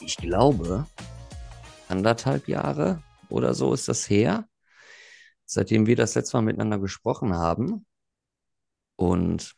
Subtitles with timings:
[0.00, 0.88] Ich glaube,
[1.88, 4.48] anderthalb Jahre oder so ist das her,
[5.44, 7.86] seitdem wir das letzte Mal miteinander gesprochen haben.
[8.96, 9.54] Und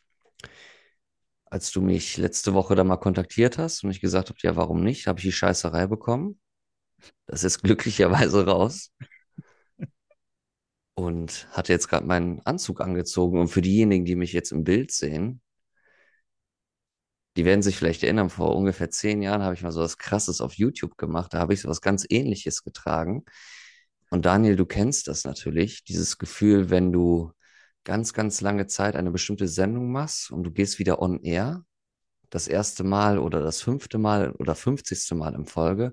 [1.46, 4.82] als du mich letzte Woche da mal kontaktiert hast und ich gesagt habe, ja, warum
[4.82, 6.38] nicht, habe ich die Scheißerei bekommen.
[7.24, 8.92] Das ist glücklicherweise raus.
[10.94, 13.40] Und hatte jetzt gerade meinen Anzug angezogen.
[13.40, 15.40] Und für diejenigen, die mich jetzt im Bild sehen,
[17.36, 20.40] die werden sich vielleicht erinnern, vor ungefähr zehn Jahren habe ich mal so was Krasses
[20.40, 21.34] auf YouTube gemacht.
[21.34, 23.24] Da habe ich so was ganz Ähnliches getragen.
[24.10, 27.32] Und Daniel, du kennst das natürlich, dieses Gefühl, wenn du
[27.84, 31.64] ganz, ganz lange Zeit eine bestimmte Sendung machst und du gehst wieder on air,
[32.30, 35.92] das erste Mal oder das fünfte Mal oder fünfzigste Mal in Folge,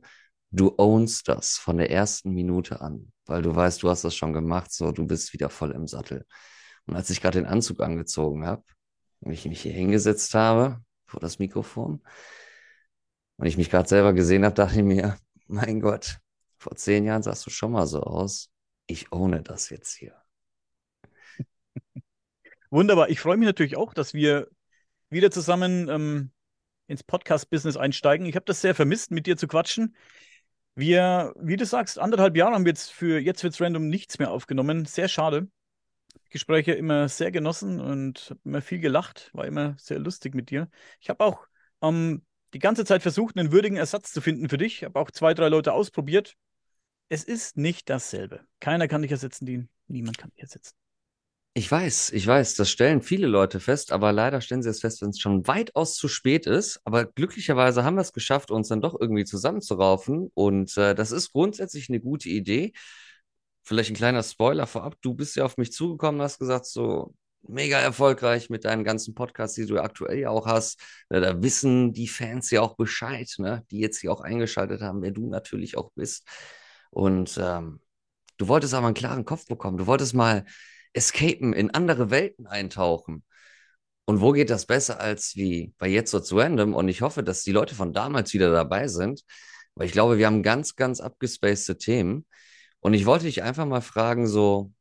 [0.52, 4.34] du ownst das von der ersten Minute an, weil du weißt, du hast das schon
[4.34, 6.26] gemacht, so du bist wieder voll im Sattel.
[6.86, 8.64] Und als ich gerade den Anzug angezogen habe
[9.20, 10.82] und ich mich hier hingesetzt habe
[11.14, 12.02] vor das Mikrofon
[13.38, 15.16] und ich mich gerade selber gesehen habe, dachte ich mir,
[15.48, 16.18] mein Gott,
[16.58, 18.50] vor zehn Jahren sahst du schon mal so aus.
[18.88, 20.16] Ich ohne das jetzt hier.
[22.72, 23.10] Wunderbar.
[23.10, 24.48] Ich freue mich natürlich auch, dass wir
[25.10, 26.32] wieder zusammen ähm,
[26.88, 28.26] ins Podcast-Business einsteigen.
[28.26, 29.96] Ich habe das sehr vermisst, mit dir zu quatschen.
[30.74, 34.32] Wir, wie du sagst, anderthalb Jahre haben wir jetzt für Jetzt wird's random nichts mehr
[34.32, 34.86] aufgenommen.
[34.86, 35.48] Sehr schade.
[36.34, 39.30] Gespräche immer sehr genossen und immer viel gelacht.
[39.34, 40.68] War immer sehr lustig mit dir.
[41.00, 41.48] Ich habe auch
[41.82, 44.84] ähm, die ganze Zeit versucht, einen würdigen Ersatz zu finden für dich.
[44.84, 46.36] Habe auch zwei, drei Leute ausprobiert.
[47.08, 48.42] Es ist nicht dasselbe.
[48.60, 49.70] Keiner kann dich ersetzen, Dean.
[49.88, 50.74] Niemand kann dich ersetzen.
[51.56, 55.04] Ich weiß, ich weiß, das stellen viele Leute fest, aber leider stellen sie es fest,
[55.04, 56.82] wenn es schon weitaus zu spät ist.
[56.84, 60.32] Aber glücklicherweise haben wir es geschafft, uns dann doch irgendwie zusammenzuraufen.
[60.34, 62.74] Und äh, das ist grundsätzlich eine gute Idee.
[63.64, 64.98] Vielleicht ein kleiner Spoiler vorab.
[65.02, 67.16] Du bist ja auf mich zugekommen, hast gesagt, so
[67.48, 70.80] mega erfolgreich mit deinen ganzen Podcasts, die du aktuell ja auch hast.
[71.10, 73.66] Da, wissen die Fans ja auch Bescheid, ne?
[73.72, 76.28] die jetzt hier auch eingeschaltet haben, wer du natürlich auch bist.
[76.90, 77.82] Und ähm,
[78.38, 79.78] du wolltest aber einen klaren Kopf bekommen.
[79.78, 80.46] Du wolltest mal
[80.94, 83.24] escapen, in andere Welten eintauchen.
[84.06, 86.74] Und wo geht das besser als wie bei Jetzt wird's random?
[86.74, 89.24] Und ich hoffe, dass die Leute von damals wieder dabei sind,
[89.76, 92.26] weil ich glaube, wir haben ganz, ganz abgespacede Themen.
[92.84, 94.74] Und ich wollte dich einfach mal fragen, so,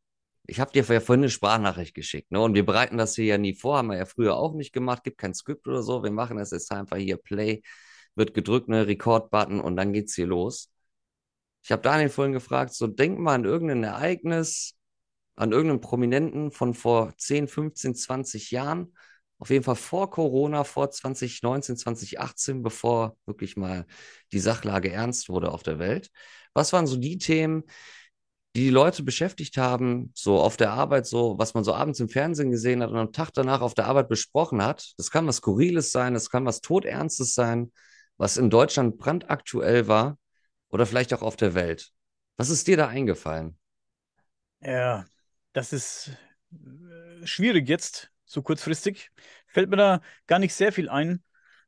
[0.47, 2.41] ich habe dir vorhin eine Sprachnachricht geschickt, ne?
[2.41, 5.05] Und wir bereiten das hier ja nie vor, haben wir ja früher auch nicht gemacht,
[5.05, 6.03] gibt kein Skript oder so.
[6.03, 7.63] Wir machen das jetzt einfach hier Play,
[8.17, 10.73] wird gedrückt, ne, Record-Button und dann geht's hier los.
[11.63, 14.75] Ich habe Daniel vorhin gefragt, so denk mal an irgendein Ereignis,
[15.37, 18.97] an irgendeinen Prominenten von vor 10, 15, 20 Jahren.
[19.39, 23.87] Auf jeden Fall vor Corona, vor 2019, 2018, bevor wirklich mal
[24.33, 26.11] die Sachlage ernst wurde auf der Welt.
[26.55, 27.65] Was waren so die Themen,
[28.55, 32.09] die die Leute beschäftigt haben, so auf der Arbeit, so was man so abends im
[32.09, 34.93] Fernsehen gesehen hat und am Tag danach auf der Arbeit besprochen hat?
[34.99, 37.73] Das kann was Skurriles sein, das kann was Todernstes sein,
[38.19, 40.19] was in Deutschland brandaktuell war
[40.69, 41.91] oder vielleicht auch auf der Welt.
[42.37, 43.59] Was ist dir da eingefallen?
[44.61, 45.07] Ja,
[45.53, 46.11] das ist
[46.53, 49.11] äh, schwierig jetzt, so kurzfristig.
[49.47, 51.23] Fällt mir da gar nicht sehr viel ein.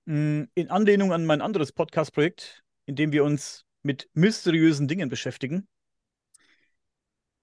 [0.06, 5.68] Hm, in Anlehnung an mein anderes Podcast-Projekt, in dem wir uns mit mysteriösen Dingen beschäftigen,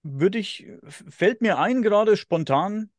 [0.04, 2.90] würde ich, fällt mir ein, gerade spontan,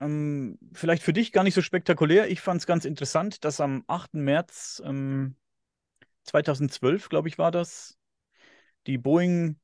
[0.00, 2.30] ähm, vielleicht für dich gar nicht so spektakulär.
[2.30, 4.14] Ich fand es ganz interessant, dass am 8.
[4.14, 5.36] März ähm,
[6.24, 7.98] 2012, glaube ich, war das,
[8.86, 9.58] die Boeing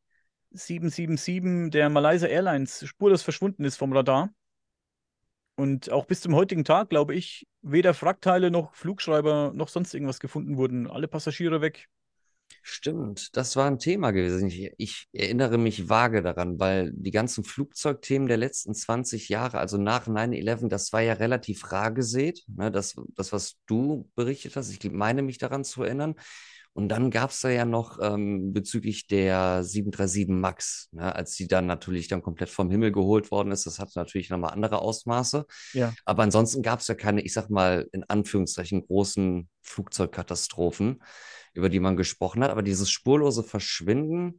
[0.51, 4.31] 777 der Malaysia Airlines spurlos verschwunden ist vom Radar.
[5.57, 10.19] Und auch bis zum heutigen Tag, glaube ich, weder Frackteile noch Flugschreiber noch sonst irgendwas
[10.19, 10.91] gefunden wurden.
[10.91, 11.89] Alle Passagiere weg.
[12.67, 14.49] Stimmt, das war ein Thema gewesen.
[14.49, 19.77] Ich, ich, erinnere mich vage daran, weil die ganzen Flugzeugthemen der letzten 20 Jahre, also
[19.77, 22.43] nach 9-11, das war ja relativ rar gesät.
[22.47, 22.71] Ne?
[22.71, 26.15] Das, das, was du berichtet hast, ich meine mich daran zu erinnern.
[26.73, 31.47] Und dann gab es da ja noch ähm, bezüglich der 737 MAX, ne, als die
[31.47, 33.67] dann natürlich dann komplett vom Himmel geholt worden ist.
[33.67, 35.45] Das hatte natürlich nochmal andere Ausmaße.
[35.75, 35.93] Ja.
[36.07, 41.03] Aber ansonsten gab es ja keine, ich sag mal, in Anführungszeichen großen Flugzeugkatastrophen,
[41.55, 42.51] über die man gesprochen hat.
[42.51, 44.39] Aber dieses spurlose Verschwinden,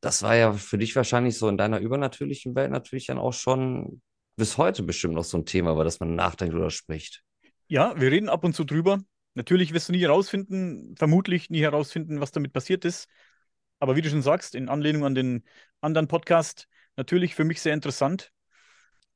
[0.00, 4.00] das war ja für dich wahrscheinlich so in deiner übernatürlichen Welt natürlich dann auch schon
[4.36, 7.22] bis heute bestimmt noch so ein Thema, über das man nachdenkt oder spricht.
[7.68, 9.00] Ja, wir reden ab und zu drüber.
[9.34, 13.08] Natürlich wirst du nie herausfinden, vermutlich nie herausfinden, was damit passiert ist.
[13.78, 15.44] Aber wie du schon sagst, in Anlehnung an den
[15.80, 18.32] anderen Podcast, natürlich für mich sehr interessant.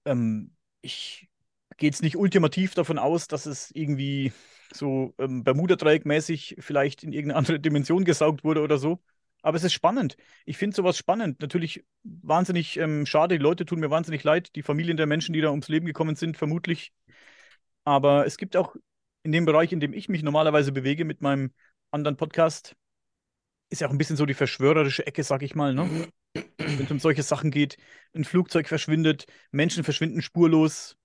[0.04, 1.28] Ähm, ich
[1.76, 4.32] gehe jetzt nicht ultimativ davon aus, dass es irgendwie
[4.72, 9.00] so ähm, Bermuda-Dreieck-mäßig vielleicht in irgendeine andere Dimension gesaugt wurde oder so.
[9.42, 10.16] Aber es ist spannend.
[10.44, 11.40] Ich finde sowas spannend.
[11.40, 13.38] Natürlich wahnsinnig ähm, schade.
[13.38, 14.56] Die Leute tun mir wahnsinnig leid.
[14.56, 16.92] Die Familien der Menschen, die da ums Leben gekommen sind, vermutlich.
[17.84, 18.74] Aber es gibt auch
[19.22, 21.52] in dem Bereich, in dem ich mich normalerweise bewege mit meinem
[21.90, 22.74] anderen Podcast,
[23.70, 26.08] ist ja auch ein bisschen so die verschwörerische Ecke, sag ich mal, ne?
[26.56, 27.76] Wenn es um solche Sachen geht,
[28.14, 30.96] ein Flugzeug verschwindet, Menschen verschwinden spurlos.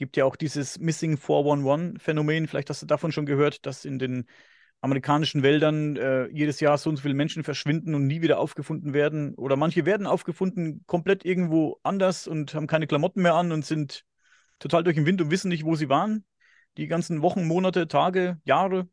[0.00, 2.48] Gibt ja auch dieses Missing 411-Phänomen.
[2.48, 4.24] Vielleicht hast du davon schon gehört, dass in den
[4.80, 8.94] amerikanischen Wäldern äh, jedes Jahr so und so viele Menschen verschwinden und nie wieder aufgefunden
[8.94, 9.34] werden.
[9.34, 14.06] Oder manche werden aufgefunden komplett irgendwo anders und haben keine Klamotten mehr an und sind
[14.58, 16.24] total durch den Wind und wissen nicht, wo sie waren.
[16.78, 18.88] Die ganzen Wochen, Monate, Tage, Jahre.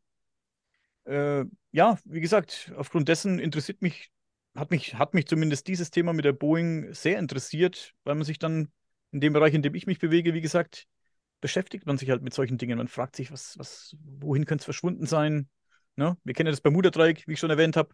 [1.06, 4.10] Äh, ja, wie gesagt, aufgrund dessen interessiert mich,
[4.54, 8.38] hat mich, hat mich zumindest dieses Thema mit der Boeing sehr interessiert, weil man sich
[8.38, 8.68] dann
[9.10, 10.86] in dem Bereich, in dem ich mich bewege, wie gesagt,
[11.40, 12.78] beschäftigt man sich halt mit solchen Dingen.
[12.78, 15.48] Man fragt sich, was, was, wohin könnte es verschwunden sein?
[15.96, 16.16] Ne?
[16.24, 17.90] Wir kennen das Bermuda-Dreieck, wie ich schon erwähnt habe.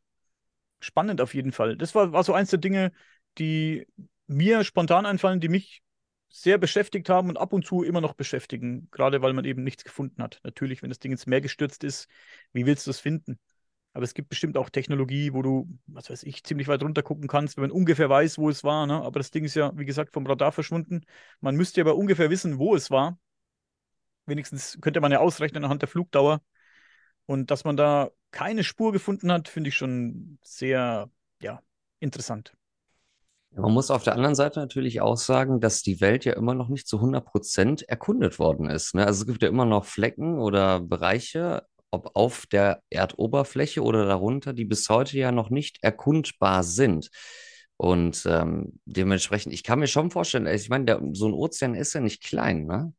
[0.80, 1.76] Spannend auf jeden Fall.
[1.76, 2.92] Das war, war so eins der Dinge,
[3.38, 3.86] die
[4.26, 5.82] mir spontan einfallen, die mich
[6.28, 9.84] sehr beschäftigt haben und ab und zu immer noch beschäftigen, gerade weil man eben nichts
[9.84, 10.40] gefunden hat.
[10.42, 12.08] Natürlich, wenn das Ding ins Meer gestürzt ist,
[12.52, 13.38] wie willst du es finden?
[13.92, 17.28] Aber es gibt bestimmt auch Technologie, wo du, was weiß ich, ziemlich weit runter gucken
[17.28, 18.86] kannst, wenn man ungefähr weiß, wo es war.
[18.88, 18.94] Ne?
[18.94, 21.02] Aber das Ding ist ja, wie gesagt, vom Radar verschwunden.
[21.40, 23.16] Man müsste aber ungefähr wissen, wo es war.
[24.26, 26.40] Wenigstens könnte man ja ausrechnen anhand der Flugdauer.
[27.26, 31.10] Und dass man da keine Spur gefunden hat, finde ich schon sehr,
[31.40, 31.60] ja,
[32.00, 32.54] interessant.
[33.56, 36.68] Man muss auf der anderen Seite natürlich auch sagen, dass die Welt ja immer noch
[36.68, 38.94] nicht zu 100 Prozent erkundet worden ist.
[38.94, 39.06] Ne?
[39.06, 41.62] Also es gibt ja immer noch Flecken oder Bereiche,
[41.92, 47.10] ob auf der Erdoberfläche oder darunter, die bis heute ja noch nicht erkundbar sind.
[47.76, 52.00] Und ähm, dementsprechend, ich kann mir schon vorstellen, ich meine, so ein Ozean ist ja
[52.00, 52.92] nicht klein, ne?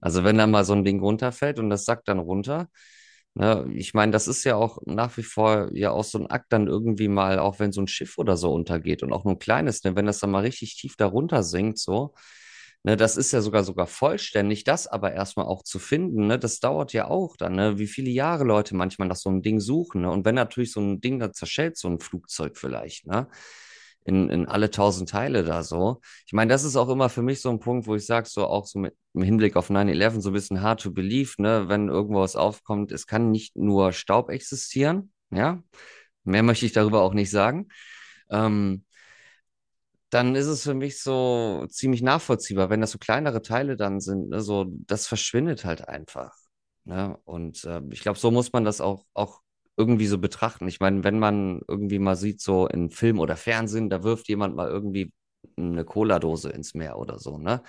[0.00, 2.68] Also wenn da mal so ein Ding runterfällt und das sackt dann runter,
[3.34, 6.46] Ne, ich meine, das ist ja auch nach wie vor ja auch so ein Akt
[6.52, 9.38] dann irgendwie mal, auch wenn so ein Schiff oder so untergeht und auch nur ein
[9.38, 12.14] kleines, ne, wenn das dann mal richtig tief darunter sinkt, so,
[12.82, 16.58] ne, das ist ja sogar sogar vollständig, das aber erstmal auch zu finden, ne, das
[16.60, 20.02] dauert ja auch dann, ne, wie viele Jahre Leute manchmal nach so einem Ding suchen,
[20.02, 23.28] ne, und wenn natürlich so ein Ding da zerschellt, so ein Flugzeug vielleicht, ne,
[24.04, 26.00] in, in alle tausend Teile da so.
[26.26, 28.46] Ich meine, das ist auch immer für mich so ein Punkt, wo ich sage, so
[28.46, 31.88] auch so mit im Hinblick auf 9-11 so ein bisschen hard to believe, ne, wenn
[31.88, 35.62] irgendwo was aufkommt, es kann nicht nur Staub existieren, ja.
[36.24, 37.68] Mehr möchte ich darüber auch nicht sagen.
[38.30, 38.84] Ähm,
[40.10, 44.30] dann ist es für mich so ziemlich nachvollziehbar, wenn das so kleinere Teile dann sind,
[44.30, 46.34] ne, so das verschwindet halt einfach.
[46.84, 47.18] Ne?
[47.24, 49.42] Und äh, ich glaube, so muss man das auch, auch
[49.76, 50.66] irgendwie so betrachten.
[50.68, 54.56] Ich meine, wenn man irgendwie mal sieht, so in Film oder Fernsehen, da wirft jemand
[54.56, 55.12] mal irgendwie
[55.56, 57.62] eine Cola-Dose ins Meer oder so, ne?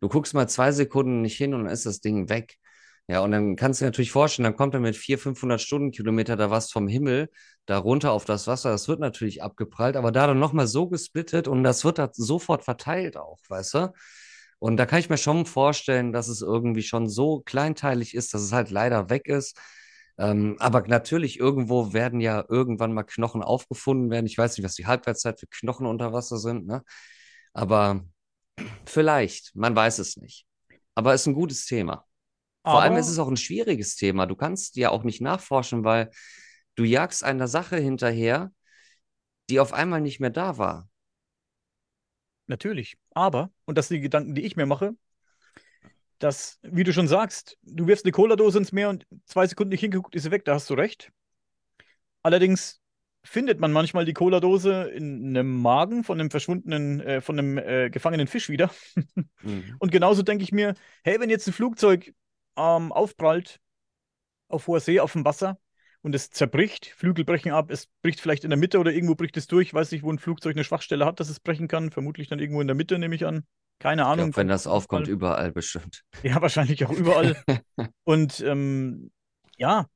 [0.00, 2.56] Du guckst mal zwei Sekunden nicht hin und dann ist das Ding weg.
[3.08, 6.36] Ja, und dann kannst du dir natürlich vorstellen, dann kommt er mit 400, 500 Stundenkilometer
[6.36, 7.30] da was vom Himmel
[7.66, 8.70] da runter auf das Wasser.
[8.70, 12.64] Das wird natürlich abgeprallt, aber da dann nochmal so gesplittet und das wird da sofort
[12.64, 13.92] verteilt auch, weißt du?
[14.58, 18.42] Und da kann ich mir schon vorstellen, dass es irgendwie schon so kleinteilig ist, dass
[18.42, 19.58] es halt leider weg ist.
[20.18, 24.26] Ähm, aber natürlich, irgendwo werden ja irgendwann mal Knochen aufgefunden werden.
[24.26, 26.82] Ich weiß nicht, was die Halbwertszeit für Knochen unter Wasser sind, ne?
[27.52, 28.04] Aber
[28.86, 30.46] vielleicht, man weiß es nicht.
[30.94, 32.04] Aber es ist ein gutes Thema.
[32.68, 34.26] Vor Aber allem ist es auch ein schwieriges Thema.
[34.26, 36.10] Du kannst ja auch nicht nachforschen, weil
[36.74, 38.52] du jagst einer Sache hinterher,
[39.50, 40.88] die auf einmal nicht mehr da war.
[42.46, 42.96] natürlich.
[43.10, 44.94] Aber, und das sind die Gedanken, die ich mir mache,
[46.18, 49.80] dass, wie du schon sagst, du wirfst eine Cola-Dose ins Meer und zwei Sekunden nicht
[49.80, 51.12] hingeguckt, ist sie weg, da hast du recht.
[52.22, 52.80] Allerdings
[53.28, 57.90] findet man manchmal die Cola-Dose in einem Magen von einem verschwundenen, äh, von einem äh,
[57.90, 58.70] gefangenen Fisch wieder.
[59.40, 59.76] Mhm.
[59.78, 62.12] Und genauso denke ich mir, hey, wenn jetzt ein Flugzeug
[62.56, 63.60] ähm, aufprallt
[64.48, 65.58] auf hoher See, auf dem Wasser
[66.02, 69.36] und es zerbricht, Flügel brechen ab, es bricht vielleicht in der Mitte oder irgendwo bricht
[69.36, 72.28] es durch, weiß nicht, wo ein Flugzeug eine Schwachstelle hat, dass es brechen kann, vermutlich
[72.28, 73.44] dann irgendwo in der Mitte, nehme ich an.
[73.78, 74.16] Keine Ich Ahnung.
[74.16, 76.02] glaube, wenn kann das aufkommt, überall bestimmt.
[76.22, 77.36] Ja, wahrscheinlich auch überall.
[78.04, 79.10] Und ähm,
[79.56, 79.86] ja,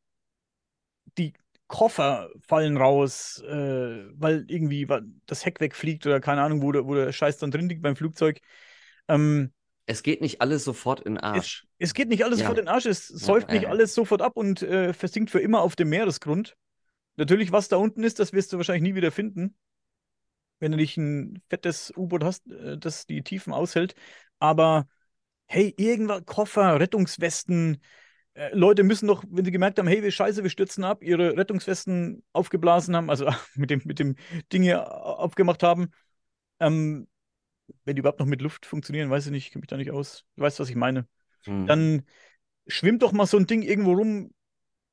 [1.72, 4.86] Koffer fallen raus, äh, weil irgendwie
[5.26, 7.96] das Heck wegfliegt oder keine Ahnung, wo der, wo der Scheiß dann drin liegt beim
[7.96, 8.40] Flugzeug.
[9.08, 9.52] Ähm,
[9.86, 11.66] Es geht nicht alles sofort in den es, Arsch.
[11.78, 12.48] es geht nicht alles Ja.
[12.48, 13.68] sofort in Arsch, es säuft nicht äh.
[13.68, 16.56] alles sofort ab und äh, versinkt für immer auf dem Meeresgrund.
[17.16, 19.56] Natürlich, was da unten ist, das wirst du wahrscheinlich nie wieder finden,
[20.60, 23.94] wenn du nicht ein fettes U-Boot hast, äh, das die Tiefen aushält.
[24.38, 24.88] Aber
[25.46, 27.82] hey, irgendwas, Koffer, Rettungswesten,
[28.52, 32.22] Leute müssen doch, wenn sie gemerkt haben, hey, wir scheiße, wir stürzen ab, ihre Rettungswesten
[32.32, 34.16] aufgeblasen haben, also mit dem, mit dem
[34.52, 35.90] Ding hier aufgemacht haben.
[36.58, 37.08] Ähm,
[37.84, 40.24] wenn die überhaupt noch mit Luft funktionieren, weiß ich nicht, kenne mich da nicht aus.
[40.36, 41.06] Du weißt, was ich meine.
[41.44, 41.66] Hm.
[41.66, 42.02] Dann
[42.66, 44.32] schwimmt doch mal so ein Ding irgendwo rum,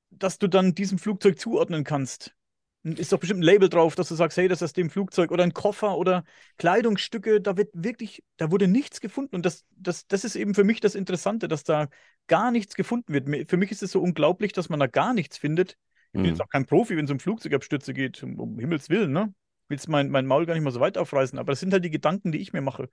[0.09, 2.35] dass du dann diesem Flugzeug zuordnen kannst.
[2.83, 5.43] ist doch bestimmt ein Label drauf, dass du sagst, hey, das ist dem Flugzeug oder
[5.43, 6.23] ein Koffer oder
[6.57, 9.35] Kleidungsstücke, da wird wirklich, da wurde nichts gefunden.
[9.35, 11.89] Und das, das, das ist eben für mich das Interessante, dass da
[12.29, 13.51] gar nichts gefunden wird.
[13.51, 15.77] Für mich ist es so unglaublich, dass man da gar nichts findet.
[16.15, 16.31] Ich bin Hm.
[16.31, 19.33] jetzt auch kein Profi, wenn es um Flugzeugabstürze geht, um, um Himmels Willen, ne?
[19.65, 21.73] Ich will jetzt mein, mein Maul gar nicht mal so weit aufreißen, aber das sind
[21.73, 22.89] halt die Gedanken, die ich mir mache.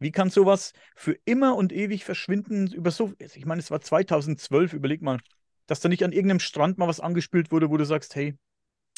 [0.00, 4.72] Wie kann sowas für immer und ewig verschwinden über so, ich meine, es war 2012,
[4.74, 5.20] überleg mal,
[5.66, 8.36] dass da nicht an irgendeinem Strand mal was angespült wurde, wo du sagst, hey,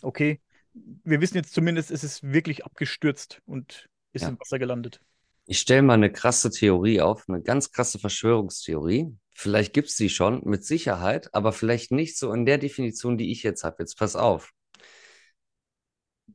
[0.03, 0.41] okay,
[0.75, 4.29] wir wissen jetzt zumindest, es ist wirklich abgestürzt und ist Ja.
[4.29, 5.01] im Wasser gelandet.
[5.45, 9.15] Ich stelle mal eine krasse Theorie auf, eine ganz krasse Verschwörungstheorie.
[9.41, 13.43] Vielleicht gibt's die schon, mit Sicherheit, aber vielleicht nicht so in der Definition, die ich
[13.43, 13.77] jetzt habe.
[13.79, 14.53] Jetzt pass auf.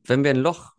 [0.02, 0.72] Wenn wir ein Loch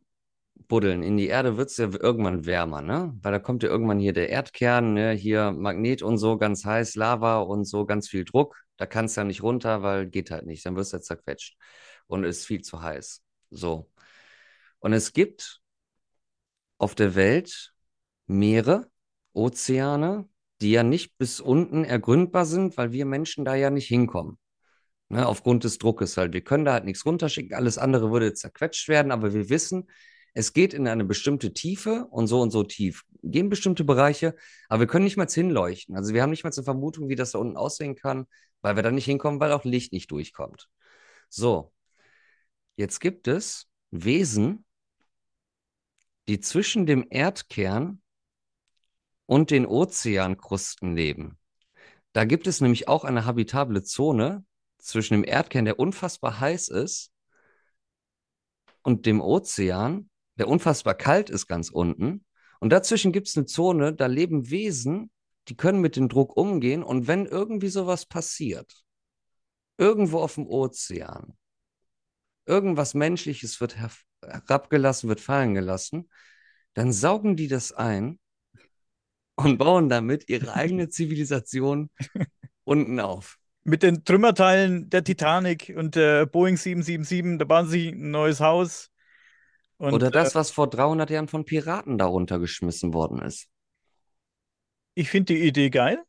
[0.68, 3.14] buddeln in die Erde, wird's ja irgendwann wärmer, ne?
[3.22, 5.14] Weil da kommt ja irgendwann hier der Erdkern, ne?
[5.14, 8.58] Hier Magnet und so, ganz heiß, Lava und so, ganz viel Druck.
[8.76, 10.66] Da kannst du ja nicht runter, weil geht halt nicht.
[10.66, 11.56] Dann wirst du ja zerquetscht
[12.08, 13.24] und ist viel zu heiß.
[13.52, 13.90] So.
[14.80, 15.62] Und es gibt
[16.78, 17.74] auf der Welt
[18.26, 18.92] Meere,
[19.32, 20.28] Ozeane,
[20.62, 24.38] die ja nicht bis unten ergründbar sind, weil wir Menschen da ja nicht hinkommen.
[25.10, 26.34] Ne, aufgrund des Druckes halt.
[26.34, 29.88] Wir können da halt nichts runterschicken, alles andere würde zerquetscht werden, aber wir wissen,
[30.34, 33.06] es geht in eine bestimmte Tiefe und so und so tief.
[33.24, 34.36] Gehen bestimmte Bereiche,
[34.68, 35.96] aber wir können nicht mal hinleuchten.
[35.96, 38.28] Also wir haben nicht mal eine Vermutung, wie das da unten aussehen kann,
[38.62, 40.68] weil wir da nicht hinkommen, weil auch Licht nicht durchkommt.
[41.30, 41.74] So,
[42.76, 44.66] jetzt gibt es Wesen,
[46.28, 48.02] die zwischen dem Erdkern
[49.28, 51.38] und den Ozeankrusten leben.
[52.14, 54.44] Da gibt es nämlich auch eine habitable Zone
[54.80, 57.12] zwischen dem Erdkern, der unfassbar heiß ist,
[58.82, 62.24] und dem Ozean, der unfassbar kalt ist ganz unten.
[62.62, 65.12] Und dazwischen gibt es eine Zone, da leben Wesen,
[65.50, 66.84] die können mit dem Druck umgehen.
[66.84, 68.86] Und wenn irgendwie sowas passiert,
[69.78, 71.38] irgendwo auf dem Ozean,
[72.46, 73.92] irgendwas Menschliches wird her
[74.24, 76.10] herabgelassen, wird fallen gelassen,
[76.74, 78.20] dann saugen die das ein
[79.38, 81.90] und bauen damit ihre eigene Zivilisation
[82.64, 83.38] unten auf.
[83.64, 88.90] Mit den Trümmerteilen der Titanic und der Boeing 777, da bauen sie ein neues Haus.
[89.78, 93.48] Und, Oder äh, das, was vor 300 Jahren von Piraten da runtergeschmissen worden ist.
[94.96, 96.04] ich finde die Idee geil,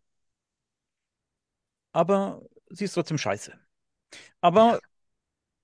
[1.92, 3.52] aber sie ist trotzdem scheiße.
[4.40, 4.80] Aber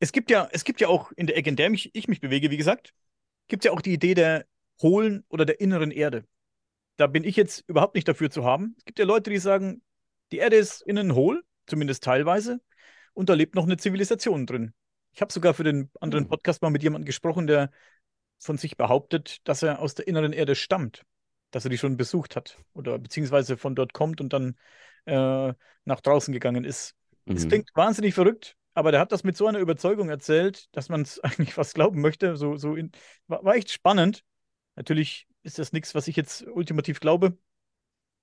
[0.00, 2.21] es gibt ja, es gibt ja auch in der Ecke, in der mich, ich mich
[2.21, 2.92] bewege, wie gesagt,
[3.49, 4.47] gibt es ja auch die Idee der
[4.83, 6.26] hohlen oder der inneren Erde.
[6.97, 8.75] Da bin ich jetzt überhaupt nicht dafür zu haben.
[8.79, 9.83] Es gibt ja Leute, die sagen,
[10.33, 12.61] die Erde ist innen hohl, zumindest teilweise,
[13.15, 14.75] und da lebt noch eine Zivilisation drin.
[15.13, 16.29] Ich habe sogar für den anderen Hm.
[16.29, 17.71] Podcast mal mit jemandem gesprochen, der
[18.39, 21.03] von sich behauptet, dass er aus der inneren Erde stammt,
[21.51, 24.57] dass er die schon besucht hat oder beziehungsweise von dort kommt und dann
[25.07, 26.95] äh, nach draußen gegangen ist.
[27.33, 27.49] Es Mhm.
[27.49, 31.21] klingt wahnsinnig verrückt, aber der hat das mit so einer Überzeugung erzählt, dass man es
[31.23, 32.37] eigentlich fast glauben möchte.
[32.37, 32.93] So, so in,
[33.27, 34.25] war, war echt spannend.
[34.77, 37.39] Natürlich ist das nichts, was ich jetzt ultimativ glaube,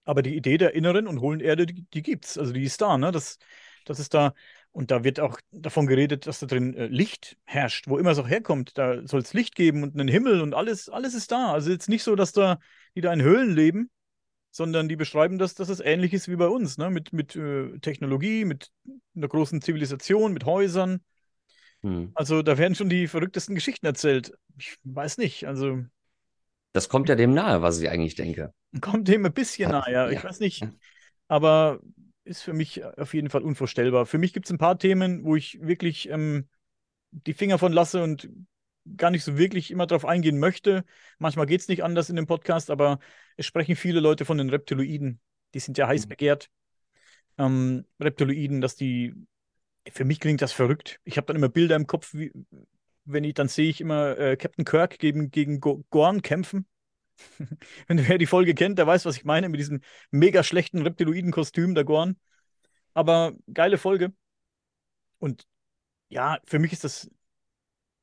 [0.04, 2.38] aber die Idee der inneren und hohlen Erde, die, die gibt's.
[2.38, 3.12] Also die ist da, ne?
[3.12, 3.38] Das,
[3.86, 4.34] das ist da.
[4.72, 8.20] Und da wird auch davon geredet, dass da drin äh, Licht herrscht, wo immer es
[8.20, 8.78] auch herkommt.
[8.78, 11.52] Da soll es Licht geben und einen Himmel und alles, alles ist da.
[11.52, 12.60] Also jetzt nicht so, dass da
[12.96, 13.90] die da in Höhlen leben,
[14.50, 16.90] sondern die beschreiben das, dass es ähnlich ist wie bei uns, ne?
[16.90, 18.72] Mit, mit äh, Technologie, mit
[19.16, 21.02] einer großen Zivilisation, mit Häusern.
[21.82, 22.12] Hm.
[22.16, 24.34] Also da werden schon die verrücktesten Geschichten erzählt.
[24.58, 25.84] Ich weiß nicht, also
[26.74, 28.54] Das kommt ja dem nahe, was ich eigentlich denke.
[28.80, 29.92] kommt dem ein bisschen nahe.
[29.92, 30.10] Ja.
[30.10, 30.66] Ich weiß nicht,
[31.28, 31.80] aber
[32.24, 34.06] ist für mich auf jeden Fall unvorstellbar.
[34.06, 36.48] Für mich gibt es ein paar Themen, wo ich wirklich ähm,
[37.12, 38.30] die Finger von lasse und
[38.98, 40.86] gar nicht so wirklich immer drauf eingehen möchte.
[41.20, 43.00] Manchmal geht es nicht anders in dem Podcast, aber
[43.38, 45.20] es sprechen viele Leute von den Reptiloiden.
[45.54, 46.10] Die sind ja heiß Mhm.
[46.10, 46.50] begehrt.
[47.38, 49.16] Ähm, Reptiloiden, dass die,
[49.92, 51.00] für mich klingt das verrückt.
[51.04, 52.32] Ich habe dann immer Bilder im Kopf, wie,
[53.06, 56.68] wenn ich, dann sehe ich immer äh, Captain Kirk gegen, gegen Go Gorn kämpfen.
[57.88, 59.82] Wenn wer die Folge kennt, der weiß, was ich meine, mit diesem
[60.12, 62.18] mega schlechten Reptiloiden-Kostüm der Gorn.
[62.94, 64.14] Aber geile Folge.
[65.20, 65.48] Und
[66.10, 67.10] ja, für mich ist das,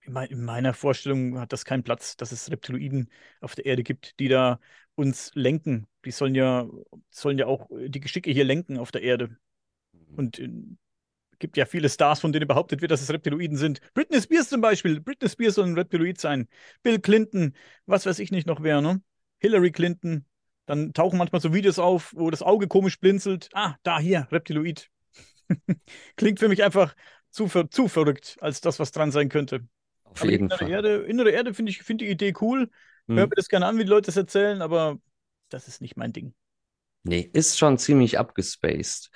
[0.03, 3.83] in, mei- in meiner Vorstellung hat das keinen Platz, dass es Reptiloiden auf der Erde
[3.83, 4.61] gibt, die da
[4.95, 5.89] uns lenken.
[6.05, 6.69] Die sollen ja,
[7.11, 9.39] sollen ja auch die Geschicke hier lenken auf der Erde.
[10.17, 10.51] Und äh,
[11.39, 13.81] gibt ja viele Stars, von denen behauptet wird, dass es Reptiloiden sind.
[13.95, 15.01] Britney Spears zum Beispiel.
[15.01, 16.49] Britney Spears soll ein Reptiloid sein.
[16.83, 17.55] Bill Clinton,
[17.87, 19.01] was weiß ich nicht noch wer, ne?
[19.39, 20.25] Hillary Clinton.
[20.67, 23.51] Dann tauchen manchmal so Videos auf, wo das Auge komisch blinzelt.
[23.53, 24.91] Ah, da hier, Reptiloid.
[26.17, 26.95] Klingt für mich einfach
[27.31, 29.67] zu, ver zu verrückt, als das, was dran sein könnte.
[30.05, 30.71] Auf Aber jeden innere Fall.
[30.71, 32.71] Erde, innere Erde finde ich find die Idee cool.
[33.15, 33.29] Hör Hm.
[33.29, 34.99] mir das gerne an, wie die Leute das erzählen, aber
[35.49, 36.35] das ist nicht mein Ding.
[37.05, 39.11] Nee, ist schon ziemlich abgespaced.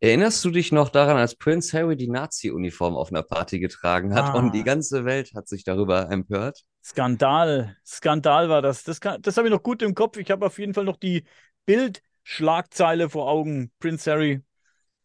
[0.00, 4.30] Erinnerst du dich noch daran, als Prince Harry die Nazi-Uniform auf einer Party getragen hat
[4.30, 6.64] und die Ah, ganze Welt hat sich darüber empört?
[6.82, 7.76] Skandal.
[7.84, 8.84] Skandal war das.
[8.84, 10.16] Das, kann, das habe ich noch gut im Kopf.
[10.16, 11.24] Ich habe auf jeden Fall noch die
[11.66, 13.72] Bildschlagzeile vor Augen.
[13.78, 14.42] Prince Harry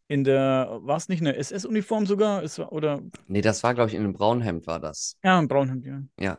[0.08, 2.42] in der, war es nicht eine SS-Uniform sogar?
[2.44, 5.18] Es war, oder, Nee, das war, glaube ich, in einem braunen Hemd war das.
[5.22, 6.02] ja, ein Braunhemd, ja.
[6.18, 6.38] Ja,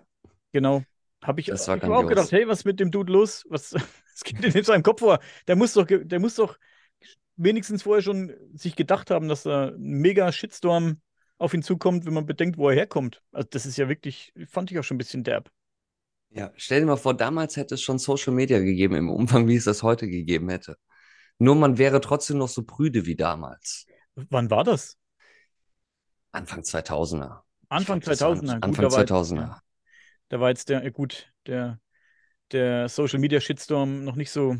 [0.53, 0.85] Genau.
[1.27, 3.45] Habe ich, das war ich auch gedacht, hey, was ist mit dem Dude los?
[3.49, 5.19] Was, was geht denn in seinem Kopf vor?
[5.47, 6.57] Der muss doch, der muss doch
[7.37, 11.01] wenigstens vorher schon sich gedacht haben, dass da ein mega Shitstorm
[11.37, 13.21] auf ihn zukommt, wenn man bedenkt, wo er herkommt.
[13.31, 15.51] Also das ist ja wirklich, fand ich auch schon ein bisschen derb.
[16.29, 19.55] Ja, stell dir mal vor, damals hätte es schon Social Media gegeben im Umfang, wie
[19.55, 20.77] es das heute gegeben hätte.
[21.37, 23.85] Nur man wäre trotzdem noch so prüde wie damals.
[24.15, 24.97] Wann war das?
[26.31, 27.41] Anfang 2000er.
[27.63, 28.53] Ich Anfang glaube, das war 2000er.
[28.55, 29.59] Gut, Anfang da war jetzt, ja, 2000er.
[30.29, 31.79] Da war jetzt der, ja gut, der,
[32.51, 34.57] der Social Media Shitstorm noch nicht so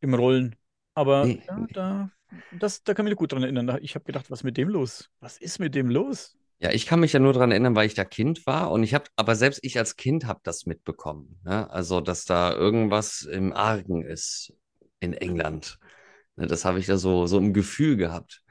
[0.00, 0.56] im Rollen.
[0.94, 2.10] Aber Nee, ja, da,
[2.52, 3.78] das, da kann ich mich gut dran erinnern.
[3.82, 5.10] Ich habe gedacht, was ist mit dem los?
[5.20, 6.36] Was ist mit dem los?
[6.58, 8.92] Ja, ich kann mich ja nur daran erinnern, weil ich da Kind war und ich
[8.92, 11.40] habe, aber selbst ich als Kind habe das mitbekommen.
[11.42, 11.70] Ne?
[11.70, 14.52] Also, dass da irgendwas im Argen ist
[15.00, 15.78] in England.
[16.36, 18.42] Ne, das habe ich da so, so im Gefühl gehabt.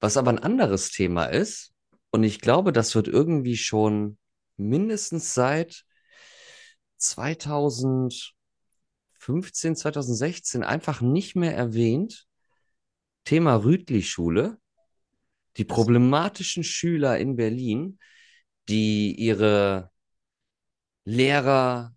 [0.00, 1.72] Was aber ein anderes Thema ist,
[2.10, 4.18] und ich glaube, das wird irgendwie schon
[4.60, 5.84] mindestens seit
[6.98, 12.26] 2015, 2016 einfach nicht mehr erwähnt.
[13.24, 14.58] Thema Rütli-Schule,
[15.56, 17.98] die problematischen Schüler in Berlin,
[18.68, 19.90] die ihre
[21.04, 21.94] Lehrer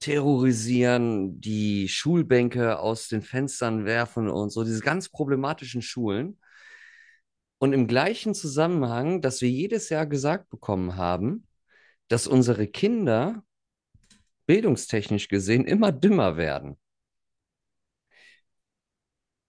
[0.00, 6.38] terrorisieren, die Schulbänke aus den Fenstern werfen und so, diese ganz problematischen Schulen.
[7.58, 11.46] Und im gleichen Zusammenhang, dass wir jedes Jahr gesagt bekommen haben,
[12.12, 13.42] dass unsere Kinder
[14.44, 16.78] bildungstechnisch gesehen immer dümmer werden.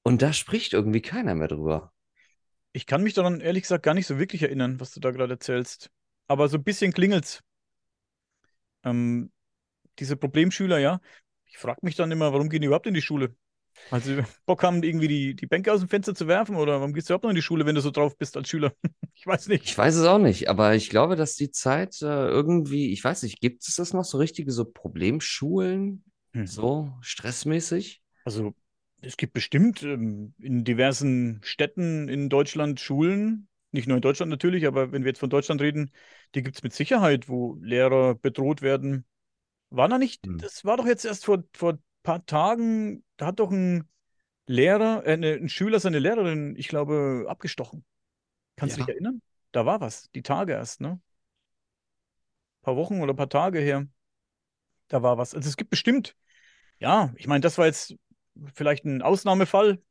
[0.04, 1.92] Und da spricht irgendwie keiner mehr drüber.
[2.72, 5.34] ich kann mich daran ehrlich gesagt gar nicht so wirklich erinnern, was du da gerade
[5.34, 5.92] erzählst.
[6.28, 7.44] Aber so ein bisschen klingelt's.
[8.86, 9.30] Ähm,
[10.00, 11.02] diese Problemschüler, ja.
[11.46, 13.36] Ich frage mich dann immer, warum gehen die überhaupt in die Schule?
[14.02, 16.56] Sie Bock haben, irgendwie die, die Bänke aus dem Fenster zu werfen?
[16.56, 18.50] Oder warum gehst du überhaupt noch in die Schule, wenn du so drauf bist als
[18.50, 18.74] Schüler?
[19.16, 19.66] Ich weiß nicht.
[19.66, 23.24] Ich weiß es auch nicht, aber ich glaube, dass die Zeit äh, irgendwie, ich weiß
[23.24, 26.44] nicht, gibt es das noch so richtige so Problemschulen, Hm.
[26.44, 28.04] so stressmäßig?
[28.24, 28.54] Also,
[29.02, 34.66] es gibt bestimmt ähm, in diversen Städten in Deutschland Schulen, nicht nur in Deutschland natürlich,
[34.68, 35.92] aber wenn wir jetzt von Deutschland reden,
[36.36, 39.06] die gibt es mit Sicherheit, wo Lehrer bedroht werden.
[39.72, 40.40] War da nicht, Hm.
[40.40, 43.90] das war doch jetzt erst vor, vor paar Tagen, da hat doch ein
[44.48, 47.86] Lehrer, äh, ne, ein Schüler seine Lehrerin, ich glaube, abgestochen.
[48.58, 49.22] Kannst du dich erinnern?
[49.54, 50.90] Da war was, die Tage erst, ne?
[50.90, 51.02] Ein
[52.64, 53.86] paar Wochen oder ein paar Tage her,
[54.88, 55.34] da war was.
[55.36, 56.16] Also es gibt bestimmt,
[56.80, 57.96] ja, ich meine, das war jetzt
[58.56, 59.82] vielleicht ein Ausnahmefall.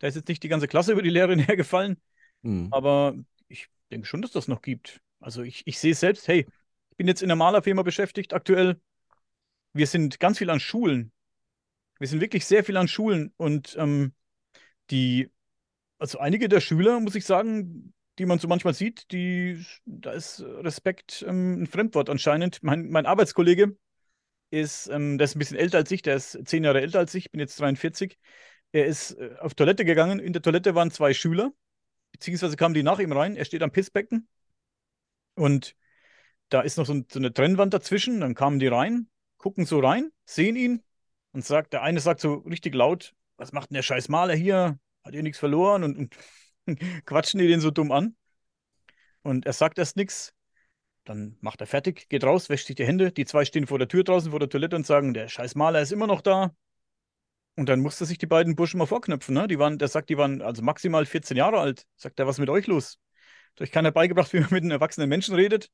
[0.00, 2.00] Da ist jetzt nicht die ganze Klasse über die Lehrerin hergefallen,
[2.44, 2.68] Hm.
[2.70, 3.16] aber
[3.48, 5.00] ich denke schon, dass das noch gibt.
[5.20, 6.46] Also ich, ich sehe selbst, hey,
[6.90, 8.80] ich bin jetzt in der Malerfirma beschäftigt aktuell.
[9.74, 11.12] Wir sind ganz viel an Schulen.
[11.98, 14.12] Wir sind wirklich sehr viel an Schulen und ähm,
[14.90, 15.30] die,
[15.98, 20.40] also einige der Schüler, muss ich sagen, die man so manchmal sieht, die, da ist
[20.40, 22.62] Respekt ähm, ein Fremdwort anscheinend.
[22.62, 23.76] Mein, mein Arbeitskollege
[24.50, 27.14] ist, ähm, der ist ein bisschen älter als ich, der ist zehn Jahre älter als
[27.14, 28.18] ich, bin jetzt 43.
[28.72, 30.18] Er ist äh, auf Toilette gegangen.
[30.18, 31.52] In der Toilette waren zwei Schüler,
[32.12, 33.36] beziehungsweise kamen die nach ihm rein.
[33.36, 34.28] Er steht am Pissbecken
[35.34, 35.76] und
[36.48, 38.20] da ist noch so, ein, so eine Trennwand dazwischen.
[38.20, 40.82] Dann kamen die rein, gucken so rein, sehen ihn
[41.36, 44.78] und sagt, der eine sagt so richtig laut, was macht denn der scheiß Maler hier?
[45.04, 45.84] Hat ihr nichts verloren?
[45.84, 46.16] Und, und
[47.04, 48.16] quatschen die den so dumm an.
[49.20, 50.32] Und er sagt erst nichts.
[51.04, 53.12] Dann macht er fertig, geht raus, wäscht sich die Hände.
[53.12, 55.82] Die zwei stehen vor der Tür draußen, vor der Toilette und sagen, der scheiß Maler
[55.82, 56.56] ist immer noch da.
[57.54, 59.34] Und dann musste sich die beiden Burschen mal vorknöpfen.
[59.34, 59.46] Ne?
[59.46, 61.86] Die waren, der sagt, die waren also maximal 14 Jahre alt.
[61.96, 62.98] Sagt er, was ist mit euch los?
[63.52, 65.68] Hat euch keiner beigebracht, wie man mit einem erwachsenen Menschen redet?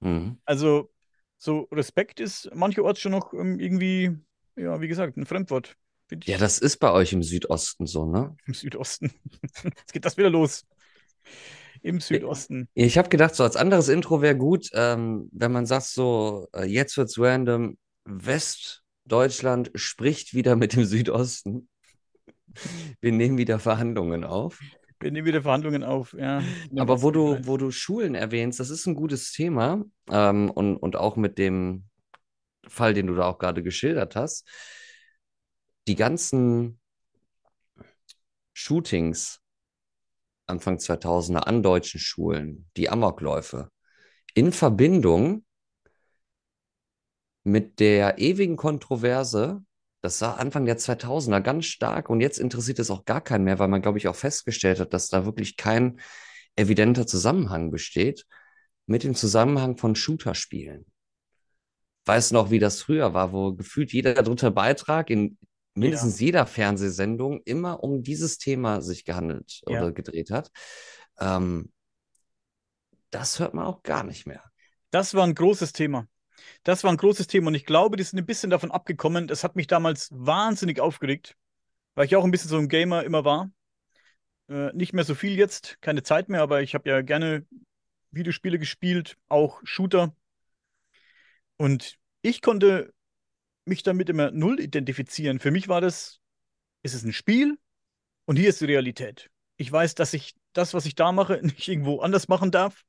[0.00, 0.40] Hm.
[0.44, 0.92] Also,
[1.38, 4.18] so Respekt ist mancherorts schon noch ähm, irgendwie,
[4.56, 5.76] ja, wie gesagt, ein Fremdwort.
[6.10, 8.36] Ja, ich das ist bei euch im Südosten so, ne?
[8.46, 9.12] im Südosten.
[9.64, 10.64] Jetzt geht das wieder los.
[11.82, 12.68] Im Südosten.
[12.74, 16.64] Ich habe gedacht, so als anderes Intro wäre gut, ähm, wenn man sagt, so, äh,
[16.64, 21.68] jetzt wird's random, Westdeutschland spricht wieder mit dem Südosten.
[23.00, 24.58] Wir nehmen wieder Verhandlungen auf.
[25.00, 26.42] Wir nehmen wieder Verhandlungen auf, ja.
[26.76, 29.84] Aber wo du, wo du Schulen erwähnst, das ist ein gutes Thema.
[30.10, 31.84] Ähm, und, und auch mit dem
[32.68, 34.46] Fall, den du da auch gerade geschildert hast.
[35.88, 36.80] Die ganzen
[38.54, 39.40] Shootings
[40.46, 43.70] Anfang 2000er an deutschen Schulen, die Amokläufe,
[44.34, 45.44] in Verbindung
[47.42, 49.62] mit der ewigen Kontroverse,
[50.02, 53.58] Das war Anfang der 2000er ganz stark und jetzt interessiert es auch gar keinen mehr,
[53.58, 56.00] weil man, glaube ich, auch festgestellt hat, dass da wirklich kein
[56.54, 58.24] evidenter Zusammenhang besteht
[58.86, 60.86] mit dem Zusammenhang von Shooter-Spielen.
[62.06, 65.36] Weißt du noch, wie das früher war, wo gefühlt jeder dritte Beitrag in
[65.74, 66.26] mindestens ja.
[66.26, 69.80] jeder Fernsehsendung immer um dieses Thema sich gehandelt ja.
[69.80, 70.50] oder gedreht hat?
[71.18, 71.72] Ähm,
[73.10, 74.42] das hört man auch gar nicht mehr.
[74.90, 76.06] Das war ein großes Thema.
[76.62, 79.26] Das war ein großes Thema und ich glaube, die sind ein bisschen davon abgekommen.
[79.26, 81.36] Das hat mich damals wahnsinnig aufgeregt,
[81.94, 83.50] weil ich auch ein bisschen so ein Gamer immer war.
[84.48, 87.46] Äh, nicht mehr so viel jetzt, keine Zeit mehr, aber ich habe ja gerne
[88.10, 90.14] Videospiele gespielt, auch Shooter.
[91.56, 92.92] Und ich konnte
[93.64, 95.40] mich damit immer null identifizieren.
[95.40, 96.20] Für mich war das,
[96.82, 97.58] ist es ein Spiel
[98.24, 99.30] und hier ist die Realität.
[99.56, 102.84] Ich weiß, dass ich das, was ich da mache, nicht irgendwo anders machen darf.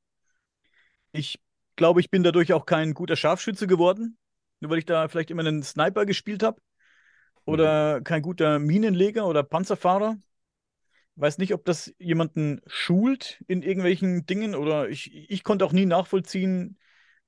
[1.12, 1.40] Ich
[1.76, 4.18] glaube, ich bin dadurch auch kein guter Scharfschütze geworden,
[4.60, 6.60] nur weil ich da vielleicht immer einen Sniper gespielt habe.
[7.44, 8.04] Oder mhm.
[8.04, 10.18] kein guter Minenleger oder Panzerfahrer.
[11.16, 15.86] Weiß nicht, ob das jemanden schult in irgendwelchen Dingen oder ich, ich konnte auch nie
[15.86, 16.78] nachvollziehen,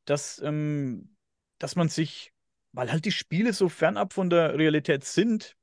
[0.05, 1.16] dass, ähm,
[1.60, 2.32] dass man sich,
[2.72, 5.56] weil halt die Spiele so fernab von der Realität sind,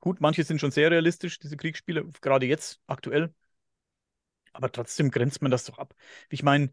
[0.00, 3.34] gut, manche sind schon sehr realistisch, diese Kriegsspiele, gerade jetzt, aktuell,
[4.52, 5.94] aber trotzdem grenzt man das doch ab.
[6.30, 6.70] Ich meine,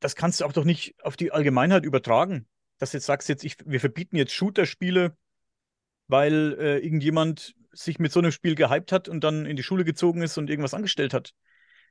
[0.00, 2.46] das kannst du auch doch nicht auf die Allgemeinheit übertragen.
[2.78, 5.16] Dass jetzt sagst, jetzt ich, wir verbieten jetzt Shooter-Spiele,
[6.08, 9.84] weil äh, irgendjemand sich mit so einem Spiel gehypt hat und dann in die Schule
[9.84, 11.34] gezogen ist und irgendwas angestellt hat.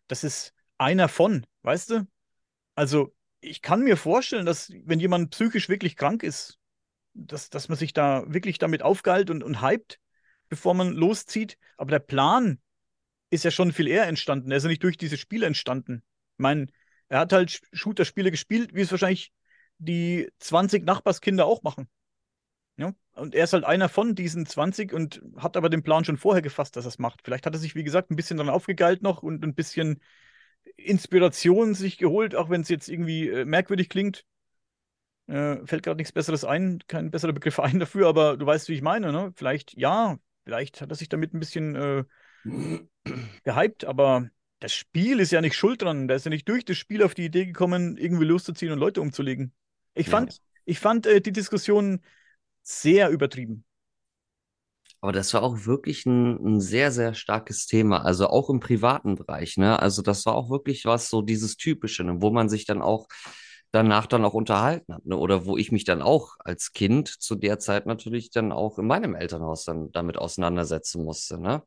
[0.07, 2.07] Das ist einer von, weißt du?
[2.75, 6.59] Also, ich kann mir vorstellen, dass wenn jemand psychisch wirklich krank ist,
[7.13, 9.99] dass, dass man sich da wirklich damit aufgeilt und, und hypt,
[10.49, 11.57] bevor man loszieht.
[11.77, 12.59] Aber der Plan
[13.29, 14.51] ist ja schon viel eher entstanden.
[14.51, 16.03] Er ist ja nicht durch dieses Spiel entstanden.
[16.37, 16.67] Ich meine,
[17.09, 19.31] er hat halt Shooter-Spiele gespielt, wie es wahrscheinlich
[19.77, 21.87] die 20 Nachbarskinder auch machen.
[22.77, 22.93] Ja?
[23.13, 26.41] Und er ist halt einer von diesen 20 und hat aber den Plan schon vorher
[26.41, 27.21] gefasst, dass er es macht.
[27.23, 30.01] Vielleicht hat er sich, wie gesagt, ein bisschen dran aufgegeilt noch und ein bisschen
[30.75, 34.25] Inspiration sich geholt, auch wenn es jetzt irgendwie äh, merkwürdig klingt.
[35.27, 38.73] Äh, fällt gerade nichts Besseres ein, kein besserer Begriff ein dafür, aber du weißt, wie
[38.73, 39.33] ich meine, ne?
[39.35, 42.03] Vielleicht, ja, vielleicht hat er sich damit ein bisschen äh,
[43.43, 46.07] gehypt, aber das Spiel ist ja nicht schuld dran.
[46.07, 49.01] Da ist ja nicht durch das Spiel auf die Idee gekommen, irgendwie loszuziehen und Leute
[49.01, 49.53] umzulegen.
[49.93, 50.39] Ich fand, ja.
[50.65, 52.01] ich fand äh, die Diskussion
[52.61, 53.65] sehr übertrieben.
[55.03, 58.05] Aber das war auch wirklich ein, ein, sehr, sehr starkes Thema.
[58.05, 59.57] Also auch im privaten Bereich.
[59.57, 59.77] Ne?
[59.77, 62.21] Also das war auch wirklich was, so dieses Typische, ne?
[62.21, 63.09] wo man sich dann auch
[63.73, 65.05] danach dann auch unterhalten hat.
[65.05, 65.17] Ne?
[65.17, 68.87] Oder wo ich mich dann auch als Kind zu der Zeit natürlich dann auch in
[68.87, 71.37] meinem Elternhaus dann damit auseinandersetzen musste.
[71.37, 71.63] Ne?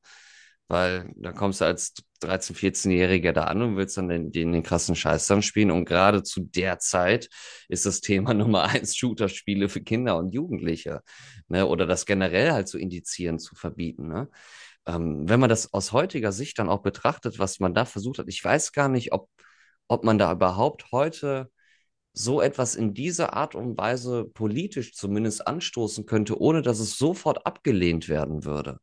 [0.69, 4.63] Weil da kommst du als 13-, 14-Jähriger da an und willst dann den, den, den
[4.63, 5.71] krassen Scheiß dann spielen.
[5.71, 7.29] Und gerade zu der Zeit
[7.69, 11.03] ist das Thema Nummer eins Shooter-Spiele für Kinder und Jugendliche.
[11.49, 11.67] Ne?
[11.67, 14.09] Oder das generell halt zu indizieren, zu verbieten.
[14.09, 14.29] Ne?
[14.87, 18.29] Ähm, wenn man das aus heutiger Sicht dann auch betrachtet, was man da versucht hat,
[18.29, 19.29] ich weiß gar nicht, ob,
[19.89, 21.51] ob man da überhaupt heute
[22.13, 27.47] so etwas in dieser Art und Weise politisch zumindest anstoßen könnte, ohne dass es sofort
[27.47, 28.79] abgelehnt werden würde.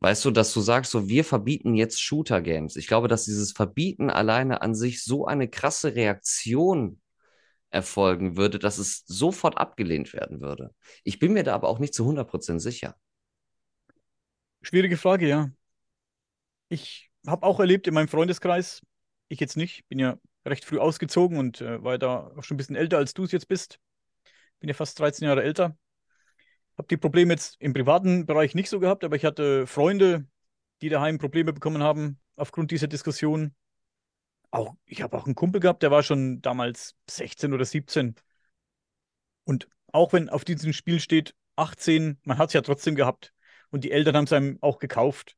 [0.00, 2.76] Weißt du, dass du sagst, so, wir verbieten jetzt Shooter-Games.
[2.76, 7.00] Ich glaube, dass dieses Verbieten alleine an sich so eine krasse Reaktion
[7.68, 10.74] erfolgen würde, dass es sofort abgelehnt werden würde.
[11.04, 12.96] Ich bin mir da aber auch nicht zu 100% sicher.
[14.62, 15.50] Schwierige Frage, ja.
[16.68, 18.80] Ich habe auch erlebt in meinem Freundeskreis,
[19.28, 22.58] ich jetzt nicht, bin ja recht früh ausgezogen und äh, war da auch schon ein
[22.58, 23.78] bisschen älter, als du es jetzt bist.
[24.60, 25.76] Bin ja fast 13 Jahre älter.
[26.80, 30.26] Habe die Probleme jetzt im privaten Bereich nicht so gehabt, aber ich hatte Freunde,
[30.80, 33.54] die daheim Probleme bekommen haben aufgrund dieser Diskussion.
[34.50, 38.14] Auch, ich habe auch einen Kumpel gehabt, der war schon damals 16 oder 17.
[39.44, 43.34] Und auch wenn auf diesem Spiel steht 18, man hat es ja trotzdem gehabt.
[43.68, 45.36] Und die Eltern haben es einem auch gekauft.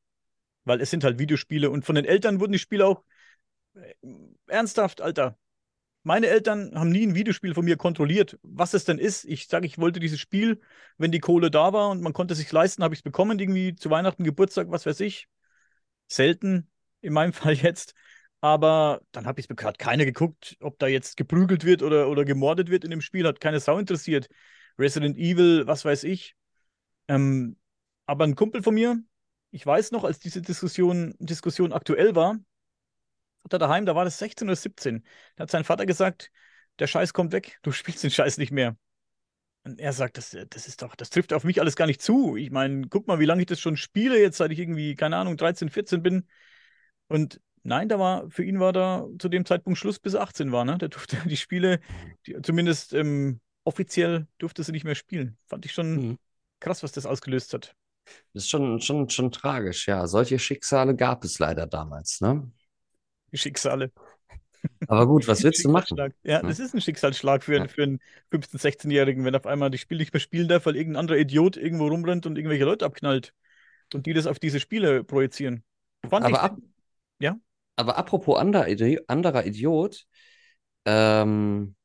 [0.63, 1.69] Weil es sind halt Videospiele.
[1.69, 3.03] Und von den Eltern wurden die Spiele auch
[3.73, 3.93] äh,
[4.47, 5.37] ernsthaft, Alter,
[6.03, 9.25] meine Eltern haben nie ein Videospiel von mir kontrolliert, was es denn ist.
[9.25, 10.61] Ich sage, ich wollte dieses Spiel,
[10.97, 13.39] wenn die Kohle da war und man konnte es sich leisten, habe ich es bekommen,
[13.39, 15.27] irgendwie zu Weihnachten, Geburtstag, was weiß ich.
[16.07, 16.69] Selten,
[17.01, 17.93] in meinem Fall jetzt.
[18.41, 22.25] Aber dann habe ich es gerade keiner geguckt, ob da jetzt geprügelt wird oder, oder
[22.25, 24.27] gemordet wird in dem Spiel, hat keine Sau interessiert.
[24.77, 26.35] Resident Evil, was weiß ich.
[27.07, 27.57] Ähm,
[28.05, 29.01] aber ein Kumpel von mir,
[29.51, 32.37] ich weiß noch, als diese Diskussion, Diskussion aktuell war,
[33.49, 35.03] da daheim, da war das 16 oder 17.
[35.35, 36.31] Da hat sein Vater gesagt,
[36.79, 38.77] der Scheiß kommt weg, du spielst den Scheiß nicht mehr.
[39.65, 42.35] Und er sagt, das, das ist doch, das trifft auf mich alles gar nicht zu.
[42.35, 45.15] Ich meine, guck mal, wie lange ich das schon spiele, jetzt seit ich irgendwie, keine
[45.17, 46.27] Ahnung, 13, 14 bin.
[47.07, 50.51] Und nein, da war, für ihn war da zu dem Zeitpunkt Schluss, bis er 18
[50.51, 50.77] war, ne?
[50.77, 51.79] Der durfte die Spiele,
[52.27, 55.37] die, zumindest ähm, offiziell durfte sie nicht mehr spielen.
[55.45, 56.17] Fand ich schon mhm.
[56.59, 57.73] krass, was das ausgelöst hat.
[58.33, 60.07] Das ist schon, schon, schon tragisch, ja.
[60.07, 62.51] Solche Schicksale gab es leider damals, ne?
[63.37, 63.91] Schicksale.
[64.87, 65.97] Aber gut, was willst du machen?
[66.23, 67.67] Ja, das ist ein Schicksalsschlag für, Ja.
[67.67, 67.99] für einen
[68.31, 71.57] 15-, 16-Jährigen, wenn auf einmal die Spiele nicht mehr spielen darf, weil irgendein anderer Idiot
[71.57, 73.33] irgendwo rumrennt und irgendwelche Leute abknallt
[73.93, 75.63] und die das auf diese Spiele projizieren.
[76.09, 76.25] Fand.
[76.25, 76.57] Aber, ab,
[77.19, 77.37] Ja.
[77.75, 78.67] aber apropos anderer,
[79.07, 80.05] anderer Idiot,
[80.85, 81.75] ähm,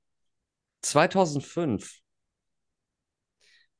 [0.82, 2.00] 2005.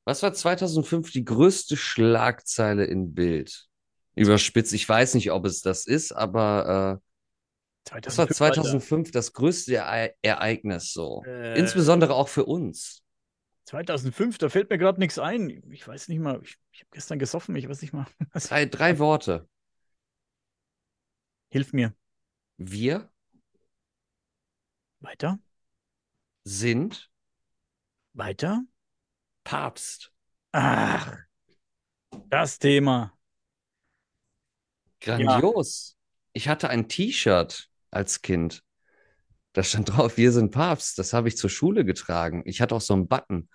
[0.05, 3.67] Was war 2005 die größte Schlagzeile in Bild?
[4.15, 7.08] Überspitzt, ich weiß nicht, ob es das ist, aber äh,
[7.93, 8.33] was war 2005, Alter.
[8.33, 11.23] 2005 das größte Ere Ereignis so?
[11.27, 13.03] Äh, Insbesondere auch für uns.
[13.67, 15.63] 2005, da fällt mir gerade nichts ein.
[15.71, 18.07] Ich weiß nicht mal, ich, ich habe gestern gesoffen, ich weiß nicht mal.
[18.33, 19.49] Drei, drei Worte.
[21.51, 21.95] hilf mir.
[22.57, 23.11] Wir
[25.01, 25.39] Weiter?
[26.45, 27.11] sind
[28.15, 28.65] Weiter?
[29.45, 30.13] Papst.
[30.53, 31.17] Ach,
[32.29, 33.17] das Thema.
[35.01, 35.97] Grandios.
[36.33, 38.63] Ich hatte ein T-Shirt als Kind.
[39.53, 40.99] Da stand drauf, wir sind Papst.
[40.99, 42.43] Das habe ich zur Schule getragen.
[42.47, 43.49] Ich hatte auch so einen Button.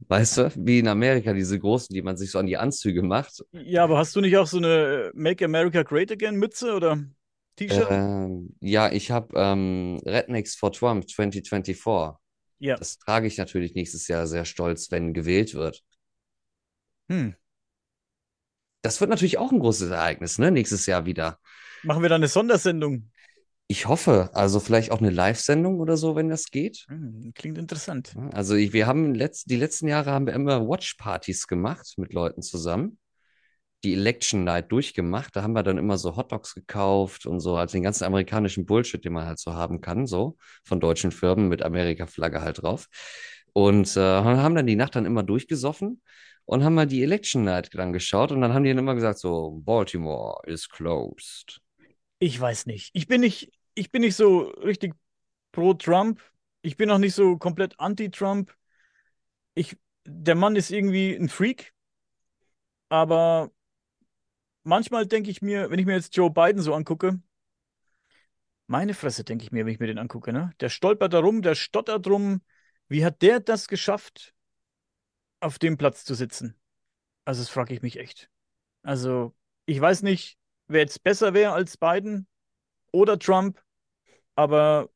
[0.00, 3.44] Weißt du, wie in Amerika, diese großen, die man sich so an die Anzüge macht.
[3.52, 7.02] Ja, aber hast du nicht auch so eine Make America Great Again Mütze oder
[7.56, 7.88] T-Shirt?
[7.90, 11.82] Ähm, ja, ich habe ähm, Rednecks for Trump 2024.
[12.60, 12.76] ja.
[12.76, 15.82] Das trage ich natürlich nächstes Jahr sehr stolz, wenn gewählt wird.
[17.08, 17.34] Hm.
[18.82, 20.52] Das wird natürlich auch ein großes Ereignis, ne?
[20.52, 21.40] Nächstes Jahr wieder.
[21.82, 23.10] Machen wir da eine Sondersendung?
[23.70, 26.86] Ich hoffe, also vielleicht auch eine Live-Sendung oder so, wenn das geht.
[26.88, 28.16] Hm, klingt interessant.
[28.32, 32.40] Also ich, wir haben letzt, die letzten Jahre haben wir immer Watch-Partys gemacht mit Leuten
[32.40, 32.98] zusammen.
[33.84, 35.36] Die Election Night durchgemacht.
[35.36, 39.04] Da haben wir dann immer so Hotdogs gekauft und so, also den ganzen amerikanischen Bullshit,
[39.04, 42.86] den man halt so haben kann, so von deutschen Firmen mit Amerika-Flagge halt drauf.
[43.52, 46.00] Und äh, haben dann die Nacht dann immer durchgesoffen
[46.46, 49.18] und haben mal die Election Night dann geschaut und dann haben die dann immer gesagt
[49.18, 51.60] so, Baltimore is closed.
[52.18, 52.90] Ich weiß nicht.
[52.94, 54.94] Ich bin nicht, ich bin nicht so richtig
[55.52, 56.20] pro Trump.
[56.62, 58.54] Ich bin auch nicht so komplett anti-Trump.
[59.54, 61.72] Ich, der Mann ist irgendwie ein Freak,
[62.88, 63.50] aber
[64.62, 67.20] manchmal denke ich mir, wenn ich mir jetzt Joe Biden so angucke,
[68.66, 70.52] meine Fresse, denke ich mir, wenn ich mir den angucke, ne?
[70.60, 72.42] Der stolpert da rum, der stottert rum.
[72.88, 74.34] Wie hat der das geschafft,
[75.40, 76.54] auf dem Platz zu sitzen?
[77.24, 78.30] Also, das frage ich mich echt.
[78.82, 82.26] Also, ich weiß nicht, wer jetzt besser wäre als Biden
[82.92, 83.62] oder Trump,
[84.38, 84.88] aber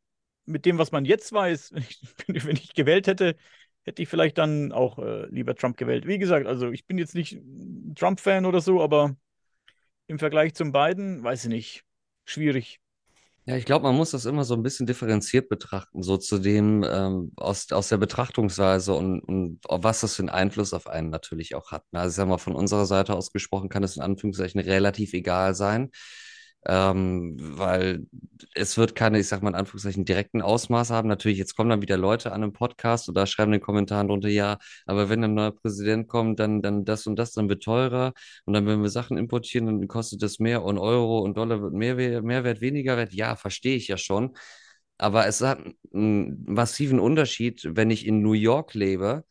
[0.46, 1.72] mit dem, was man jetzt weiß,
[2.26, 3.36] wenn ich, wenn ich gewählt hätte,
[3.82, 6.06] hätte ich vielleicht dann auch äh, lieber Trump gewählt.
[6.06, 7.40] Wie gesagt, also ich bin jetzt nicht
[7.96, 9.16] Trump-Fan oder so, aber
[10.06, 11.84] im Vergleich zum Biden, weiß ich nicht,
[12.24, 12.78] schwierig.
[13.44, 16.84] Ja, ich glaube, man muss das immer so ein bisschen differenziert betrachten, so zu dem
[16.88, 21.56] ähm, aus, aus der Betrachtungsweise und, und was das für einen Einfluss auf einen natürlich
[21.56, 21.82] auch hat.
[21.90, 25.56] Also ich sag mal, von unserer Seite aus gesprochen kann es in Anführungszeichen relativ egal
[25.56, 25.90] sein,
[26.66, 28.06] ähm, weil
[28.54, 31.08] es wird keine, ich sag mal in Anführungszeichen, direkten Ausmaß haben.
[31.08, 34.28] Natürlich, jetzt kommen dann wieder Leute an einem Podcast oder schreiben in den Kommentaren drunter,
[34.28, 38.12] ja, aber wenn ein neuer Präsident kommt, dann, dann das und das, dann wird teurer.
[38.44, 41.72] Und dann, wenn wir Sachen importieren, dann kostet es mehr und Euro und Dollar wird
[41.74, 43.12] mehr, Mehrwert, weniger Wert.
[43.12, 44.36] Ja, verstehe ich ja schon.
[44.98, 45.58] Aber es hat
[45.92, 49.24] einen massiven Unterschied, wenn ich in New York lebe,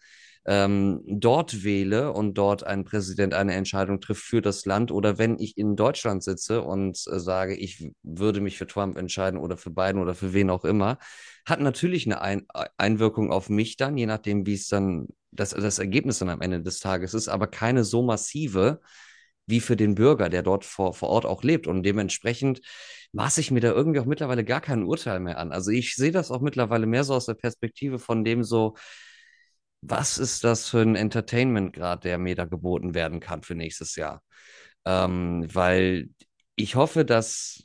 [0.46, 5.38] ähm, dort wähle und dort ein Präsident eine Entscheidung trifft für das Land oder wenn
[5.38, 9.70] ich in Deutschland sitze und äh, sage, ich würde mich für Trump entscheiden oder für
[9.70, 10.98] Biden oder für wen auch immer,
[11.46, 12.46] hat natürlich eine Ein
[12.78, 16.62] Einwirkung auf mich dann, je nachdem, wie es dann das, das Ergebnis dann am Ende
[16.62, 18.82] des Tages ist, aber keine so massive
[19.48, 21.68] wie für den Bürger, der dort vor, vor Ort auch lebt.
[21.68, 22.62] Und dementsprechend
[23.12, 25.52] maße ich mir da irgendwie auch mittlerweile gar kein Urteil mehr an.
[25.52, 28.76] Also ich sehe das auch mittlerweile mehr so aus der Perspektive von dem so,
[29.82, 34.24] was ist das für ein Entertainment-Grad, der mir da geboten werden kann für nächstes Jahr?
[34.86, 36.10] Ähm, weil
[36.56, 37.64] ich hoffe, dass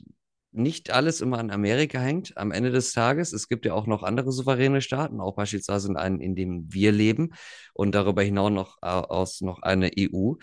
[0.51, 3.31] nicht alles immer an Amerika hängt am Ende des Tages.
[3.31, 6.91] Es gibt ja auch noch andere souveräne Staaten, auch beispielsweise in einem, in dem wir
[6.91, 7.33] leben
[7.73, 10.33] und darüber hinaus noch äh, aus noch eine EU,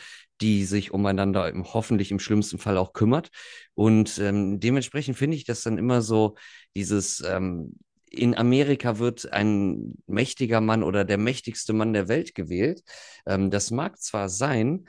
[0.40, 3.30] die sich umeinander im, hoffentlich im schlimmsten Fall auch kümmert.
[3.74, 6.37] Und ähm, dementsprechend finde ich das dann immer so
[6.76, 7.74] dieses ähm,
[8.14, 12.83] in Amerika wird ein mächtiger Mann oder der mächtigste Mann der Welt gewählt.
[13.27, 14.87] Ähm, das mag zwar sein,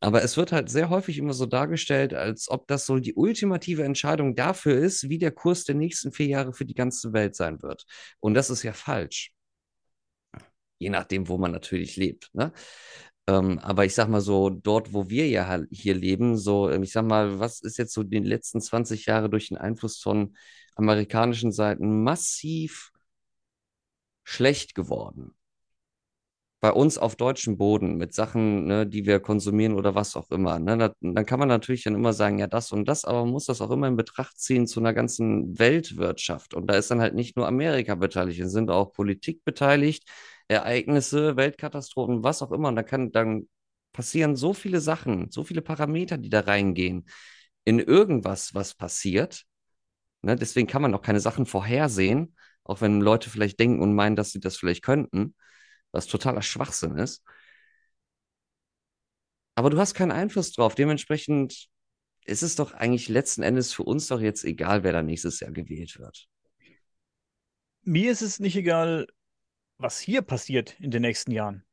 [0.00, 3.82] aber es wird halt sehr häufig immer so dargestellt, als ob das so die ultimative
[3.84, 7.62] Entscheidung dafür ist, wie der Kurs der nächsten vier Jahre für die ganze Welt sein
[7.62, 7.84] wird.
[8.20, 9.32] Und das ist ja falsch.
[10.78, 12.30] Je nachdem, wo man natürlich lebt.
[12.34, 12.52] Ne?
[13.28, 17.04] Ähm, aber ich sag mal so, dort, wo wir ja hier leben, so, ich sag
[17.06, 20.36] mal, was ist jetzt so die letzten 20 Jahre durch den Einfluss von
[20.76, 22.90] amerikanischen Seiten massiv
[24.22, 25.34] schlecht geworden?
[26.60, 30.58] bei uns auf deutschem Boden mit Sachen, ne, die wir konsumieren oder was auch immer,
[30.58, 33.30] ne, da, dann kann man natürlich dann immer sagen, ja, das und das, aber man
[33.30, 36.54] muss das auch immer in Betracht ziehen zu einer ganzen Weltwirtschaft.
[36.54, 40.04] Und da ist dann halt nicht nur Amerika beteiligt, es sind auch Politik beteiligt,
[40.48, 42.68] Ereignisse, Weltkatastrophen, was auch immer.
[42.68, 43.48] Und da kann dann
[43.92, 47.06] passieren so viele Sachen, so viele Parameter, die da reingehen
[47.64, 49.44] in irgendwas, was passiert.
[50.22, 52.34] Ne, deswegen kann man auch keine Sachen vorhersehen,
[52.64, 55.34] auch wenn Leute vielleicht denken und meinen, dass sie das vielleicht könnten
[55.92, 57.22] was totaler Schwachsinn ist.
[59.54, 60.74] Aber du hast keinen Einfluss drauf.
[60.74, 61.68] Dementsprechend
[62.24, 65.50] ist es doch eigentlich letzten Endes für uns doch jetzt egal, wer da nächstes Jahr
[65.50, 66.28] gewählt wird.
[67.82, 69.06] Mir ist es nicht egal,
[69.78, 71.64] was hier passiert in den nächsten Jahren.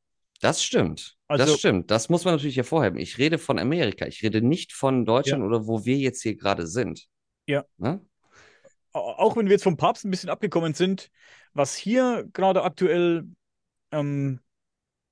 [0.41, 1.17] Das stimmt.
[1.27, 1.91] Also, das stimmt.
[1.91, 2.99] Das muss man natürlich hervorheben.
[2.99, 4.05] Ich rede von Amerika.
[4.05, 7.07] Ich rede nicht von Deutschland ja, oder wo wir jetzt hier gerade sind.
[7.47, 7.65] ja.
[7.77, 8.05] Ne?
[8.91, 11.09] Auch wenn wir jetzt vom Papst ein bisschen abgekommen sind,
[11.53, 13.25] was hier gerade aktuell
[13.91, 14.39] ähm,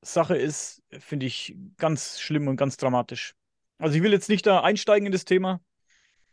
[0.02, 3.36] Sache ist, finde ich ganz schlimm und ganz dramatisch.
[3.80, 5.62] Also ich will jetzt nicht da einsteigen in das Thema.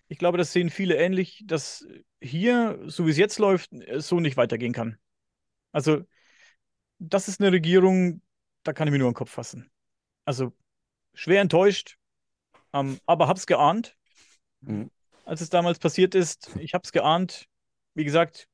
[0.07, 1.87] Ich glaube, das sehen viele ähnlich, dass
[2.21, 4.99] hier, so wie es jetzt läuft, so nicht weitergehen kann.
[5.73, 6.05] Also
[7.01, 8.23] das ist eine Regierung,
[8.63, 9.71] da kann ich mir nur den Kopf fassen.
[10.25, 10.53] Also
[11.15, 11.99] schwer enttäuscht,
[12.73, 13.97] ähm, aber hab's geahnt,
[14.63, 14.91] Mhm.
[15.25, 16.51] als es damals passiert ist.
[16.59, 17.47] Ich hab's geahnt.
[17.95, 18.49] Wie gesagt,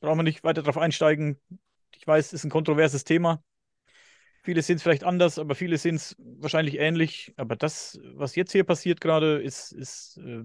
[0.00, 1.40] brauchen wir nicht weiter drauf einsteigen.
[1.94, 3.42] Ich weiß, es ist ein kontroverses Thema.
[4.42, 7.32] Viele sehen es vielleicht anders, aber viele sehen es wahrscheinlich ähnlich.
[7.36, 10.44] Aber das, was jetzt hier passiert gerade, ist, ist, äh,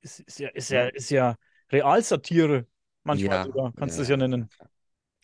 [0.00, 1.36] ist, ist, ja, ist, ja, ist ja
[1.72, 2.66] Realsatire.
[3.02, 4.02] Manchmal ja, sogar, kannst du ja.
[4.04, 4.16] es ja.
[4.16, 4.48] nennen.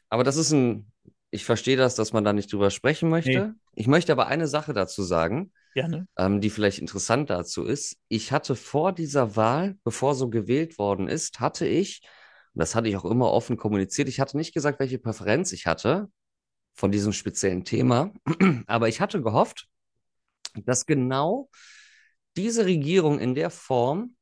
[0.09, 0.91] Aber das ist ein,
[1.31, 3.55] ich verstehe das, dass man da nicht drüber sprechen Nee, möchte.
[3.75, 5.53] Ich möchte aber eine Sache dazu sagen.
[5.75, 6.09] gerne.
[6.17, 7.97] ähm, die vielleicht interessant dazu ist.
[8.09, 12.01] Ich hatte vor dieser Wahl, bevor so gewählt worden ist, hatte ich,
[12.55, 15.67] und das hatte ich auch immer offen kommuniziert, ich hatte nicht gesagt, welche Präferenz ich
[15.67, 16.11] hatte
[16.75, 18.13] von diesem speziellen Thema,
[18.67, 19.69] aber ich hatte gehofft,
[20.65, 21.51] dass genau
[22.37, 24.17] diese Regierung in der Form,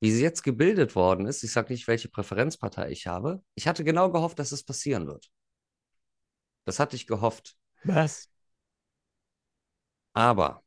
[0.00, 3.82] wie sie jetzt gebildet worden ist, ich sage nicht, welche Präferenzpartei ich habe, ich hatte
[3.82, 5.28] genau gehofft, dass es passieren wird.
[6.68, 7.56] Das hatte ich gehofft.
[7.84, 8.28] Was?
[10.12, 10.62] Aber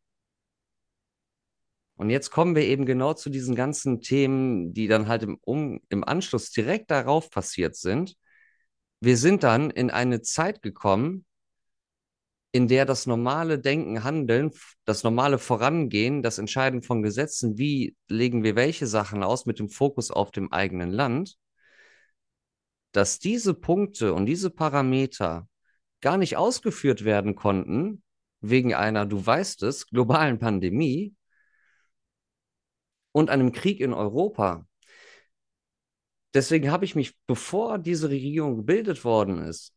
[1.93, 5.79] Und jetzt kommen wir eben genau zu diesen ganzen Themen, die dann halt im, um,
[5.89, 8.15] im Anschluss direkt darauf passiert sind.
[8.99, 11.23] Wir sind dann in eine Zeit gekommen,
[12.51, 14.49] in der das normale Denken, Handeln,
[14.85, 19.69] das normale Vorangehen, das Entscheiden von Gesetzen, wie legen wir welche Sachen aus mit dem
[19.69, 21.37] Fokus auf dem eigenen Land,
[22.91, 25.47] dass diese Punkte und diese Parameter
[26.01, 28.03] gar nicht ausgeführt werden konnten
[28.41, 31.15] wegen einer, du weißt es, globalen Pandemie
[33.11, 34.65] und einem Krieg in Europa.
[36.33, 39.73] Deswegen habe ich mich, bevor diese Regierung gebildet worden ist,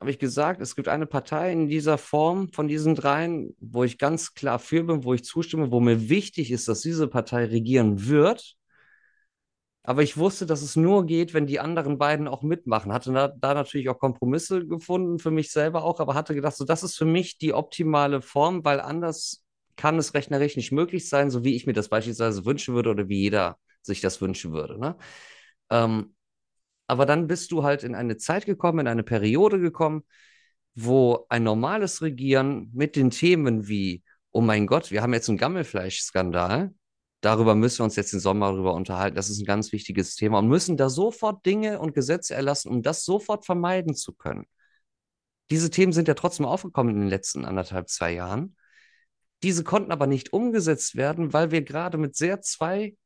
[0.00, 3.98] habe ich gesagt, es gibt eine Partei in dieser Form von diesen dreien, wo ich
[3.98, 8.06] ganz klar für bin, wo ich zustimme, wo mir wichtig ist, dass diese Partei regieren
[8.06, 8.56] wird.
[9.86, 12.90] Aber ich wusste, dass es nur geht, wenn die anderen beiden auch mitmachen.
[12.90, 16.64] Hatte da, da natürlich auch Kompromisse gefunden, für mich selber auch, aber hatte gedacht, so,
[16.64, 19.44] das ist für mich die optimale Form, weil anders
[19.76, 23.08] kann es rechnerisch nicht möglich sein, so wie ich mir das beispielsweise wünschen würde oder
[23.08, 24.80] wie jeder sich das wünschen würde.
[24.80, 24.96] Ne?
[25.68, 26.14] Ähm,
[26.86, 30.04] aber dann bist du halt in eine Zeit gekommen, in eine Periode gekommen,
[30.74, 35.38] wo ein normales Regieren mit den Themen wie, oh mein Gott, wir haben jetzt einen
[35.38, 36.72] Gammelfleischskandal,
[37.24, 40.38] darüber müssen wir uns jetzt den Sommer darüber unterhalten, das ist ein ganz wichtiges Thema
[40.38, 44.46] und müssen da sofort Dinge und Gesetze erlassen, um das sofort vermeiden zu können.
[45.50, 48.56] Diese Themen sind ja trotzdem aufgekommen in den letzten anderthalb, zwei Jahren.
[49.42, 52.96] Diese konnten aber nicht umgesetzt werden, weil wir gerade mit sehr zwei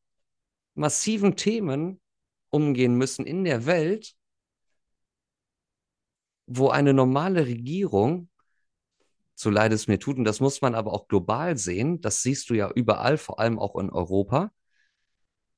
[0.74, 2.00] massiven Themen
[2.50, 4.14] umgehen müssen in der Welt,
[6.46, 8.30] wo eine normale Regierung,
[9.38, 12.50] so leid es mir tut, und das muss man aber auch global sehen, das siehst
[12.50, 14.50] du ja überall, vor allem auch in Europa,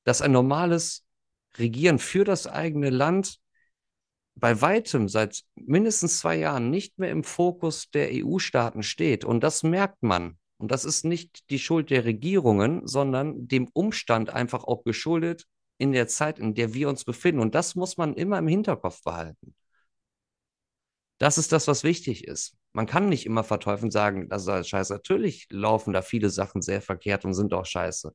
[0.03, 1.03] dass ein normales
[1.57, 3.39] Regieren für das eigene Land
[4.35, 9.25] bei weitem seit mindestens zwei Jahren nicht mehr im Fokus der EU-Staaten steht.
[9.25, 10.37] Und das merkt man.
[10.57, 15.47] Und das ist nicht die Schuld der Regierungen, sondern dem Umstand einfach auch geschuldet
[15.79, 17.41] in der Zeit, in der wir uns befinden.
[17.41, 19.55] Und das muss man immer im Hinterkopf behalten.
[21.17, 22.55] Das ist das, was wichtig ist.
[22.73, 24.93] Man kann nicht immer verteufeln und sagen, das ist alles scheiße.
[24.93, 28.13] Natürlich laufen da viele Sachen sehr verkehrt und sind auch scheiße.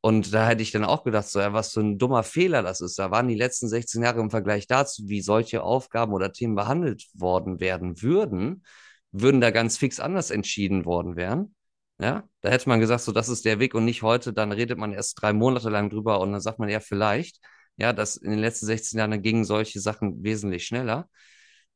[0.00, 2.80] Und da hätte ich dann auch gedacht, so, ja, was für ein dummer Fehler das
[2.80, 2.98] ist.
[2.98, 7.06] Da waren die letzten 16 Jahre im Vergleich dazu, wie solche Aufgaben oder Themen behandelt
[7.14, 8.64] worden werden würden,
[9.10, 11.54] würden da ganz fix anders entschieden worden wären.
[11.98, 14.32] Ja, da hätte man gesagt, so, das ist der Weg und nicht heute.
[14.32, 17.40] Dann redet man erst drei Monate lang drüber und dann sagt man ja vielleicht,
[17.76, 21.08] ja, dass in den letzten 16 Jahren gingen solche Sachen wesentlich schneller.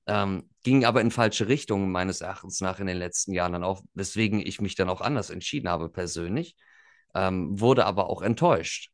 [0.06, 3.82] Ähm, ging aber in falsche Richtungen meines Erachtens nach in den letzten Jahren dann auch,
[3.94, 6.56] weswegen ich mich dann auch anders entschieden habe persönlich,
[7.14, 8.90] ähm, wurde aber auch enttäuscht.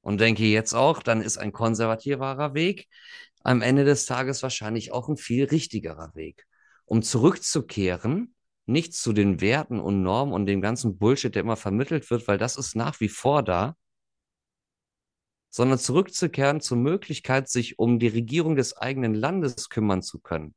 [0.00, 2.88] Und denke jetzt auch, dann ist ein konservativerer Weg
[3.42, 6.46] am Ende des Tages wahrscheinlich auch ein viel richtigerer Weg.
[6.84, 8.34] Um zurückzukehren,
[8.66, 12.38] nicht zu den Werten und Normen und dem ganzen Bullshit, der immer vermittelt wird, weil
[12.38, 13.76] das ist nach wie vor da,
[15.50, 20.54] sondern zurückzukehren zur Möglichkeit, sich um die Regierung des eigenen Landes kümmern zu können.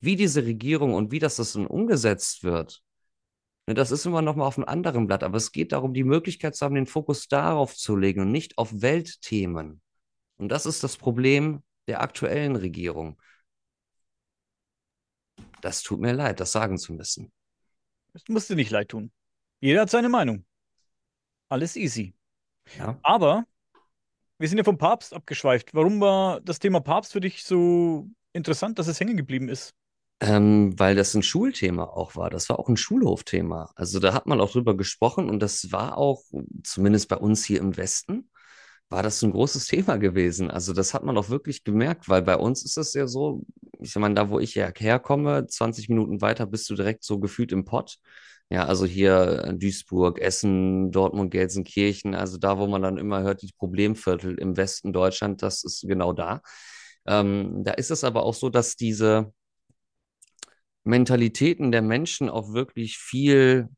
[0.00, 2.82] Wie diese Regierung und wie das, dann umgesetzt wird,
[3.66, 6.04] ne, das ist immer noch mal auf einem anderen Blatt, aber es geht darum, die
[6.04, 9.80] Möglichkeit zu haben, den Fokus darauf zu legen und nicht auf Weltthemen.
[10.36, 13.20] Und das ist das Problem der aktuellen Regierung.
[15.60, 17.32] Das tut mir leid, das sagen zu müssen.
[18.12, 19.10] Das musst du nicht leid tun.
[19.60, 20.44] Jeder hat seine Meinung.
[21.48, 22.14] Alles easy.
[22.78, 22.98] Ja.
[23.02, 23.44] Aber
[24.38, 25.74] wir sind ja vom Papst abgeschweift.
[25.74, 29.74] Warum war das Thema Papst für dich so interessant, dass es hängen geblieben ist?
[30.20, 32.30] Ähm, weil das ein Schulthema auch war.
[32.30, 33.70] Das war auch ein Schulhofthema.
[33.76, 36.22] Also da hat man auch drüber gesprochen und das war auch,
[36.62, 38.30] zumindest bei uns hier im Westen,
[38.88, 40.50] war das ein großes Thema gewesen.
[40.50, 43.42] Also das hat man auch wirklich gemerkt, weil bei uns ist es ja so,
[43.78, 47.52] ich meine, da wo ich ja herkomme, 20 Minuten weiter bist du direkt so gefühlt
[47.52, 47.98] im Pott.
[48.48, 53.50] Ja, also hier Duisburg, Essen, Dortmund, Gelsenkirchen, also da, wo man dann immer hört, die
[53.58, 56.42] Problemviertel im Westen Deutschland, das ist genau da.
[57.06, 59.32] Ähm, da ist es aber auch so, dass diese
[60.84, 63.68] Mentalitäten der Menschen auch wirklich viel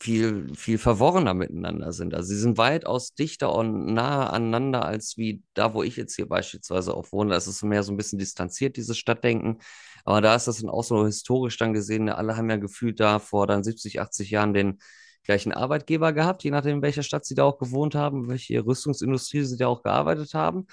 [0.00, 2.14] viel, viel verworrener miteinander sind.
[2.14, 6.28] Also sie sind weitaus dichter und nahe aneinander als wie da, wo ich jetzt hier
[6.28, 7.30] beispielsweise auch wohne.
[7.30, 9.58] Das ist mehr so ein bisschen distanziert, dieses Stadtdenken.
[10.04, 12.08] Aber da ist das dann auch so historisch dann gesehen.
[12.08, 14.78] Alle haben ja gefühlt da vor dann 70, 80 Jahren den
[15.24, 19.42] gleichen Arbeitgeber gehabt, je nachdem, in welcher Stadt sie da auch gewohnt haben, welche Rüstungsindustrie
[19.42, 20.66] sie da auch gearbeitet haben,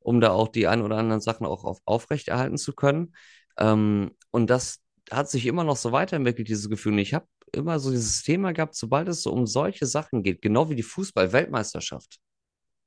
[0.00, 3.14] um da auch die ein oder anderen Sachen auch auf, aufrechterhalten zu können.
[3.58, 6.92] Ähm, und das hat sich immer noch so weiterentwickelt, dieses Gefühl.
[6.92, 10.42] Und ich habe immer so dieses Thema gehabt, sobald es so um solche Sachen geht,
[10.42, 12.18] genau wie die Fußball-Weltmeisterschaft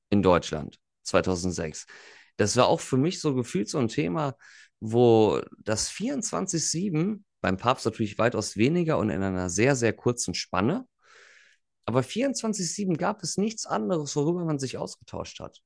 [0.09, 1.85] in Deutschland 2006.
[2.37, 4.35] Das war auch für mich so gefühlt so ein Thema,
[4.79, 10.87] wo das 24-7 beim Papst natürlich weitaus weniger und in einer sehr, sehr kurzen Spanne.
[11.85, 15.61] Aber 24-7 gab es nichts anderes, worüber man sich ausgetauscht hat.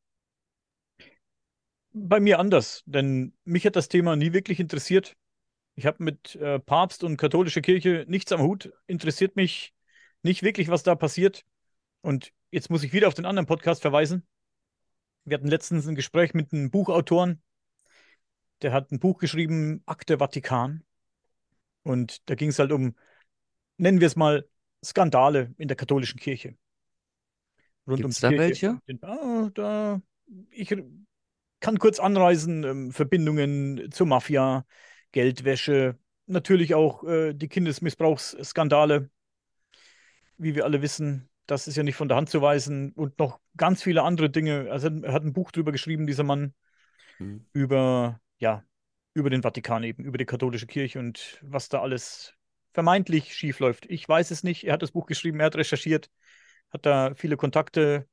[1.91, 5.16] Bei mir anders, denn mich hat das Thema nie wirklich interessiert.
[5.76, 8.72] Ich habe mit äh, Papst und katholischer Kirche nichts am Hut.
[8.88, 9.74] Interessiert mich
[10.22, 11.46] nicht wirklich, was da passiert.
[12.02, 14.26] Und jetzt muss ich wieder auf den anderen Podcast verweisen.
[15.26, 17.42] Wir hatten letztens ein Gespräch mit einem Buchautoren.
[18.62, 20.84] Der hat ein Buch geschrieben, Akte Vatikan.
[21.84, 22.96] Und da ging es halt um,
[23.78, 24.48] nennen wir es mal,
[24.84, 26.56] Skandale in der katholischen Kirche.
[27.88, 28.80] Rund Gibt's da Kirche.
[28.88, 29.06] welche?
[29.06, 30.02] Ah, da,
[30.52, 30.76] ich
[31.60, 34.66] kann kurz anreisen, ähm, Verbindungen zur Mafia,
[35.14, 39.09] Geldwäsche, natürlich auch äh, die Kindesmissbrauchsskandale,
[40.38, 41.30] wie wir alle wissen.
[41.45, 44.70] Das ist ja nicht von der Hand zu weisen und noch ganz viele andere Dinge.
[44.70, 46.53] Also er hat ein Buch drüber geschrieben, dieser Mann,
[47.20, 47.45] mhm.
[47.53, 48.66] über, ja,
[49.14, 52.34] über den Vatikan eben, über die katholische Kirche und was da alles
[52.74, 53.86] vermeintlich schief läuft.
[53.86, 54.66] Ich weiß es nicht.
[54.66, 56.09] Er hat das Buch geschrieben, er hat recherchiert,
[56.72, 58.07] hat da viele Kontakte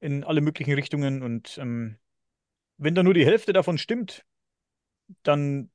[0.00, 1.98] in alle möglichen Richtungen und ähm,
[2.76, 4.24] wenn da nur die Hälfte davon stimmt,
[5.22, 5.70] dann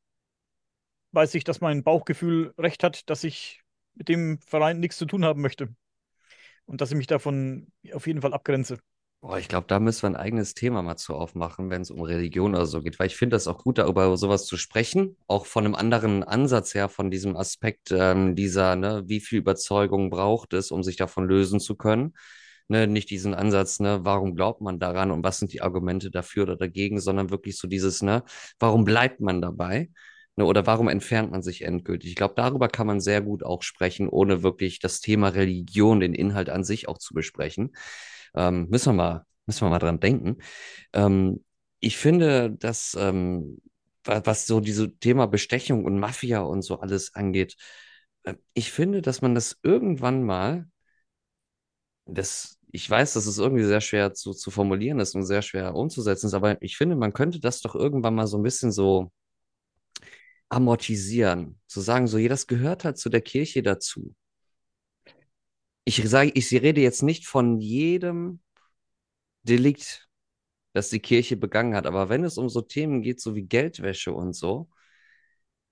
[1.11, 3.61] weiß ich, dass mein Bauchgefühl recht hat, dass ich
[3.95, 5.69] mit dem Verein nichts zu tun haben möchte.
[6.65, 8.79] Und dass ich mich davon auf jeden Fall abgrenze.
[9.21, 12.01] Boah, ich glaube, da müssen wir ein eigenes Thema mal zu aufmachen, wenn es um
[12.01, 15.45] Religion oder so geht, weil ich finde das auch gut, darüber sowas zu sprechen, auch
[15.45, 20.53] von einem anderen Ansatz her, von diesem Aspekt ähm, dieser, ne, wie viel Überzeugung braucht
[20.53, 22.13] es, um sich davon lösen zu können.
[22.69, 26.43] Ne, nicht diesen Ansatz, ne, warum glaubt man daran und was sind die Argumente dafür
[26.43, 28.23] oder dagegen, sondern wirklich so dieses, ne,
[28.57, 29.89] warum bleibt man dabei?
[30.39, 32.11] Ne, oder warum entfernt man sich endgültig?
[32.11, 36.13] Ich glaube, darüber kann man sehr gut auch sprechen, ohne wirklich das Thema Religion, den
[36.13, 37.75] Inhalt an sich auch zu besprechen.
[38.35, 40.37] Ähm, müssen wir mal, müssen wir mal dran denken.
[40.93, 41.43] Ähm,
[41.81, 43.59] ich finde, dass ähm,
[44.05, 47.57] was so dieses Thema Bestechung und Mafia und so alles angeht,
[48.23, 50.67] äh, ich finde, dass man das irgendwann mal,
[52.05, 55.75] das, ich weiß, dass es irgendwie sehr schwer zu, zu formulieren ist und sehr schwer
[55.75, 59.11] umzusetzen ist, aber ich finde, man könnte das doch irgendwann mal so ein bisschen so
[60.49, 61.59] amortisieren.
[61.67, 64.15] Zu sagen, so, ja, das gehört halt zu der Kirche dazu.
[65.85, 68.41] Ich sage, ich rede jetzt nicht von jedem
[69.43, 70.07] Delikt,
[70.73, 74.13] das die Kirche begangen hat, aber wenn es um so Themen geht, so wie Geldwäsche
[74.13, 74.69] und so,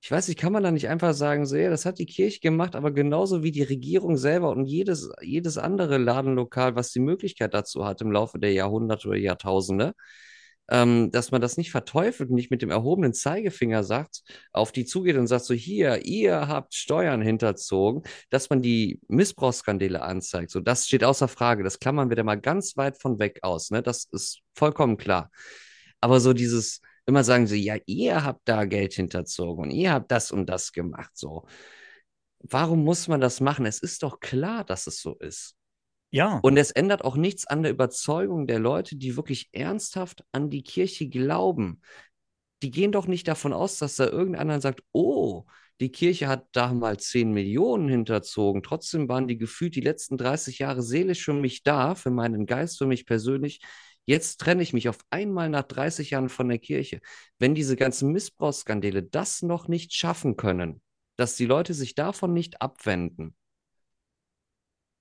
[0.01, 2.39] ich weiß nicht, kann man da nicht einfach sagen, so, ja, das hat die Kirche
[2.39, 7.53] gemacht, aber genauso wie die Regierung selber und jedes, jedes andere Ladenlokal, was die Möglichkeit
[7.53, 9.93] dazu hat im Laufe der Jahrhunderte oder Jahrtausende,
[10.69, 14.85] ähm, dass man das nicht verteufelt und nicht mit dem erhobenen Zeigefinger sagt, auf die
[14.85, 20.51] zugeht und sagt so, hier, ihr habt Steuern hinterzogen, dass man die Missbrauchsskandale anzeigt.
[20.51, 21.63] So, das steht außer Frage.
[21.63, 23.71] Das klammern wir da mal ganz weit von weg aus.
[23.71, 23.81] Ne?
[23.81, 25.31] Das ist vollkommen klar.
[26.01, 30.11] Aber so dieses, immer sagen sie, ja, ihr habt da Geld hinterzogen und ihr habt
[30.11, 31.11] das und das gemacht.
[31.13, 31.47] So,
[32.39, 33.65] warum muss man das machen?
[33.65, 35.56] Es ist doch klar, dass es so ist.
[36.09, 36.39] Ja.
[36.41, 40.63] Und es ändert auch nichts an der Überzeugung der Leute, die wirklich ernsthaft an die
[40.63, 41.81] Kirche glauben.
[42.61, 45.45] Die gehen doch nicht davon aus, dass da irgendeiner sagt, oh,
[45.79, 48.63] die Kirche hat damals 10 Millionen hinterzogen.
[48.63, 52.79] Trotzdem waren die gefühlt die letzten 30 Jahre seelisch für mich da, für meinen Geist,
[52.79, 53.59] für mich persönlich.
[54.05, 56.99] Jetzt trenne ich mich auf einmal nach 30 Jahren von der Kirche.
[57.37, 60.81] Wenn diese ganzen Missbrauchsskandale das noch nicht schaffen können,
[61.15, 63.35] dass die Leute sich davon nicht abwenden,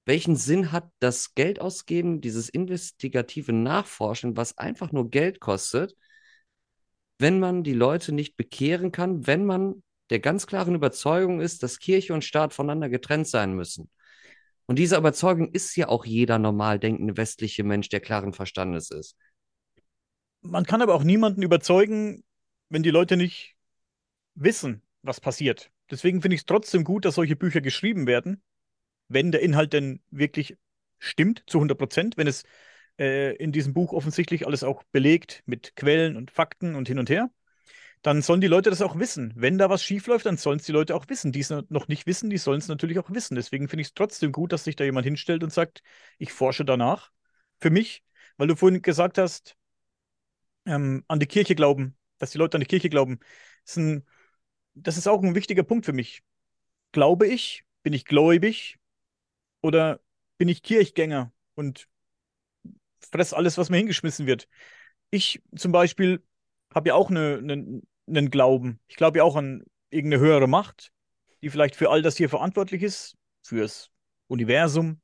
[0.07, 5.97] welchen Sinn hat das Geld ausgeben, dieses investigative Nachforschen, was einfach nur Geld kostet,
[7.19, 11.81] wenn man die Leute nicht bekehren kann, wenn man der ganz klaren Überzeugung ist, dass
[11.81, 13.91] Kirche und Staat voneinander getrennt sein müssen.
[14.67, 19.17] Und diese Überzeugung ist ja auch jeder normal denkende westliche Mensch, der klaren Verstandes ist.
[20.43, 22.23] Man kann aber auch niemanden überzeugen,
[22.69, 23.57] wenn die Leute nicht
[24.35, 25.71] wissen, was passiert.
[25.91, 28.43] Deswegen finde ich es trotzdem gut, dass solche Bücher geschrieben werden,
[29.09, 30.57] wenn der Inhalt denn wirklich
[30.99, 32.45] stimmt zu 100 Prozent, wenn es
[32.99, 37.11] äh, in diesem Buch offensichtlich alles auch belegt mit Quellen und Fakten und hin und
[37.11, 37.31] her,
[38.03, 39.33] dann sollen die Leute das auch wissen.
[39.37, 41.33] Wenn da was schiefläuft, dann sollen es die Leute auch wissen.
[41.33, 43.35] Die es noch nicht wissen, die sollen es natürlich auch wissen.
[43.35, 45.83] Deswegen finde ich es trotzdem gut, dass sich da jemand hinstellt und sagt,
[46.19, 47.11] ich forsche danach.
[47.61, 48.05] Für mich,
[48.37, 49.57] weil du vorhin gesagt hast,
[50.67, 53.19] ähm, an die Kirche glauben, dass die Leute an die Kirche glauben,
[53.65, 54.07] ist ein,
[54.75, 56.23] das ist auch ein wichtiger Punkt für mich.
[56.93, 58.79] Glaube ich, bin ich gläubig,
[59.61, 60.01] oder
[60.39, 61.89] bin ich Kirchgänger und
[63.11, 64.49] fress alles, was mir hingeschmissen wird?
[65.11, 66.23] Ich zum Beispiel
[66.75, 68.81] habe ja auch eine, eine, einen Glauben.
[68.89, 70.93] Ich glaube ja auch an irgendeine höhere Macht,
[71.43, 73.91] die vielleicht für all das hier verantwortlich ist, fürs
[74.27, 75.01] Universum,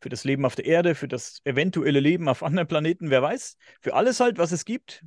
[0.00, 3.56] für das Leben auf der Erde, für das eventuelle Leben auf anderen Planeten, wer weiß,
[3.80, 5.04] für alles halt, was es gibt.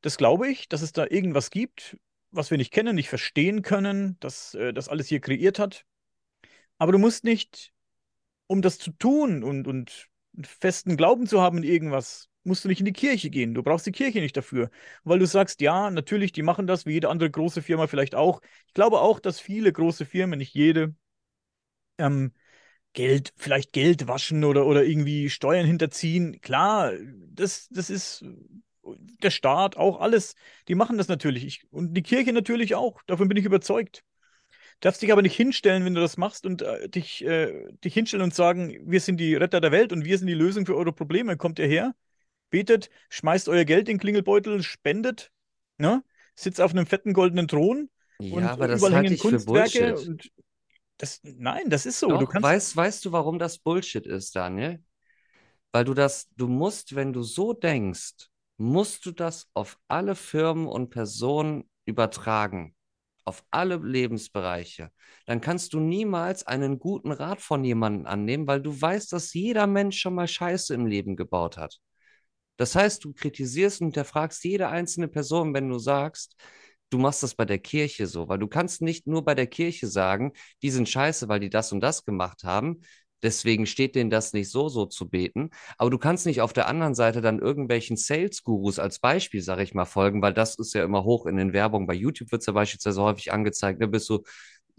[0.00, 1.96] Das glaube ich, dass es da irgendwas gibt,
[2.30, 5.84] was wir nicht kennen, nicht verstehen können, dass äh, das alles hier kreiert hat.
[6.78, 7.72] Aber du musst nicht,
[8.46, 10.08] um das zu tun und, und
[10.44, 13.54] festen Glauben zu haben in irgendwas, musst du nicht in die Kirche gehen.
[13.54, 14.70] Du brauchst die Kirche nicht dafür.
[15.04, 18.40] Weil du sagst, ja, natürlich, die machen das, wie jede andere große Firma vielleicht auch.
[18.68, 20.94] Ich glaube auch, dass viele große Firmen, nicht jede,
[21.98, 22.32] ähm,
[22.94, 26.40] Geld, vielleicht Geld waschen oder, oder irgendwie Steuern hinterziehen.
[26.40, 26.92] Klar,
[27.28, 28.24] das, das ist
[29.22, 30.34] der Staat, auch alles.
[30.68, 31.44] Die machen das natürlich.
[31.44, 33.02] Ich, und die Kirche natürlich auch.
[33.06, 34.04] Davon bin ich überzeugt
[34.80, 38.24] darfst dich aber nicht hinstellen, wenn du das machst und äh, dich, äh, dich hinstellen
[38.24, 40.92] und sagen, wir sind die Retter der Welt und wir sind die Lösung für eure
[40.92, 41.36] Probleme.
[41.36, 41.94] Kommt ihr her,
[42.50, 45.32] betet, schmeißt euer Geld in den Klingelbeutel, spendet,
[45.78, 46.02] ne?
[46.34, 49.92] sitzt auf einem fetten goldenen Thron ja, und aber das überall halte ich für Kunstwerke.
[49.92, 50.08] Bullshit.
[50.08, 50.30] Und
[50.98, 52.08] das, nein, das ist so.
[52.08, 54.82] Doch, du kannst, weißt, weißt du, warum das Bullshit ist, Daniel?
[55.72, 60.66] Weil du das, du musst, wenn du so denkst, musst du das auf alle Firmen
[60.66, 62.75] und Personen übertragen
[63.26, 64.90] auf alle Lebensbereiche,
[65.26, 69.66] dann kannst du niemals einen guten Rat von jemandem annehmen, weil du weißt, dass jeder
[69.66, 71.80] Mensch schon mal Scheiße im Leben gebaut hat.
[72.56, 76.36] Das heißt, du kritisierst und hinterfragst jede einzelne Person, wenn du sagst,
[76.90, 79.86] du machst das bei der Kirche so, weil du kannst nicht nur bei der Kirche
[79.88, 82.80] sagen, die sind scheiße, weil die das und das gemacht haben,
[83.22, 85.50] Deswegen steht denen das nicht so, so zu beten.
[85.78, 89.74] Aber du kannst nicht auf der anderen Seite dann irgendwelchen Sales-Gurus als Beispiel, sage ich
[89.74, 91.86] mal, folgen, weil das ist ja immer hoch in den Werbungen.
[91.86, 94.22] Bei YouTube wird es ja beispielsweise häufig angezeigt, da ne, bist du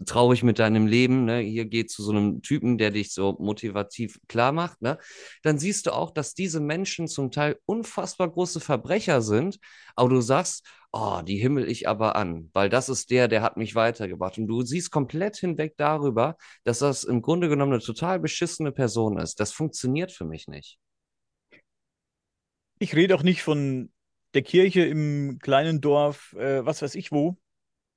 [0.06, 1.38] traurig mit deinem Leben, ne?
[1.40, 4.98] hier geht zu so einem Typen, der dich so motivativ klar macht, ne?
[5.42, 9.58] dann siehst du auch, dass diese Menschen zum Teil unfassbar große Verbrecher sind,
[9.96, 13.56] aber du sagst, oh, die himmel ich aber an, weil das ist der, der hat
[13.56, 14.38] mich weitergebracht.
[14.38, 19.18] Und du siehst komplett hinweg darüber, dass das im Grunde genommen eine total beschissene Person
[19.18, 19.40] ist.
[19.40, 20.78] Das funktioniert für mich nicht.
[22.78, 23.92] ich rede auch nicht von
[24.34, 27.36] der Kirche im kleinen Dorf, äh, was weiß ich wo,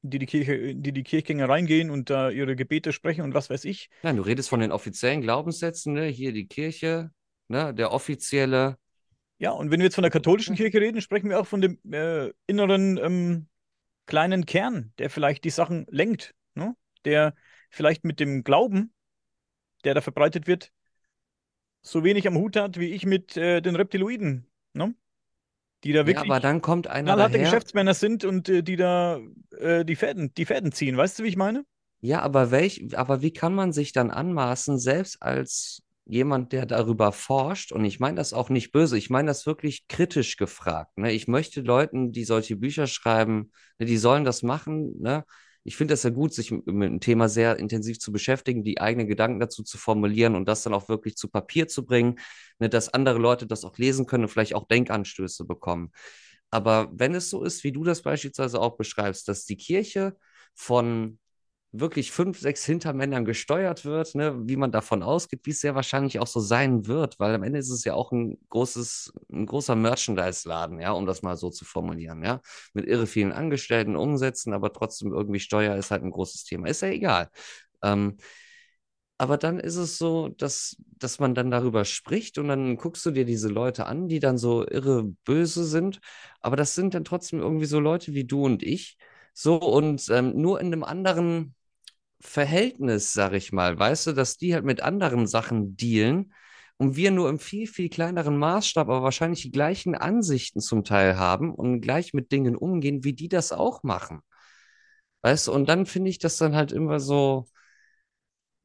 [0.02, 3.66] die die Kirche, die die Kirchgänger reingehen und da ihre Gebete sprechen und was weiß
[3.66, 3.90] ich.
[4.04, 6.06] Nein, du redest von den offiziellen Glaubenssätzen, ne?
[6.06, 7.12] Hier die Kirche,
[7.48, 7.74] ne?
[7.74, 8.78] Der offizielle.
[9.38, 11.80] Ja, und wenn wir jetzt von der katholischen Kirche reden, sprechen wir auch von dem
[11.92, 13.48] äh, inneren ähm,
[14.06, 16.76] kleinen Kern, der vielleicht die Sachen lenkt, ne?
[17.06, 17.34] der
[17.70, 18.94] vielleicht mit dem Glauben,
[19.84, 20.72] der da verbreitet wird,
[21.82, 24.94] so wenig am Hut hat wie ich mit äh, den Reptiloiden, ne?
[25.84, 27.40] Die da Ja, aber wirklich dann kommt einer knallharte daher.
[27.40, 29.20] Geschäftsmänner sind und äh, die da
[29.58, 30.98] äh, die Fäden, die Fäden ziehen.
[30.98, 31.64] Weißt du, wie ich meine?
[32.02, 37.12] Ja, aber welch, aber wie kann man sich dann anmaßen, selbst als jemand, der darüber
[37.12, 40.98] forscht, und ich meine das auch nicht böse, ich meine das wirklich kritisch gefragt.
[40.98, 41.12] Ne?
[41.12, 45.00] Ich möchte Leuten, die solche Bücher schreiben, ne, die sollen das machen.
[45.00, 45.24] Ne?
[45.64, 49.08] Ich finde das ja gut, sich mit dem Thema sehr intensiv zu beschäftigen, die eigenen
[49.08, 52.20] Gedanken dazu zu formulieren und das dann auch wirklich zu Papier zu bringen,
[52.60, 55.92] ne, dass andere Leute das auch lesen können und vielleicht auch Denkanstöße bekommen.
[56.50, 60.18] Aber wenn es so ist, wie du das beispielsweise auch beschreibst, dass die Kirche
[60.56, 61.20] von
[61.74, 66.20] wirklich fünf, sechs Hintermännern gesteuert wird, ne, wie man davon ausgeht, wie es sehr wahrscheinlich
[66.20, 69.76] auch so sein wird, weil am Ende ist es ja auch ein großes, ein großer
[69.76, 72.42] Merchandise-Laden, ja, um das mal so zu formulieren, ja,
[72.74, 76.68] mit irre vielen Angestellten umsetzen, aber trotzdem irgendwie Steuer ist halt ein großes Thema.
[76.68, 77.30] Ist ja egal.
[77.84, 78.18] Ähm,
[79.18, 83.12] aber dann ist es so, dass, dass man dann darüber spricht und dann guckst du
[83.12, 86.00] dir diese Leute an, die dann so irre böse sind.
[86.40, 88.98] Aber das sind dann trotzdem irgendwie so Leute wie du und ich.
[89.34, 91.54] So und ähm, nur in einem anderen,
[92.22, 96.34] Verhältnis, sag ich mal, weißt du, dass die halt mit anderen Sachen dealen
[96.78, 101.18] und wir nur im viel, viel kleineren Maßstab, aber wahrscheinlich die gleichen Ansichten zum Teil
[101.18, 104.22] haben und gleich mit Dingen umgehen, wie die das auch machen.
[105.24, 107.46] Weißt du, und dann finde ich das dann halt immer so,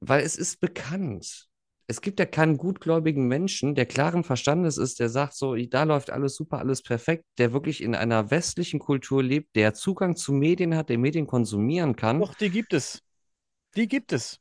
[0.01, 1.49] weil es ist bekannt.
[1.89, 6.11] Es gibt ja keinen gutgläubigen Menschen, der klaren Verstandes ist, der sagt so, da läuft
[6.11, 10.75] alles super, alles perfekt, der wirklich in einer westlichen Kultur lebt, der Zugang zu Medien
[10.75, 12.19] hat, der Medien konsumieren kann.
[12.19, 13.03] Doch, die gibt es.
[13.77, 14.41] Die gibt es.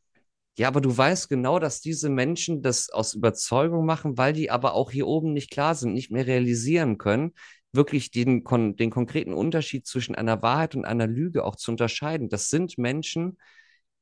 [0.57, 4.73] Ja, aber du weißt genau, dass diese Menschen das aus Überzeugung machen, weil die aber
[4.73, 7.33] auch hier oben nicht klar sind, nicht mehr realisieren können,
[7.73, 8.43] wirklich den,
[8.77, 12.29] den konkreten Unterschied zwischen einer Wahrheit und einer Lüge auch zu unterscheiden.
[12.29, 13.37] Das sind Menschen,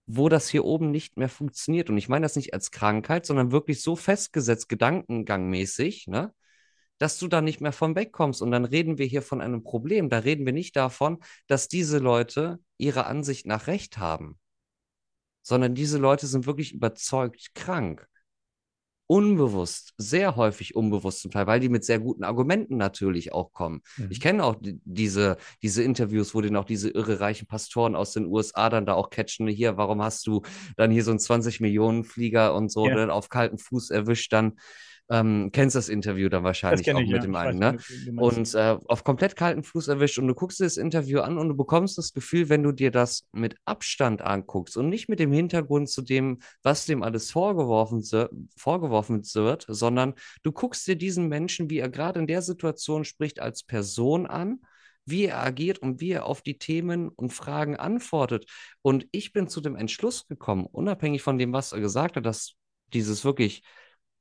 [0.05, 1.89] wo das hier oben nicht mehr funktioniert.
[1.89, 6.33] Und ich meine das nicht als Krankheit, sondern wirklich so festgesetzt, gedankengangmäßig, ne?
[6.99, 8.43] dass du da nicht mehr von wegkommst.
[8.43, 10.09] Und dann reden wir hier von einem Problem.
[10.09, 14.37] Da reden wir nicht davon, dass diese Leute ihrer Ansicht nach Recht haben
[15.43, 18.07] sondern diese Leute sind wirklich überzeugt krank.
[19.05, 23.81] Unbewusst, sehr häufig unbewusst zum Teil, weil die mit sehr guten Argumenten natürlich auch kommen.
[23.97, 24.07] Mhm.
[24.09, 28.13] Ich kenne auch die, diese, diese Interviews, wo dann auch diese irre reichen Pastoren aus
[28.13, 30.41] den USA dann da auch catchen, hier, warum hast du
[30.77, 32.95] dann hier so einen 20-Millionen-Flieger und so ja.
[32.95, 34.53] dann auf kalten Fuß erwischt dann.
[35.13, 37.21] Ähm, kennst das Interview dann wahrscheinlich auch ich, mit ja.
[37.21, 37.77] dem einen, ne?
[38.17, 41.49] Und äh, auf komplett kalten Fuß erwischt und du guckst dir das Interview an und
[41.49, 45.31] du bekommst das Gefühl, wenn du dir das mit Abstand anguckst und nicht mit dem
[45.31, 48.03] Hintergrund zu dem, was dem alles vorgeworfen,
[48.57, 53.39] vorgeworfen wird, sondern du guckst dir diesen Menschen, wie er gerade in der Situation spricht,
[53.39, 54.59] als Person an
[55.05, 58.45] wie er agiert und wie er auf die Themen und Fragen antwortet.
[58.81, 62.53] Und ich bin zu dem Entschluss gekommen, unabhängig von dem, was er gesagt hat, dass
[62.93, 63.63] dieses wirklich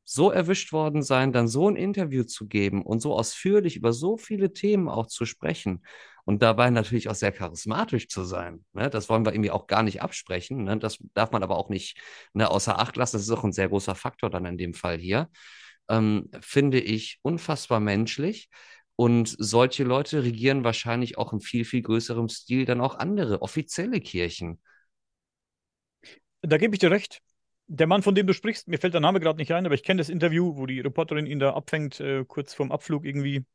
[0.04, 4.16] so erwischt worden sein, dann so ein Interview zu geben und so ausführlich über so
[4.16, 5.82] viele Themen auch zu sprechen
[6.24, 8.64] und dabei natürlich auch sehr charismatisch zu sein.
[8.72, 8.90] Ne?
[8.90, 10.64] Das wollen wir irgendwie auch gar nicht absprechen.
[10.64, 10.78] Ne?
[10.78, 12.00] Das darf man aber auch nicht
[12.32, 13.16] ne, außer Acht lassen.
[13.16, 15.30] Das ist auch ein sehr großer Faktor dann in dem Fall hier.
[15.88, 18.48] Ähm, finde ich unfassbar menschlich.
[18.94, 24.00] Und solche Leute regieren wahrscheinlich auch in viel, viel größerem Stil dann auch andere offizielle
[24.00, 24.60] Kirchen.
[26.42, 27.22] Da gebe ich dir recht
[27.74, 29.82] der Mann, von dem du sprichst, mir fällt der Name gerade nicht ein, aber ich
[29.82, 33.46] kenne das Interview, wo die Reporterin ihn da abfängt, äh, kurz vorm Abflug irgendwie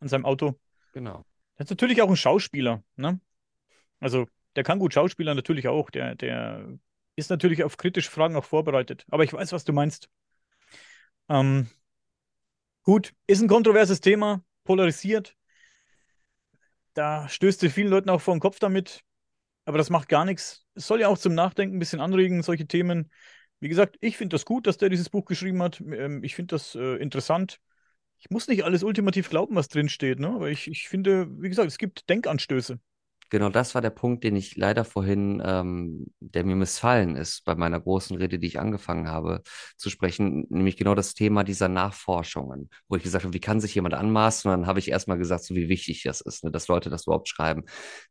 [0.00, 0.58] an seinem Auto.
[0.94, 1.26] Genau.
[1.56, 3.20] Das ist natürlich auch ein Schauspieler, ne?
[4.00, 5.90] Also, der kann gut Schauspieler natürlich auch.
[5.90, 6.78] Der, der
[7.14, 9.04] ist natürlich auf kritische Fragen auch vorbereitet.
[9.10, 10.08] Aber ich weiß, was du meinst.
[11.28, 11.68] Ähm,
[12.84, 15.36] gut, ist ein kontroverses Thema, polarisiert.
[16.94, 19.02] Da stößt du vielen Leuten auch vor den Kopf damit.
[19.66, 20.64] Aber das macht gar nichts.
[20.74, 23.10] Es soll ja auch zum Nachdenken ein bisschen anregen, solche Themen.
[23.60, 25.80] Wie gesagt, ich finde das gut, dass der dieses Buch geschrieben hat.
[25.80, 27.60] Ähm, ich finde das äh, interessant.
[28.18, 30.28] Ich muss nicht alles ultimativ glauben, was drin steht, ne?
[30.30, 32.80] aber ich, ich finde, wie gesagt, es gibt Denkanstöße.
[33.30, 37.54] Genau, das war der Punkt, den ich leider vorhin, ähm, der mir missfallen ist bei
[37.54, 39.42] meiner großen Rede, die ich angefangen habe
[39.76, 43.74] zu sprechen, nämlich genau das Thema dieser Nachforschungen, wo ich gesagt habe, wie kann sich
[43.74, 44.50] jemand anmaßen?
[44.50, 47.04] Und dann habe ich erstmal gesagt, so wie wichtig das ist, ne, dass Leute das
[47.06, 47.64] überhaupt schreiben.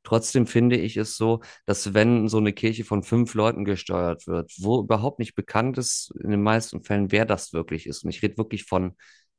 [0.04, 4.52] Trotzdem finde ich es so, dass wenn so eine Kirche von fünf Leuten gesteuert wird,
[4.60, 8.22] wo überhaupt nicht bekannt ist, in den meisten Fällen, wer das wirklich ist, und ich
[8.22, 8.96] rede wirklich von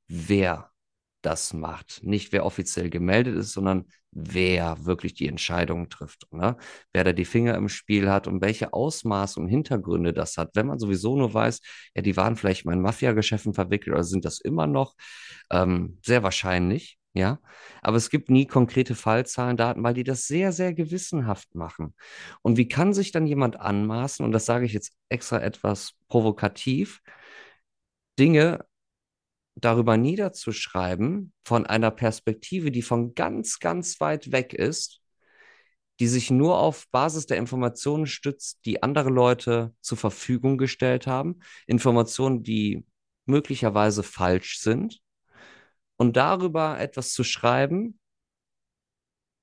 [0.09, 0.70] wer
[1.22, 2.00] das macht.
[2.02, 6.26] Nicht wer offiziell gemeldet ist, sondern wer wirklich die Entscheidung trifft.
[6.32, 6.56] Ne?
[6.92, 10.50] Wer da die Finger im Spiel hat und welche Ausmaße und Hintergründe das hat.
[10.54, 11.60] Wenn man sowieso nur weiß,
[11.94, 14.94] ja, die waren vielleicht mal in Mafia-Geschäften verwickelt oder sind das immer noch,
[15.50, 16.98] ähm, sehr wahrscheinlich.
[17.14, 17.40] Ja,
[17.82, 21.94] aber es gibt nie konkrete Fallzahlen, Daten, weil die das sehr, sehr gewissenhaft machen.
[22.42, 27.00] Und wie kann sich dann jemand anmaßen, und das sage ich jetzt extra etwas provokativ,
[28.18, 28.64] Dinge
[29.64, 35.00] darüber niederzuschreiben von einer Perspektive, die von ganz, ganz weit weg ist,
[36.00, 41.40] die sich nur auf Basis der Informationen stützt, die andere Leute zur Verfügung gestellt haben,
[41.66, 42.86] Informationen, die
[43.26, 45.00] möglicherweise falsch sind
[45.96, 47.98] und darüber etwas zu schreiben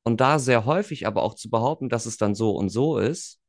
[0.04, 3.42] und da sehr häufig aber auch zu behaupten, dass es dann so und so ist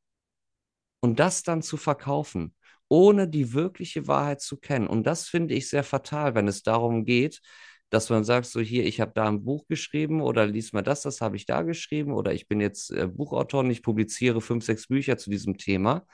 [0.99, 2.53] und das dann zu verkaufen,
[2.89, 4.87] ohne die wirkliche Wahrheit zu kennen.
[4.87, 7.41] Und das finde ich sehr fatal, wenn es darum geht,
[7.89, 11.03] dass man sagt, so hier, ich habe da ein Buch geschrieben oder lies mal das,
[11.03, 14.65] das habe ich da geschrieben oder ich bin jetzt äh, Buchautor und ich publiziere fünf,
[14.65, 16.05] sechs Bücher zu diesem Thema.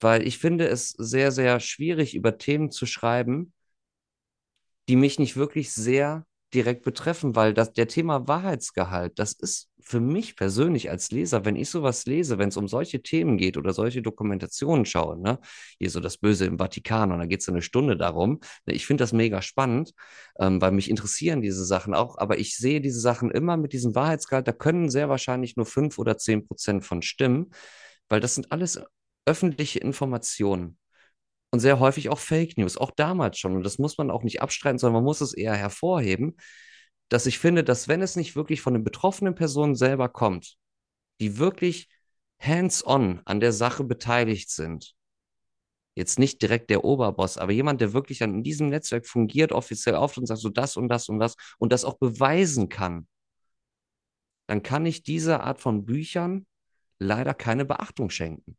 [0.00, 3.52] Weil ich finde es sehr, sehr schwierig, über Themen zu schreiben,
[4.88, 10.00] die mich nicht wirklich sehr direkt betreffen, weil das, der Thema Wahrheitsgehalt, das ist für
[10.00, 13.72] mich persönlich als Leser, wenn ich sowas lese, wenn es um solche Themen geht oder
[13.72, 15.38] solche Dokumentationen schaue, ne,
[15.78, 18.86] hier so das Böse im Vatikan und da geht es eine Stunde darum, ne, ich
[18.86, 19.92] finde das mega spannend,
[20.38, 23.94] ähm, weil mich interessieren diese Sachen auch, aber ich sehe diese Sachen immer mit diesem
[23.94, 27.50] Wahrheitsgehalt, da können sehr wahrscheinlich nur fünf oder zehn Prozent von stimmen,
[28.08, 28.80] weil das sind alles
[29.26, 30.78] öffentliche Informationen
[31.52, 33.54] und sehr häufig auch Fake News, auch damals schon.
[33.54, 36.36] Und das muss man auch nicht abstreiten, sondern man muss es eher hervorheben,
[37.12, 40.56] dass ich finde, dass wenn es nicht wirklich von den betroffenen Personen selber kommt,
[41.20, 41.90] die wirklich
[42.40, 44.94] hands-on an der Sache beteiligt sind,
[45.94, 49.94] jetzt nicht direkt der Oberboss, aber jemand, der wirklich dann in diesem Netzwerk fungiert, offiziell
[49.94, 53.06] auf und sagt so das und das und das und das auch beweisen kann,
[54.46, 56.46] dann kann ich dieser Art von Büchern
[56.98, 58.56] leider keine Beachtung schenken.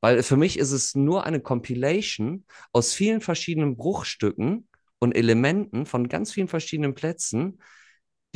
[0.00, 4.68] Weil für mich ist es nur eine Compilation aus vielen verschiedenen Bruchstücken
[5.02, 7.60] und Elementen von ganz vielen verschiedenen Plätzen,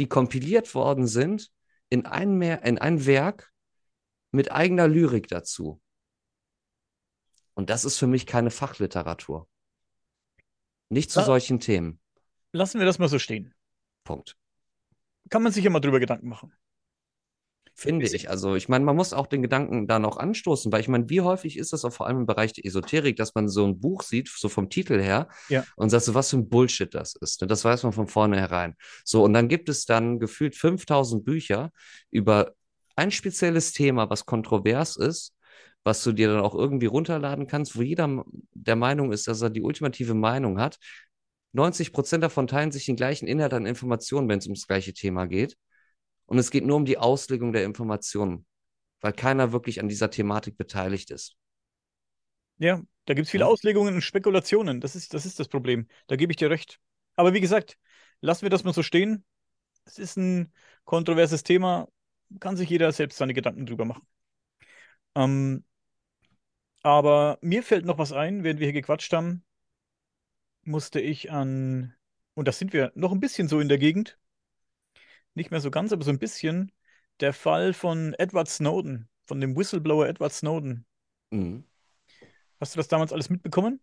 [0.00, 1.52] die kompiliert worden sind
[1.90, 3.52] in ein, mehr, in ein Werk
[4.32, 5.80] mit eigener Lyrik dazu.
[7.54, 9.48] Und das ist für mich keine Fachliteratur.
[10.88, 12.00] Nicht zu La solchen Themen.
[12.50, 13.54] lassen wir das mal so stehen.
[14.02, 14.36] Punkt.
[15.30, 16.52] Kann man sich ja mal drüber Gedanken machen.
[17.78, 18.30] Finde ich.
[18.30, 21.20] Also, ich meine, man muss auch den Gedanken da noch anstoßen, weil ich meine, wie
[21.20, 24.02] häufig ist das auch vor allem im Bereich der Esoterik, dass man so ein Buch
[24.02, 25.62] sieht, so vom Titel her, Ja.
[25.76, 27.42] und sagt so, was für ein Bullshit das ist.
[27.42, 27.46] Ne?
[27.46, 28.76] Das weiß man von vornherein.
[29.04, 31.70] So, und dann gibt es dann gefühlt 5000 Bücher
[32.10, 32.52] über
[32.96, 35.34] ein spezielles Thema, was kontrovers ist,
[35.84, 38.24] was du dir dann auch irgendwie runterladen kannst, wo jeder
[38.54, 40.78] der Meinung ist, dass er die ultimative Meinung hat.
[41.52, 45.26] 90 Prozent davon teilen sich den gleichen Inhalt an Informationen, wenn es ums gleiche Thema
[45.26, 45.58] geht.
[46.26, 48.46] Und es geht nur um die Auslegung der Informationen,
[49.00, 51.36] weil keiner wirklich an dieser Thematik beteiligt ist.
[52.58, 53.46] Ja, da gibt es viele.
[53.46, 54.80] Auslegungen und Spekulationen.
[54.80, 55.86] Das ist, das ist das Problem.
[56.06, 56.80] Da gebe ich dir recht.
[57.14, 57.78] Aber wie gesagt,
[58.20, 59.24] lassen wir das mal so stehen.
[59.84, 60.52] Es ist ein
[60.84, 61.88] kontroverses Thema.
[62.40, 64.06] Kann sich jeder selbst seine Gedanken drüber machen.
[65.14, 65.64] Ähm,
[66.82, 69.44] aber mir fällt noch was ein, während wir hier gequatscht haben,
[70.62, 71.94] musste ich an,
[72.34, 74.18] und das sind wir noch ein bisschen so in der Gegend,
[75.36, 76.72] nicht mehr so ganz, aber so ein bisschen,
[77.20, 80.86] der Fall von Edward Snowden, von dem Whistleblower Edward Snowden.
[81.32, 81.64] Mhm.
[82.60, 83.80] Hast du das damals alles mitbekommen?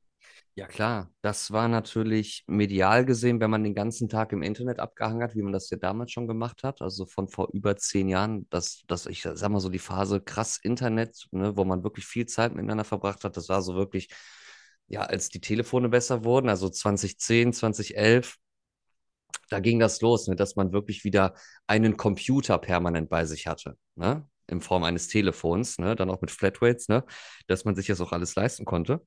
[0.55, 1.11] Ja, klar.
[1.21, 5.41] Das war natürlich medial gesehen, wenn man den ganzen Tag im Internet abgehangen hat, wie
[5.41, 9.07] man das ja damals schon gemacht hat, also von vor über zehn Jahren, dass, dass
[9.07, 12.83] ich sag mal so die Phase krass Internet, ne, wo man wirklich viel Zeit miteinander
[12.83, 14.09] verbracht hat, das war so wirklich,
[14.87, 18.37] ja, als die Telefone besser wurden, also 2010, 2011,
[19.49, 21.33] da ging das los, ne, dass man wirklich wieder
[21.67, 26.31] einen Computer permanent bei sich hatte, ne, in Form eines Telefons, ne, dann auch mit
[26.31, 27.03] Flatrates, ne,
[27.47, 29.01] dass man sich das auch alles leisten konnte.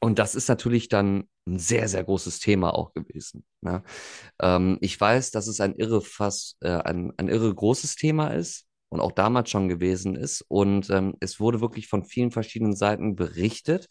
[0.00, 3.42] Und das ist natürlich dann ein sehr, sehr großes Thema auch gewesen.
[3.62, 3.82] Ne?
[4.38, 8.66] Ähm, ich weiß, dass es ein irre fast, äh, ein, ein irre großes Thema ist
[8.90, 10.44] und auch damals schon gewesen ist.
[10.48, 13.88] Und ähm, es wurde wirklich von vielen verschiedenen Seiten berichtet,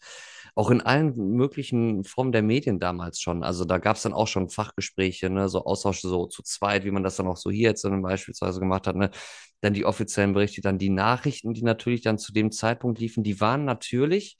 [0.54, 3.42] auch in allen möglichen Formen der Medien damals schon.
[3.42, 5.48] Also da gab es dann auch schon Fachgespräche, ne?
[5.48, 8.60] so Austausche so zu zweit, wie man das dann auch so hier jetzt dann beispielsweise
[8.60, 8.94] gemacht hat.
[8.96, 9.10] Ne?
[9.60, 13.40] Dann die offiziellen Berichte, dann die Nachrichten, die natürlich dann zu dem Zeitpunkt liefen, die
[13.40, 14.36] waren natürlich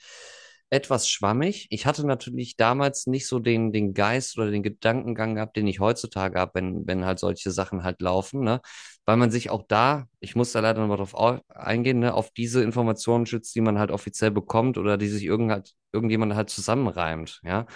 [0.70, 1.66] etwas schwammig.
[1.70, 5.80] Ich hatte natürlich damals nicht so den, den Geist oder den Gedankengang gehabt, den ich
[5.80, 8.60] heutzutage habe, wenn, wenn halt solche Sachen halt laufen, ne?
[9.06, 12.30] Weil man sich auch da, ich muss da leider nochmal drauf au- eingehen, ne, auf
[12.30, 16.48] diese Informationen schützt, die man halt offiziell bekommt oder die sich irgend halt, irgendjemand halt
[16.50, 17.66] zusammenreimt, ja.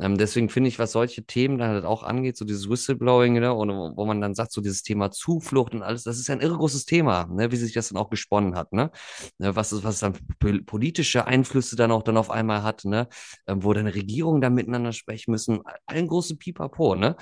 [0.00, 3.52] Ähm, deswegen finde ich, was solche Themen dann halt auch angeht, so dieses Whistleblowing, ne,
[3.52, 6.40] und wo man dann sagt, so dieses Thema Zuflucht und alles, das ist ja ein
[6.40, 8.90] irre großes Thema, ne, wie sich das dann auch gesponnen hat, ne?
[9.38, 13.08] ne, was, was dann pol- politische Einflüsse dann auch dann auf einmal hat, ne,
[13.46, 17.16] ähm, wo dann Regierungen dann miteinander sprechen müssen, ein großes Pipapo, ne,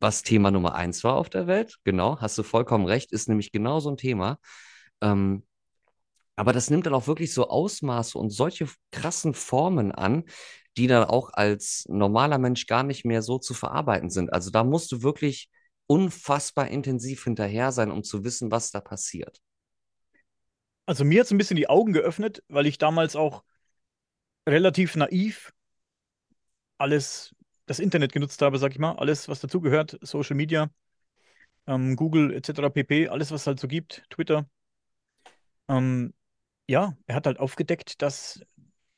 [0.00, 3.52] was Thema Nummer eins war auf der Welt, genau, hast du vollkommen recht, ist nämlich
[3.52, 4.38] genau so ein Thema,
[5.00, 5.44] ähm,
[6.36, 10.24] aber das nimmt dann auch wirklich so Ausmaße und solche krassen Formen an,
[10.76, 14.32] die dann auch als normaler Mensch gar nicht mehr so zu verarbeiten sind.
[14.32, 15.50] Also da musst du wirklich
[15.88, 19.40] unfassbar intensiv hinterher sein, um zu wissen, was da passiert.
[20.86, 23.42] Also mir hat es ein bisschen die Augen geöffnet, weil ich damals auch
[24.48, 25.52] relativ naiv
[26.78, 27.34] alles,
[27.68, 30.70] das Internet genutzt habe, sag ich mal, alles, was dazugehört, Social Media,
[31.66, 32.70] ähm, Google etc.
[32.70, 34.48] pp., alles, was es halt so gibt, Twitter.
[35.68, 36.14] Ähm,
[36.66, 38.40] ja, er hat halt aufgedeckt, dass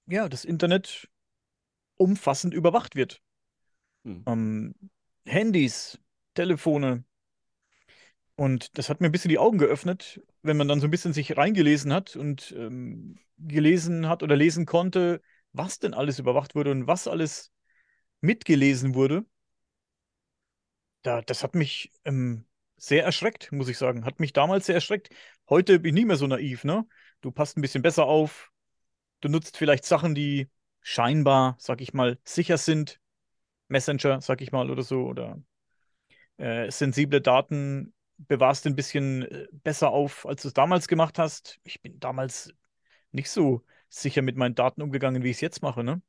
[0.07, 1.09] ja, das Internet
[1.97, 3.21] umfassend überwacht wird.
[4.05, 4.23] Hm.
[4.27, 4.75] Ähm,
[5.27, 5.99] Handys,
[6.35, 7.05] Telefone.
[8.37, 11.13] Und das hat mir ein bisschen die Augen geöffnet, wenn man dann so ein bisschen
[11.13, 15.21] sich reingelesen hat und ähm, gelesen hat oder lesen konnte,
[15.53, 17.53] was denn alles überwacht wurde und was alles
[18.21, 19.25] mitgelesen wurde.
[21.03, 22.45] Da, das hat mich ähm,
[22.77, 24.05] sehr erschreckt, muss ich sagen.
[24.05, 25.11] Hat mich damals sehr erschreckt.
[25.49, 26.87] Heute bin ich nicht mehr so naiv, ne?
[27.23, 28.53] Du passt ein bisschen besser auf.
[29.21, 30.51] Du nutzt vielleicht Sachen, die
[30.83, 33.01] scheinbar, sag ich mal, sicher sind.
[33.69, 35.43] Messenger, sag ich mal, oder so, oder
[36.39, 41.59] äh, sensible Daten bewahrst ein bisschen äh, besser auf, als du es damals gemacht hast.
[41.65, 42.53] Ich bin damals
[43.13, 46.03] nicht so sicher mit meinen Daten umgegangen, wie ich es jetzt mache, ne?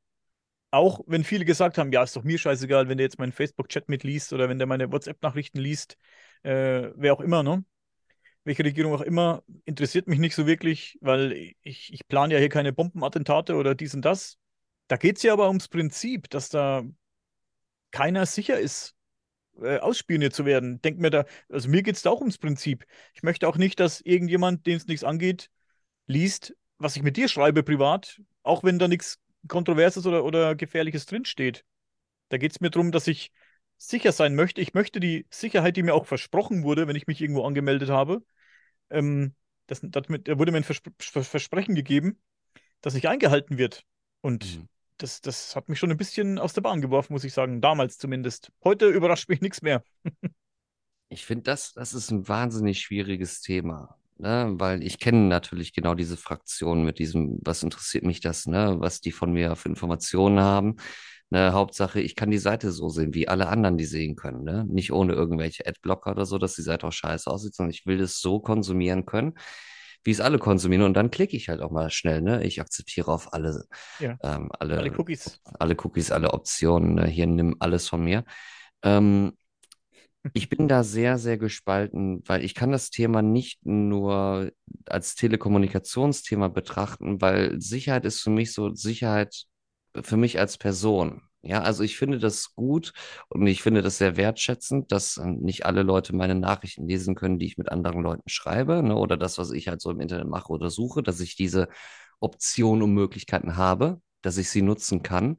[0.72, 3.90] Auch wenn viele gesagt haben, ja, ist doch mir scheißegal, wenn der jetzt meinen Facebook-Chat
[3.90, 5.98] mitliest oder wenn der meine WhatsApp-Nachrichten liest,
[6.44, 7.64] äh, wer auch immer, ne?
[8.44, 12.48] Welche Regierung auch immer, interessiert mich nicht so wirklich, weil ich, ich plane ja hier
[12.48, 14.38] keine Bombenattentate oder dies und das.
[14.88, 16.82] Da geht es ja aber ums Prinzip, dass da
[17.90, 18.94] keiner sicher ist,
[19.62, 20.80] äh, ausspioniert zu werden.
[20.82, 22.86] Denk mir da, also mir geht es da auch ums Prinzip.
[23.14, 25.50] Ich möchte auch nicht, dass irgendjemand, dem es nichts angeht,
[26.06, 31.06] liest, was ich mit dir schreibe privat, auch wenn da nichts Kontroverses oder, oder Gefährliches
[31.06, 31.64] drinsteht.
[32.30, 33.32] Da geht es mir darum, dass ich
[33.78, 34.60] sicher sein möchte.
[34.60, 38.22] Ich möchte die Sicherheit, die mir auch versprochen wurde, wenn ich mich irgendwo angemeldet habe,
[38.90, 39.34] ähm,
[39.66, 40.82] das, das da wurde mir ein Vers
[41.28, 42.20] Versprechen gegeben,
[42.80, 43.84] das nicht eingehalten wird.
[44.20, 44.68] Und Mhm.
[44.98, 47.60] das, das hat mich schon ein bisschen aus der Bahn geworfen, muss ich sagen.
[47.60, 48.52] Damals zumindest.
[48.64, 49.84] Heute überrascht mich nichts mehr.
[51.08, 54.52] Ich finde, das, das ist ein wahnsinnig schwieriges Thema, ne?
[54.56, 58.76] Weil ich kenne natürlich genau diese Fraktion mit diesem, was interessiert mich das, ne?
[58.78, 60.76] Was die von mir für Informationen haben.
[61.30, 61.52] Ne?
[61.52, 64.64] Hauptsache, ich kann die Seite so sehen, wie alle anderen die sehen können, ne?
[64.68, 67.98] Nicht ohne irgendwelche Adblocker oder so, dass die Seite auch scheiße aussieht, sondern ich will
[67.98, 69.34] das so konsumieren können,
[70.04, 70.82] wie es alle konsumieren.
[70.84, 72.44] Und dann klicke ich halt auch mal schnell, ne?
[72.44, 73.64] Ich akzeptiere auf alle,
[73.98, 75.40] Ja, ähm, alle alle, Cookies.
[75.58, 77.06] alle Cookies, alle Optionen, ne?
[77.06, 78.24] Hier nimm alles von mir.
[78.82, 79.32] Ähm,
[80.34, 84.52] ich bin da sehr, sehr gespalten, weil ich kann das Thema nicht nur
[84.86, 89.44] als Telekommunikationsthema betrachten, weil Sicherheit ist für mich so Sicherheit
[90.02, 91.22] für mich als Person.
[91.42, 92.92] Ja, also ich finde das gut
[93.28, 97.38] und ich finde das sehr wertschätzend, dass äh, nicht alle Leute meine Nachrichten lesen können,
[97.40, 100.28] die ich mit anderen Leuten schreibe, ne, oder das, was ich halt so im Internet
[100.28, 101.68] mache oder suche, dass ich diese
[102.20, 105.38] Optionen und Möglichkeiten habe, dass ich sie nutzen kann.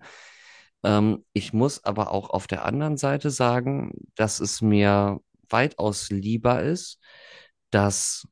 [0.84, 5.20] Ähm, ich muss aber auch auf der anderen Seite sagen, dass es mir
[5.50, 7.00] weitaus lieber ist,
[7.72, 8.28] dass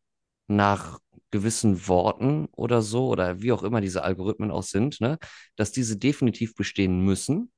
[0.47, 0.99] nach
[1.31, 5.17] gewissen Worten oder so, oder wie auch immer diese Algorithmen auch sind, ne,
[5.55, 7.51] dass diese definitiv bestehen müssen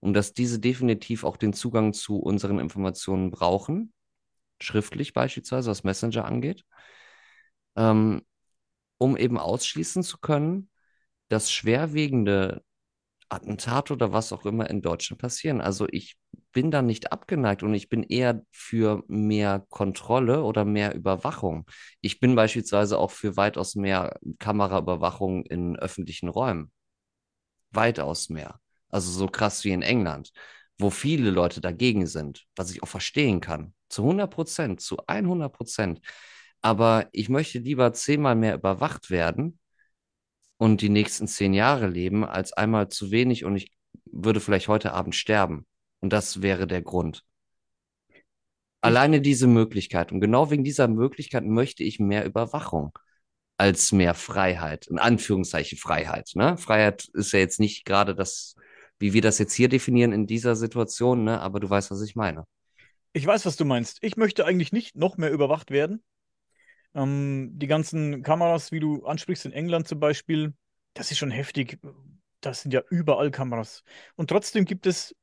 [0.00, 3.92] und dass diese definitiv auch den Zugang zu unseren Informationen brauchen,
[4.60, 6.64] schriftlich beispielsweise, was Messenger angeht,
[7.76, 8.22] ähm,
[8.98, 10.70] um eben ausschließen zu können,
[11.28, 12.62] dass schwerwiegende
[13.30, 15.60] Attentat oder was auch immer in Deutschland passieren.
[15.60, 16.16] Also ich
[16.52, 21.66] bin da nicht abgeneigt und ich bin eher für mehr Kontrolle oder mehr Überwachung.
[22.00, 26.72] Ich bin beispielsweise auch für weitaus mehr Kameraüberwachung in öffentlichen Räumen.
[27.70, 28.60] Weitaus mehr.
[28.88, 30.32] Also so krass wie in England,
[30.78, 33.74] wo viele Leute dagegen sind, was ich auch verstehen kann.
[33.88, 36.00] Zu 100 Prozent, zu 100 Prozent.
[36.62, 39.60] Aber ich möchte lieber zehnmal mehr überwacht werden
[40.60, 43.72] und die nächsten zehn Jahre leben, als einmal zu wenig und ich
[44.04, 45.66] würde vielleicht heute Abend sterben.
[46.00, 47.24] Und das wäre der Grund.
[48.82, 50.12] Alleine diese Möglichkeit.
[50.12, 52.92] Und genau wegen dieser Möglichkeit möchte ich mehr Überwachung
[53.56, 54.86] als mehr Freiheit.
[54.86, 56.32] In Anführungszeichen Freiheit.
[56.34, 56.58] Ne?
[56.58, 58.54] Freiheit ist ja jetzt nicht gerade das,
[58.98, 61.40] wie wir das jetzt hier definieren in dieser Situation, ne?
[61.40, 62.44] aber du weißt, was ich meine.
[63.14, 63.96] ich weiß, was du meinst.
[64.02, 66.02] Ich möchte eigentlich nicht noch mehr überwacht werden.
[66.94, 70.54] Ähm, die ganzen Kameras, wie du ansprichst, in England zum Beispiel,
[70.94, 71.78] das ist schon heftig.
[72.40, 73.84] Das sind ja überall Kameras.
[74.16, 75.14] Und trotzdem gibt es,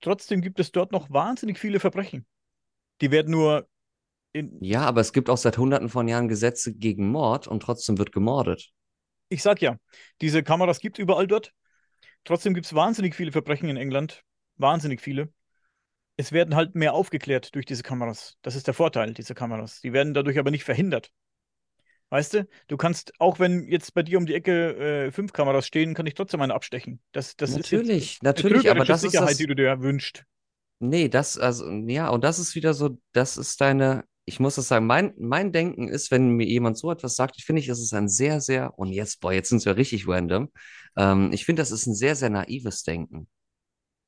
[0.00, 2.26] trotzdem gibt es dort noch wahnsinnig viele Verbrechen.
[3.00, 3.68] Die werden nur
[4.32, 7.96] in, Ja, aber es gibt auch seit Hunderten von Jahren Gesetze gegen Mord und trotzdem
[7.96, 8.70] wird gemordet.
[9.28, 9.76] ich sag ja,
[10.20, 11.52] diese Kameras gibt es überall dort.
[12.24, 14.24] Trotzdem gibt es wahnsinnig viele Verbrechen in England.
[14.56, 15.32] Wahnsinnig viele.
[16.16, 18.36] Es werden halt mehr aufgeklärt durch diese Kameras.
[18.42, 19.80] Das ist der Vorteil dieser Kameras.
[19.82, 21.10] Die werden dadurch aber nicht verhindert.
[22.08, 25.66] Weißt du, du kannst, auch wenn jetzt bei dir um die Ecke äh, fünf Kameras
[25.66, 27.00] stehen, kann ich trotzdem eine abstechen.
[27.12, 29.38] Das, das ist Natürlich, eine natürlich, aber das ist Sicherheit, das.
[29.38, 30.24] die du dir wünschst.
[30.78, 34.68] Nee, das, also, ja, und das ist wieder so, das ist deine, ich muss das
[34.68, 37.80] sagen, mein, mein Denken ist, wenn mir jemand so etwas sagt, ich finde, ich, das
[37.80, 40.52] ist ein sehr, sehr, und jetzt, boah, jetzt sind es ja richtig random.
[40.96, 43.26] Ähm, ich finde, das ist ein sehr, sehr naives Denken.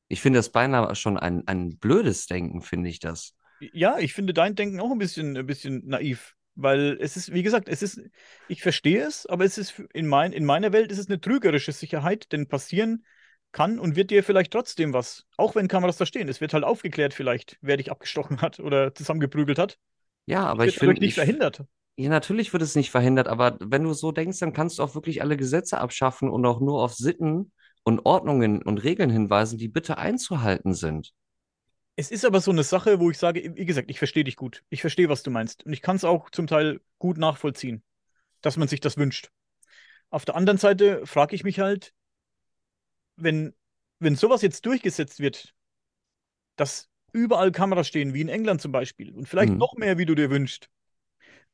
[0.09, 3.35] Ich finde das beinahe schon ein, ein blödes Denken, finde ich das.
[3.73, 6.35] Ja, ich finde dein Denken auch ein bisschen, ein bisschen naiv.
[6.61, 8.01] Weil es ist, wie gesagt, es ist,
[8.49, 11.71] ich verstehe es, aber es ist in, mein, in meiner Welt ist es eine trügerische
[11.71, 13.05] Sicherheit, denn passieren
[13.53, 15.25] kann und wird dir vielleicht trotzdem was.
[15.37, 16.29] Auch wenn Kameras da stehen.
[16.29, 19.79] Es wird halt aufgeklärt, vielleicht, wer dich abgestochen hat oder zusammengeprügelt hat.
[20.27, 21.65] Ja, aber ich finde, nicht ich, verhindert.
[21.97, 24.95] ja, natürlich wird es nicht verhindert, aber wenn du so denkst, dann kannst du auch
[24.95, 27.53] wirklich alle Gesetze abschaffen und auch nur auf Sitten
[27.89, 31.15] und Ordnungen und Regeln hinweisen, die bitte einzuhalten sind.
[31.97, 34.63] Es ist aber so eine Sache, wo ich sage, wie gesagt, ich verstehe dich gut.
[34.69, 35.65] Ich verstehe, was du meinst.
[35.65, 37.83] Und ich kann es auch zum Teil gut nachvollziehen,
[38.43, 39.31] dass man sich das wünscht.
[40.11, 41.95] Auf der anderen Seite frage ich mich halt,
[43.17, 43.55] wenn,
[43.99, 45.55] wenn sowas jetzt durchgesetzt wird,
[46.57, 49.59] dass überall Kameras stehen, wie in England zum Beispiel, und vielleicht Hm.
[49.59, 50.69] noch mehr, wie du dir wünschst,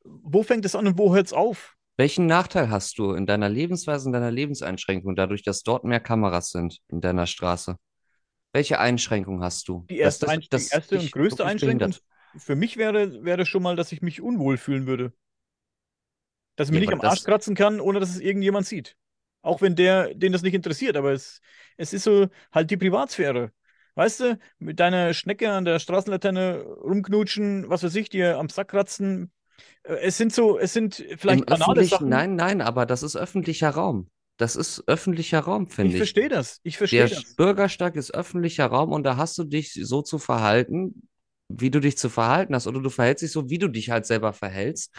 [0.03, 1.74] wo fängt es an und wo hört es auf?
[1.97, 6.51] Welchen Nachteil hast du in deiner Lebensweise, in deiner Lebenseinschränkung, dadurch, dass dort mehr Kameras
[6.51, 7.77] sind in deiner Straße?
[8.53, 11.97] Welche Einschränkung hast du, Die erste, das, Ein die das erste und größte Einschränkung
[12.37, 15.13] für mich wäre, wäre schon mal, dass ich mich unwohl fühlen würde.
[16.55, 18.95] Dass ich Ja, mich nicht am Arsch das, kratzen kann, ohne dass es irgendjemand sieht.
[19.41, 21.41] Auch wenn der, den das nicht interessiert, aber es,
[21.77, 23.51] es ist so halt die Privatsphäre.
[23.95, 28.69] Weißt du, mit deiner Schnecke an der Straßenlaterne rumknutschen, was weiß ich, dir am Sack
[28.69, 29.31] kratzen.
[29.83, 32.09] Äh, Es sind so, es sind Im vielleicht banale öffentlichen, Sachen.
[32.09, 34.09] nein, nein, aber das ist öffentlicher Raum.
[34.37, 35.97] Das ist öffentlicher Raum, Ich finde ich.
[35.97, 36.59] verstehe das.
[36.63, 37.35] Ich verstehe Der das.
[37.35, 41.07] Bürgersteig ist öffentlicher Raum und da hast du dich so zu verhalten,
[41.47, 44.05] wie du dich zu verhalten hast, oder du verhältst dich so, wie du dich halt
[44.05, 44.91] selber verhältst.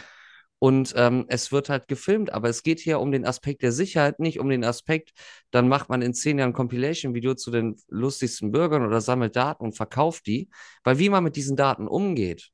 [0.59, 4.21] Und ähm, es wird halt gefilmt, aber es geht hier um den Aspekt der Sicherheit,
[4.21, 5.11] nicht um den Aspekt,
[5.51, 9.63] dann macht man in zehn Jahren ein Compilation-Video zu den lustigsten Bürgern oder sammelt Daten
[9.65, 10.49] und verkauft die.
[10.83, 12.53] Weil wie man mit diesen Daten umgeht,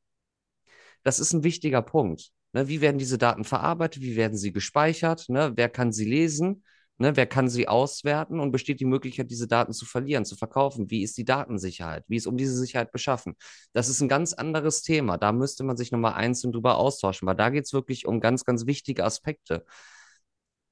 [1.02, 2.30] das ist ein wichtiger Punkt.
[2.52, 4.02] Ne, wie werden diese Daten verarbeitet?
[4.02, 5.28] Wie werden sie gespeichert?
[5.28, 6.64] Ne, wer kann sie lesen?
[6.98, 8.38] Ne, wer kann sie auswerten?
[8.40, 10.90] Und besteht die Möglichkeit, diese Daten zu verlieren, zu verkaufen?
[10.90, 12.04] Wie ist die Datensicherheit?
[12.08, 13.36] Wie ist um diese Sicherheit beschaffen?
[13.72, 15.16] Das ist ein ganz anderes Thema.
[15.18, 18.44] Da müsste man sich nochmal einzeln drüber austauschen, weil da geht es wirklich um ganz,
[18.44, 19.64] ganz wichtige Aspekte.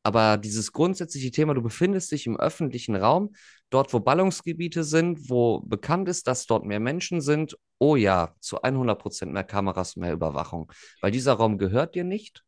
[0.03, 3.35] Aber dieses grundsätzliche Thema, du befindest dich im öffentlichen Raum,
[3.71, 8.63] dort, wo Ballungsgebiete sind, wo bekannt ist, dass dort mehr Menschen sind, oh ja, zu
[8.63, 10.71] 100 Prozent mehr Kameras, mehr Überwachung.
[11.01, 12.45] Weil dieser Raum gehört dir nicht.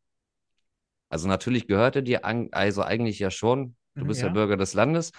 [1.09, 3.75] Also natürlich gehört er dir, an, also eigentlich ja schon.
[3.97, 5.11] Du Mhm, bist ja Ja, Bürger des Landes.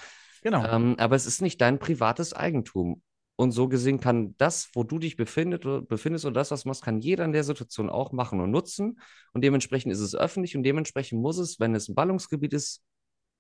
[0.43, 0.71] genau.
[0.71, 3.03] Ähm, aber es ist nicht dein privates Eigentum.
[3.37, 6.85] Und so gesehen kann das, wo du dich befindet, befindest oder das, was du machst,
[6.85, 9.01] kann jeder in der Situation auch machen und nutzen.
[9.33, 12.83] Und dementsprechend ist es öffentlich und dementsprechend muss es, wenn es ein Ballungsgebiet ist,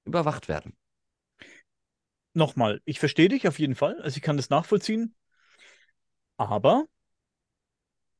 [0.05, 0.77] überwacht werden.
[2.35, 4.01] Nochmal, ich verstehe dich auf jeden Fall.
[4.03, 5.15] Also ich kann das nachvollziehen.
[6.39, 6.87] Aber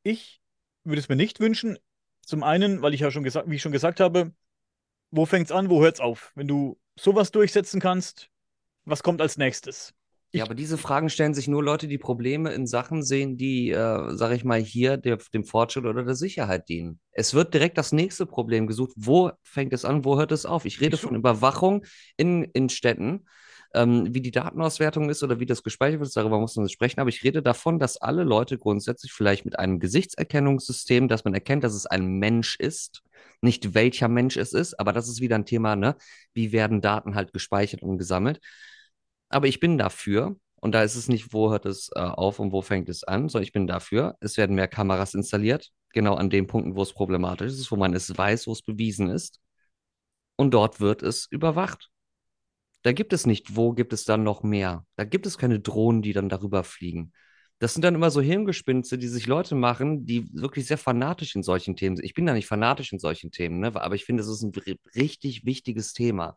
[0.03, 0.41] ich
[0.85, 1.79] würde es mir nicht wünschen.
[2.27, 4.33] Zum einen, weil ich ja schon gesagt, wie ich schon gesagt habe,
[5.11, 6.33] wo fängt's an, wo hört's auf?
[6.37, 8.31] Wenn du sowas durchsetzen kannst,
[8.85, 9.95] was kommt als nächstes?
[10.33, 13.71] Ja, Ich, aber diese Fragen stellen sich nur Leute, die Probleme in Sachen sehen, die,
[13.71, 16.99] äh, sage ich mal, hier der, dem Fortschritt oder der Sicherheit dienen.
[17.13, 18.93] Es wird direkt das nächste Problem gesucht.
[18.97, 20.65] Wo fängt es an, wo hört es auf?
[20.65, 21.15] Ich rede von?
[21.15, 21.85] Überwachung
[22.17, 23.27] in, in Städten.
[23.75, 27.01] Ähm, wie die Datenauswertung ist oder wie das gespeichert wird, darüber muss man sprechen.
[27.01, 31.65] Aber ich rede davon, dass alle Leute grundsätzlich vielleicht mit einem Gesichtserkennungssystem, dass man erkennt,
[31.65, 33.03] dass es ein Mensch ist,
[33.41, 35.97] nicht welcher Mensch es ist, aber das ist wieder ein Thema, ne?
[36.35, 38.41] Wie werden Daten halt gespeichert und gesammelt?
[39.29, 42.53] Aber ich bin dafür, und da ist es nicht, wo hört es äh, auf und
[42.53, 46.31] wo fängt es an, sondern ich bin dafür, es werden mehr Kameras installiert, genau an
[46.31, 49.41] den Punkten, wo es problematisch ist, wo man es weiß, wo es bewiesen ist.
[50.37, 51.91] Und dort wird es überwacht.
[52.85, 54.85] Da gibt es nicht, wo gibt es dann noch mehr.
[54.97, 57.13] Da gibt es keine Drohnen, die dann darüber fliegen.
[57.59, 61.43] Das sind dann immer so Hirngespinste, die sich Leute machen, die wirklich sehr fanatisch in
[61.43, 62.05] solchen Themen sind.
[62.05, 63.75] Ich bin da nicht fanatisch in solchen Themen, ne?
[63.75, 66.37] aber ich finde, es ist ein ri- richtig wichtiges Thema.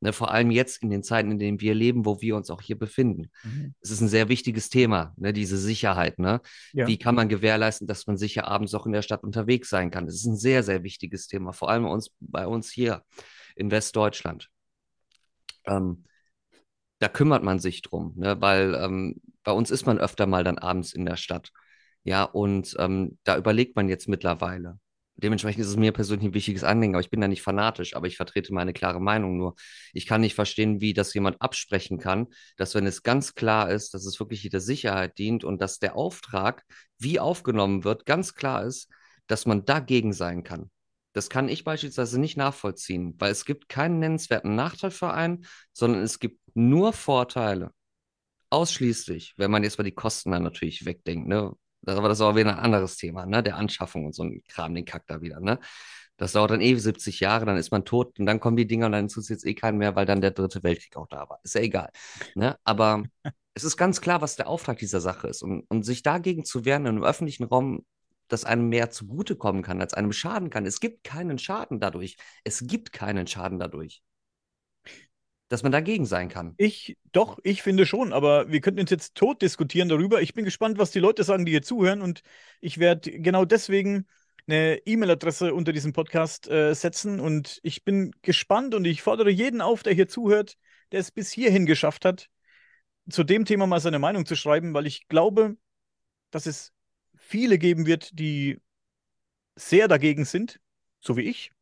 [0.00, 0.12] Ne?
[0.12, 2.78] Vor allem jetzt in den Zeiten, in denen wir leben, wo wir uns auch hier
[2.78, 3.30] befinden.
[3.42, 3.74] Mhm.
[3.80, 5.32] Es ist ein sehr wichtiges Thema, ne?
[5.32, 6.18] diese Sicherheit.
[6.18, 6.42] Ne?
[6.74, 6.86] Ja.
[6.86, 10.04] Wie kann man gewährleisten, dass man sicher abends auch in der Stadt unterwegs sein kann?
[10.04, 13.02] Das ist ein sehr, sehr wichtiges Thema, vor allem uns, bei uns hier
[13.56, 14.50] in Westdeutschland.
[15.66, 16.04] Ähm,
[16.98, 18.40] da kümmert man sich drum, ne?
[18.40, 21.50] weil ähm, bei uns ist man öfter mal dann abends in der Stadt.
[22.04, 24.78] Ja, und ähm, da überlegt man jetzt mittlerweile.
[25.16, 28.06] Dementsprechend ist es mir persönlich ein wichtiges Anliegen, aber ich bin da nicht fanatisch, aber
[28.06, 29.54] ich vertrete meine klare Meinung nur.
[29.92, 33.92] Ich kann nicht verstehen, wie das jemand absprechen kann, dass wenn es ganz klar ist,
[33.92, 36.64] dass es wirklich der Sicherheit dient und dass der Auftrag,
[36.98, 38.88] wie aufgenommen wird, ganz klar ist,
[39.26, 40.70] dass man dagegen sein kann.
[41.12, 46.02] Das kann ich beispielsweise nicht nachvollziehen, weil es gibt keinen nennenswerten Nachteil für einen, sondern
[46.02, 47.72] es gibt nur Vorteile.
[48.50, 51.52] Ausschließlich, wenn man jetzt mal die Kosten dann natürlich wegdenkt, ne?
[51.86, 53.42] Aber das ist auch wieder ein anderes Thema, ne?
[53.42, 55.58] Der Anschaffung und so ein Kram, den Kack da wieder, ne?
[56.20, 58.86] Das dauert dann eh 70 Jahre, dann ist man tot und dann kommen die Dinger
[58.86, 61.40] und dann interessiert es eh keinen mehr, weil dann der dritte Weltkrieg auch da war.
[61.44, 61.90] Ist ja egal.
[62.34, 62.58] Ne?
[62.62, 63.04] Aber
[63.54, 65.42] es ist ganz klar, was der Auftrag dieser Sache ist.
[65.42, 67.86] Und, und sich dagegen zu wehren im öffentlichen Raum,
[68.30, 70.64] dass einem mehr zugutekommen kann, als einem schaden kann.
[70.64, 72.16] Es gibt keinen Schaden dadurch.
[72.44, 74.02] Es gibt keinen Schaden dadurch.
[75.48, 76.54] Dass man dagegen sein kann.
[76.58, 80.22] Ich, doch, ich finde schon, aber wir könnten uns jetzt tot diskutieren darüber.
[80.22, 82.02] Ich bin gespannt, was die Leute sagen, die hier zuhören.
[82.02, 82.22] Und
[82.60, 84.06] ich werde genau deswegen
[84.46, 87.18] eine E-Mail-Adresse unter diesem Podcast äh, setzen.
[87.18, 90.56] Und ich bin gespannt und ich fordere jeden auf, der hier zuhört,
[90.92, 92.28] der es bis hierhin geschafft hat,
[93.08, 95.56] zu dem Thema mal seine Meinung zu schreiben, weil ich glaube,
[96.30, 96.72] dass es
[97.30, 98.60] viele geben wird, die
[99.54, 100.60] sehr dagegen sind,
[100.98, 101.52] so wie ich,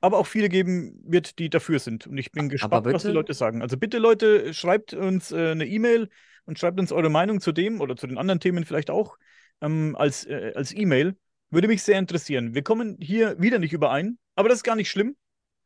[0.00, 2.06] aber auch viele geben wird, die dafür sind.
[2.06, 3.62] Und ich bin gespannt, was die Leute sagen.
[3.62, 6.08] Also bitte, Leute, schreibt uns äh, eine E-Mail
[6.46, 9.16] und schreibt uns eure Meinung zu dem oder zu den anderen Themen vielleicht auch
[9.60, 11.16] ähm, als, äh, als E-Mail.
[11.50, 12.54] Würde mich sehr interessieren.
[12.54, 15.16] Wir kommen hier wieder nicht überein, aber das ist gar nicht schlimm.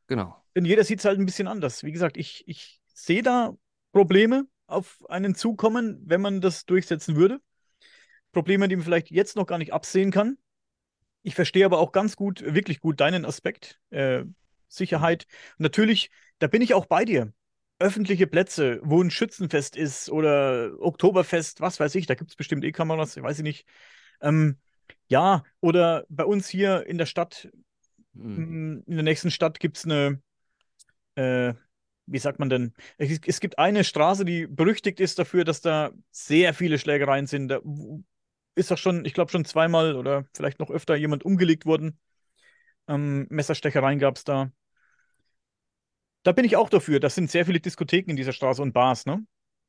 [0.09, 0.37] Genau.
[0.55, 1.85] Denn jeder sieht es halt ein bisschen anders.
[1.85, 3.55] Wie gesagt, ich, ich sehe da
[3.93, 7.41] Probleme auf einen zukommen, wenn man das durchsetzen würde.
[8.33, 10.39] Probleme, die man vielleicht jetzt noch gar nicht absehen kann.
[11.23, 14.25] Ich verstehe aber auch ganz gut, wirklich gut deinen Aspekt, äh,
[14.69, 15.27] Sicherheit.
[15.59, 17.33] Und natürlich, da bin ich auch bei dir.
[17.79, 22.65] Öffentliche Plätze, wo ein Schützenfest ist oder Oktoberfest, was weiß ich, da gibt es bestimmt
[22.65, 23.67] eh Kameras, weiß ich nicht.
[24.21, 24.59] Ähm,
[25.09, 27.49] ja, oder bei uns hier in der Stadt,
[28.13, 28.83] mhm.
[28.87, 30.21] in der nächsten Stadt gibt es eine,
[31.15, 31.55] äh,
[32.07, 32.75] wie sagt man denn?
[32.99, 37.49] Es, es, gibt eine Straße, die berüchtigt ist dafür, dass da sehr viele Schlägereien sind.
[37.49, 37.61] Da
[38.55, 41.99] ist doch schon, ich glaube, schon zweimal oder vielleicht noch öfter jemand umgelegt worden.
[42.89, 44.51] Ähm, Messerstechereien gab es da.
[46.23, 47.01] Da bin ich auch dafür.
[47.01, 49.25] Das sind sehr viele Diskotheken in dieser Straße und Bars, ne?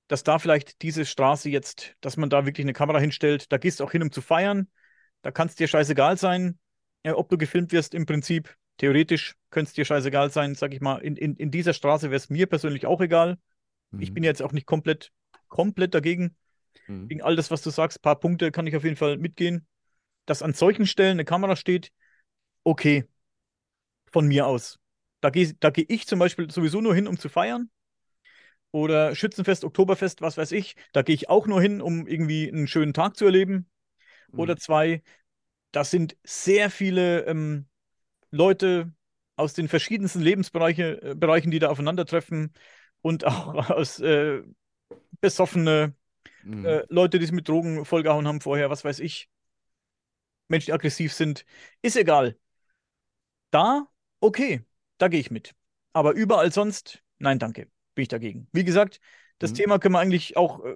[0.08, 3.52] Dass da vielleicht diese Straße jetzt, dass man da wirklich eine Kamera hinstellt.
[3.52, 4.68] Da gehst du auch hin, um zu feiern.
[5.22, 6.60] Da kann es dir scheißegal sein,
[7.04, 8.56] äh, ob du gefilmt wirst im Prinzip.
[8.78, 10.98] Theoretisch könnte es dir scheißegal sein, sag ich mal.
[10.98, 13.38] In, in, in dieser Straße wäre es mir persönlich auch egal.
[13.92, 14.02] Mhm.
[14.02, 15.12] Ich bin jetzt auch nicht komplett,
[15.48, 16.36] komplett dagegen.
[16.88, 17.08] Mhm.
[17.08, 19.68] Gegen all das, was du sagst, ein paar Punkte kann ich auf jeden Fall mitgehen.
[20.26, 21.92] Dass an solchen Stellen eine Kamera steht,
[22.64, 23.06] okay.
[24.12, 24.78] Von mir aus.
[25.22, 27.70] Da gehe da geh ich zum Beispiel sowieso nur hin, um zu feiern.
[28.72, 30.76] Oder Schützenfest, Oktoberfest, was weiß ich.
[30.94, 33.70] Da gehe ich auch nur hin, um irgendwie einen schönen Tag zu erleben.
[34.32, 34.40] Mhm.
[34.40, 35.04] Oder zwei.
[35.72, 37.68] Das sind sehr viele ähm,
[38.32, 38.94] Leute
[39.36, 42.54] aus den verschiedensten Lebensbereichen, äh, die da aufeinandertreffen
[43.02, 44.42] und auch aus äh,
[45.22, 45.96] besoffene
[46.44, 46.66] mhm.
[46.66, 49.30] äh, Leute, die es mit Drogen vollgehauen haben vorher, was weiß ich.
[50.48, 51.46] Menschen, die aggressiv sind.
[51.82, 52.38] Ist egal.
[53.52, 53.88] Da,
[54.20, 54.64] okay,
[54.98, 55.54] da gehe ich mit.
[55.94, 58.48] Aber überall sonst, nein, danke, bin ich dagegen.
[58.52, 59.00] Wie gesagt,
[59.40, 59.56] das mhm.
[59.56, 60.76] Thema können wir eigentlich auch äh,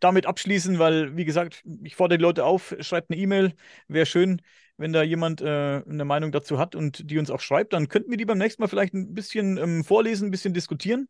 [0.00, 3.54] damit abschließen, weil, wie gesagt, ich fordere die Leute auf, schreibt eine E-Mail.
[3.88, 4.42] Wäre schön,
[4.76, 7.72] wenn da jemand äh, eine Meinung dazu hat und die uns auch schreibt.
[7.72, 11.08] Dann könnten wir die beim nächsten Mal vielleicht ein bisschen ähm, vorlesen, ein bisschen diskutieren.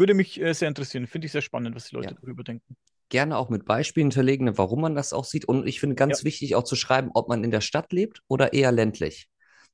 [0.00, 1.06] Würde mich äh, sehr interessieren.
[1.06, 2.16] Finde ich sehr spannend, was die Leute ja.
[2.22, 2.74] darüber denken.
[3.10, 5.44] Gerne auch mit Beispielen hinterlegen, warum man das auch sieht.
[5.44, 6.24] Und ich finde ganz ja.
[6.24, 9.28] wichtig auch zu schreiben, ob man in der Stadt lebt oder eher ländlich.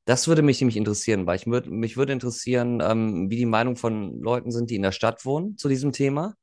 [0.04, 3.76] Das würde mich nämlich interessieren, weil ich würd, mich würde interessieren, ähm, wie die Meinung
[3.76, 6.34] von Leuten sind, die in der Stadt wohnen zu diesem Thema.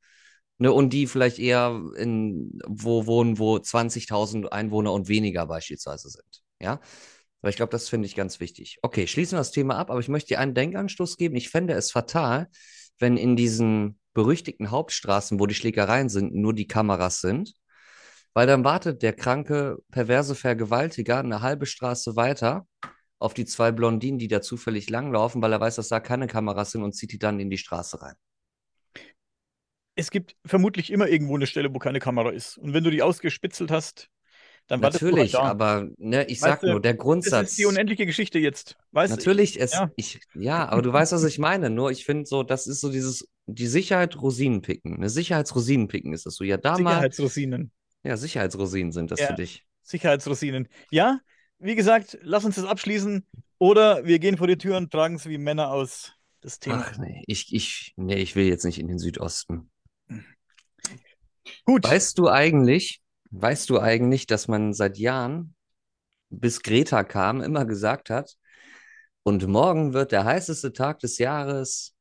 [0.60, 6.44] Ne, und die vielleicht eher in wo wohnen, wo 20.000 Einwohner und weniger beispielsweise sind.
[6.62, 6.80] Ja,
[7.42, 8.78] weil ich glaube, das finde ich ganz wichtig.
[8.82, 11.36] Okay, schließen wir das Thema ab, aber ich möchte dir einen Denkanstoß geben.
[11.36, 12.48] Ich fände es fatal,
[13.00, 17.54] wenn in diesen berüchtigten Hauptstraßen, wo die Schlägereien sind, nur die Kameras sind.
[18.34, 22.68] Weil dann wartet der kranke, perverse Vergewaltiger eine halbe Straße weiter
[23.20, 26.72] auf die zwei Blondinen, die da zufällig langlaufen, weil er weiß, dass da keine Kameras
[26.72, 28.16] sind und zieht die dann in die Straße rein
[29.96, 32.58] es gibt vermutlich immer irgendwo eine Stelle, wo keine Kamera ist.
[32.58, 34.10] Und wenn du die ausgespitzelt hast,
[34.68, 37.42] dann war Natürlich, aber ne, ich weißt sag du, nur, der Grundsatz.
[37.42, 38.78] Das ist die unendliche Geschichte jetzt.
[38.92, 39.92] Weißt Natürlich, es, ja.
[39.98, 41.70] Ich, ja, aber du weißt, was ich meine.
[41.70, 44.96] Nur ich finde so, das ist so dieses, die Sicherheit Rosinenpicken.
[44.96, 46.46] Eine Sicherheitsrosinenpicken ist das so.
[46.46, 47.72] Ja, da Sicherheitsrosinen.
[48.04, 49.28] Ja, Sicherheitsrosinen sind das ja.
[49.28, 49.66] für dich.
[49.82, 50.70] Sicherheitsrosinen.
[50.92, 51.20] Ja,
[51.60, 53.26] wie gesagt, lass uns das abschließen.
[53.60, 56.14] Oder wir gehen vor die Tür und tragen es wie Männer aus.
[56.42, 56.86] Das Thema.
[56.86, 59.72] Ach nee, ich, ich, nee, ich will jetzt nicht in den Südosten.
[61.66, 61.86] Gut.
[61.86, 63.03] Weißt du eigentlich,
[63.34, 65.56] weißt du eigentlich, dass man seit Jahren,
[66.30, 68.38] bis Greta kam, immer gesagt hat,
[69.24, 71.96] und morgen wird der heißeste Tag des Jahres.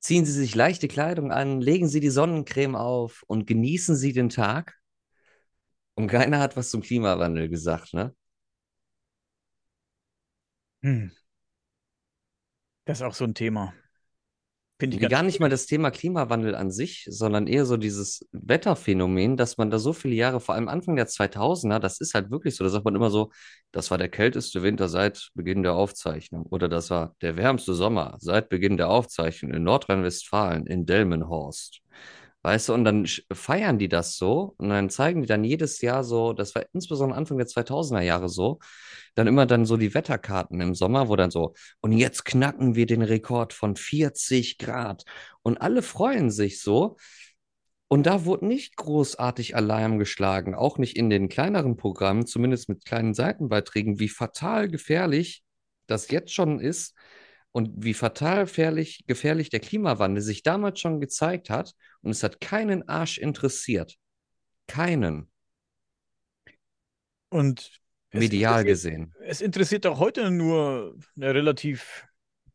[0.00, 4.28] Ziehen Sie sich leichte Kleidung an, legen Sie die Sonnencreme auf und genießen Sie den
[4.28, 4.78] Tag.
[5.94, 8.14] Und keiner hat was zum Klimawandel gesagt, ne?
[10.82, 11.10] Hm.
[12.84, 13.74] Das ist auch so ein Thema.
[14.78, 19.38] Finde ich gar nicht mal das Thema Klimawandel an sich, sondern eher so dieses Wetterphänomen,
[19.38, 22.56] dass man da so viele Jahre, vor allem Anfang der 2000er, das ist halt wirklich
[22.56, 23.30] so, da sagt man immer so,
[23.72, 28.16] das war der kälteste Winter seit Beginn der Aufzeichnung oder das war der wärmste Sommer
[28.20, 31.80] seit Beginn der Aufzeichnung in Nordrhein-Westfalen, in Delmenhorst.
[32.46, 36.04] Weißt du, und dann feiern die das so und dann zeigen die dann jedes Jahr
[36.04, 38.60] so, das war insbesondere Anfang der 2000er Jahre so,
[39.16, 42.86] dann immer dann so die Wetterkarten im Sommer, wo dann so, und jetzt knacken wir
[42.86, 45.02] den Rekord von 40 Grad
[45.42, 46.98] und alle freuen sich so.
[47.88, 52.84] Und da wurde nicht großartig Alarm geschlagen, auch nicht in den kleineren Programmen, zumindest mit
[52.84, 55.42] kleinen Seitenbeiträgen, wie fatal gefährlich
[55.88, 56.94] das jetzt schon ist
[57.56, 61.72] und wie fatal gefährlich, gefährlich der Klimawandel sich damals schon gezeigt hat.
[62.02, 63.96] Und es hat keinen Arsch interessiert.
[64.66, 65.30] Keinen,
[67.30, 67.80] Und
[68.12, 69.14] medial gesehen.
[69.24, 72.04] es interessiert auch heute nur eine relativ,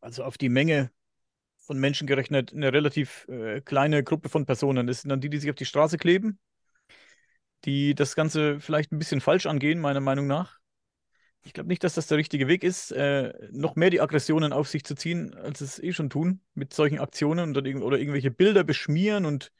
[0.01, 0.91] also auf die Menge
[1.57, 4.85] von Menschen gerechnet, eine relativ äh, kleine Gruppe von Personen.
[4.85, 6.37] Das sind dann die, die sich auf die Straße kleben,
[7.65, 10.60] die das Ganze vielleicht ein bisschen falsch angehen, meiner Meinung nach.
[11.43, 14.67] Ich glaube nicht, dass das der richtige Weg ist, äh, noch mehr die Aggressionen auf
[14.69, 18.29] sich zu ziehen, als es eh schon tun, mit solchen Aktionen und dann oder irgendwelche
[18.31, 19.51] Bilder beschmieren und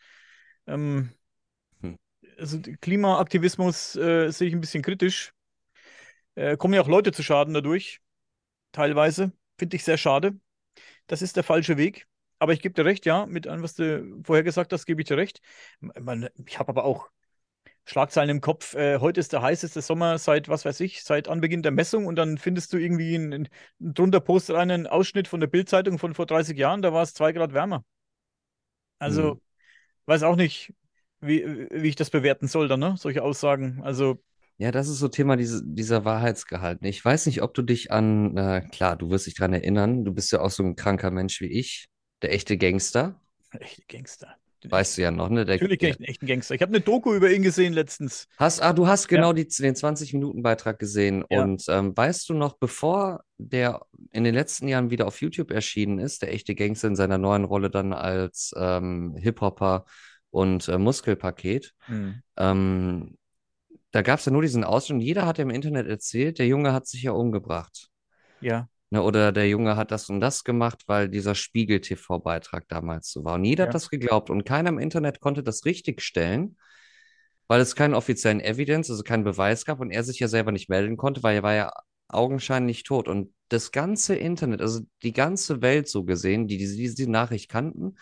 [0.67, 1.11] ähm,
[1.81, 1.95] Hm.
[2.37, 5.33] also Klimaaktivismus äh, sehe ich ein bisschen kritisch.
[6.35, 8.01] Äh, kommen ja auch Leute zu Schaden dadurch,
[8.71, 9.31] teilweise.
[9.57, 10.39] Finde ich sehr schade.
[11.07, 12.07] Das ist der falsche Weg.
[12.39, 15.07] Aber ich gebe dir recht, ja, mit allem, was du vorher gesagt hast, gebe ich
[15.07, 15.41] dir recht.
[15.81, 17.09] Man, ich habe aber auch
[17.85, 18.75] Schlagzeilen im Kopf.
[18.75, 22.15] Äh, heute ist der heißeste Sommer seit, was weiß ich, seit Anbeginn der Messung und
[22.15, 23.49] dann findest du irgendwie in, in,
[23.79, 27.31] drunter postet einen Ausschnitt von der Bildzeitung von vor 30 Jahren, da war es zwei
[27.31, 27.83] Grad wärmer.
[28.99, 29.41] Also,
[30.05, 30.73] weiß auch nicht,
[31.21, 32.95] wie, wie ich das bewerten soll dann, ne?
[32.97, 33.81] Solche Aussagen.
[33.83, 34.21] Also,
[34.57, 36.79] Ja, das ist so Thema diese, dieser Wahrheitsgehalt.
[36.83, 40.13] Ich weiß nicht, ob du dich an, äh, klar, du wirst dich dran erinnern, du
[40.13, 41.87] bist ja auch so ein kranker Mensch wie ich,
[42.21, 43.19] der echte Gangster.
[43.59, 44.40] echte Gangster.
[44.69, 45.45] Weißt du ja noch, ne?
[45.45, 46.55] Der, natürlich kenne ich einen echten Gangster.
[46.55, 48.27] Ich habe eine Doku über ihn gesehen letztens.
[48.38, 51.25] Hast, ah, du hast Ja, genau die, den 20-Minuten-Beitrag gesehen.
[51.29, 53.81] ja, Und ähm, weißt du noch, bevor der
[54.11, 57.43] in den letzten Jahren wieder auf YouTube erschienen ist, der echte Gangster in seiner neuen
[57.43, 59.85] Rolle dann als ähm, Hip-Hopper
[60.29, 63.17] und äh, Muskelpaket, hm, ähm,
[63.91, 66.88] da gab es ja nur diesen Ausschnitt jeder hat im Internet erzählt, der Junge hat
[66.88, 67.89] sich ja umgebracht.
[68.39, 73.23] ja, Ne, oder der Junge hat das und das gemacht, weil dieser Spiegel-TV-Beitrag damals so
[73.23, 73.35] war.
[73.35, 76.57] Und jeder hat ja, das geglaubt und keiner im Internet konnte das richtigstellen
[77.51, 80.69] weil es keinen offiziellen Evidence, also keinen Beweis gab und er sich ja selber nicht
[80.69, 81.73] melden konnte, weil er war ja
[82.07, 83.09] augenscheinlich tot.
[83.09, 87.97] Und das ganze Internet, also die ganze Welt so gesehen, die diese, diese Nachricht kannten,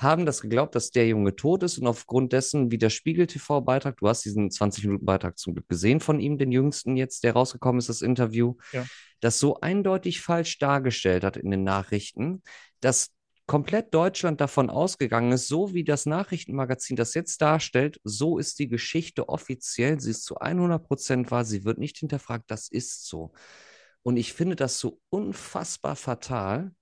[0.00, 4.08] haben das geglaubt, dass der Junge tot ist und aufgrund dessen, wie der Spiegel-TV-Beitrag, du
[4.08, 8.00] hast diesen 20-Minuten-Beitrag zum Glück gesehen von ihm, den jüngsten jetzt, der rausgekommen ist, das
[8.00, 8.86] Interview, ja,
[9.20, 12.42] das so eindeutig falsch dargestellt hat in den Nachrichten,
[12.80, 13.10] dass
[13.46, 18.68] komplett Deutschland davon ausgegangen ist, so wie das Nachrichtenmagazin das jetzt darstellt, so ist die
[18.68, 23.32] Geschichte offiziell, sie ist zu 100 Prozent wahr, sie wird nicht hinterfragt, das ist so.
[24.02, 26.72] Und ich finde das so unfassbar fatal,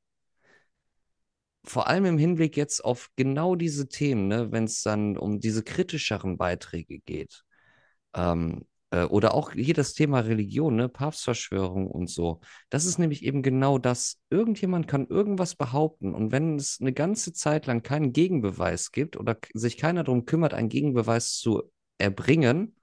[1.69, 5.63] vor allem im Hinblick jetzt auf genau diese Themen, ne, wenn es dann um diese
[5.63, 7.45] kritischeren Beiträge geht.
[8.15, 12.41] Ähm, äh, oder auch hier das Thema Religion, ne, Papstverschwörung und so.
[12.71, 14.19] Das ist nämlich eben genau das.
[14.31, 19.37] Irgendjemand kann irgendwas behaupten und wenn es eine ganze Zeit lang keinen Gegenbeweis gibt oder
[19.55, 22.77] sich keiner darum kümmert, einen Gegenbeweis zu erbringen,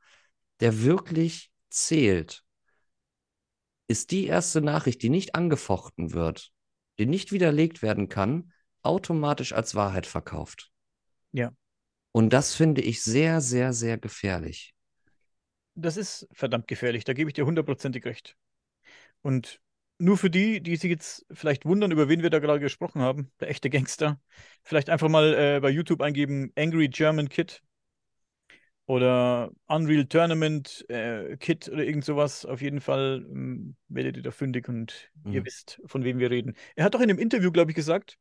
[0.59, 2.43] der wirklich zählt,
[3.87, 6.51] ist die erste Nachricht, die nicht angefochten wird,
[6.97, 8.51] die nicht widerlegt werden kann,
[8.85, 10.71] automatisch als Wahrheit verkauft.
[11.33, 11.53] ja.
[12.13, 14.73] Und das finde ich sehr, sehr, sehr gefährlich.
[15.75, 17.03] Das ist verdammt gefährlich.
[17.03, 18.37] Da gebe ich dir hundertprozentig recht.
[19.21, 19.61] Und
[19.99, 23.31] nur für die, die sich jetzt vielleicht wundern, über wen wir da gerade gesprochen haben,
[23.39, 24.21] der echte Gangster,
[24.63, 27.63] vielleicht einfach mal äh, bei YouTube eingeben, Angry German Kid
[28.87, 32.45] oder Unreal Tournament äh, Kid oder irgend sowas.
[32.45, 35.45] Auf jeden Fall ähm, werdet ihr da fündig und ihr Mhm.
[35.45, 36.53] wisst, von wem wir reden.
[36.75, 38.17] Er hat doch in dem Interview, glaube ich, gesagt,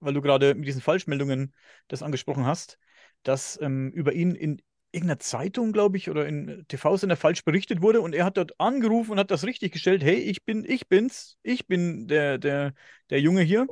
[0.00, 1.54] weil du gerade mit diesen Falschmeldungen
[1.88, 2.78] das angesprochen hast,
[3.22, 4.62] dass ähm, über ihn in
[4.92, 9.12] irgendeiner Zeitung, glaube ich, oder in TV-Sender falsch berichtet wurde und er hat dort angerufen
[9.12, 10.02] und hat das richtig gestellt.
[10.02, 12.72] Hey, ich bin, ich bin's, ich bin der, der,
[13.10, 13.68] der Junge hier.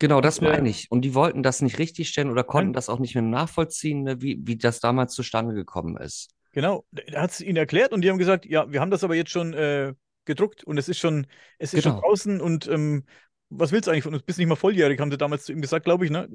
[0.00, 0.90] Genau, das meine ich.
[0.90, 4.38] Und die wollten das nicht richtigstellen oder konnten das auch nicht mehr nachvollziehen, ne, wie,
[4.44, 6.30] wie das damals zustande gekommen ist.
[6.52, 9.14] genau, er hat es ihnen erklärt und die haben gesagt, ja, wir haben das aber
[9.14, 11.26] jetzt schon äh, gedruckt und es ist schon,
[11.58, 13.04] es ist schon Genau, draußen und ähm,
[13.50, 14.22] was willst du eigentlich von uns?
[14.22, 16.28] Bist nicht mal volljährig, haben sie damals zu ihm gesagt, glaube ich, ne?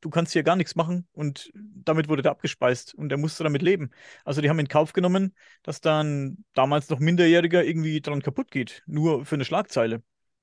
[0.00, 3.60] Du kannst hier gar nichts machen und damit wurde der abgespeist und er musste damit
[3.60, 3.90] leben.
[4.24, 8.82] Also die haben in Kauf genommen, dass dann damals noch Minderjähriger irgendwie dran kaputt geht,
[8.86, 10.02] nur für eine Schlagzeile.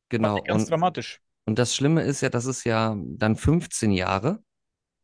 [0.09, 0.41] Genau.
[0.43, 1.21] ganz Und, dramatisch.
[1.45, 4.43] und das Schlimme ist ja, das ist ja dann 15 Jahre,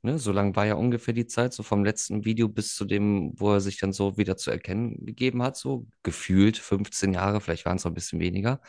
[0.04, 0.20] ne?
[0.20, 3.54] So lang war ja ungefähr die Zeit, so vom letzten Video bis zu dem, wo
[3.54, 7.78] er sich dann so wieder zu erkennen gegeben hat, so gefühlt 15 Jahre, vielleicht waren
[7.78, 8.62] es noch ein bisschen weniger.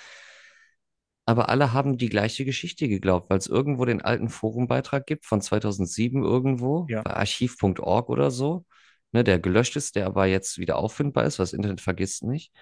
[1.26, 5.40] Aber alle haben die gleiche Geschichte geglaubt, weil es irgendwo den alten Forumbeitrag gibt von
[5.40, 8.66] 2007 irgendwo, Ja, bei archiv.org oder so,
[9.12, 12.52] ne, der gelöscht ist, der aber jetzt wieder auffindbar ist, weil das Internet vergisst nicht.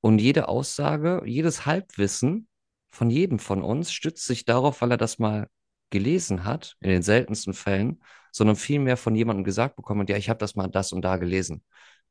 [0.00, 2.48] Und jede Aussage, jedes Halbwissen
[2.90, 5.48] von jedem von uns stützt sich darauf, weil er das mal
[5.90, 8.02] gelesen hat, in den seltensten Fällen,
[8.32, 11.64] sondern vielmehr von jemandem gesagt bekommen ja, ich habe das mal das und da gelesen.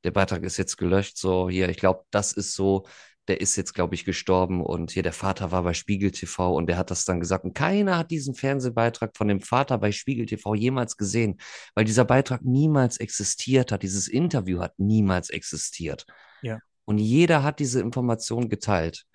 [0.03, 2.85] Der Beitrag ist jetzt gelöscht, so hier, ich glaube, das ist so,
[3.27, 6.67] der ist jetzt, glaube ich, gestorben und hier der Vater war bei Spiegel TV und
[6.67, 7.43] der hat das dann gesagt.
[7.43, 11.37] Und keiner hat diesen Fernsehbeitrag von dem Vater bei Spiegel TV jemals gesehen,
[11.73, 13.83] weil dieser Beitrag niemals existiert hat.
[13.83, 16.05] Dieses Interview hat niemals existiert.
[16.41, 16.59] ja.
[16.87, 19.05] Und jeder hat diese Information geteilt.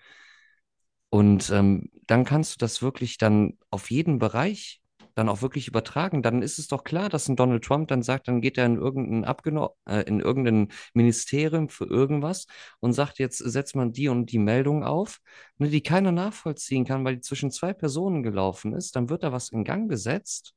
[1.09, 4.80] Und ähm, dann kannst du das wirklich dann auf jeden Bereich
[5.15, 6.23] dann auch wirklich übertragen.
[6.23, 8.77] Dann ist es doch klar, dass ein Donald Trump dann sagt, dann geht er in
[8.77, 12.47] irgendein Abgeno äh, in irgendein Ministerium für irgendwas
[12.81, 15.20] und sagt, jetzt setzt man die und die Meldung auf,
[15.59, 18.97] ne, die keiner nachvollziehen kann, weil die zwischen zwei Personen gelaufen ist.
[18.97, 20.55] Dann wird da was in Gang gesetzt,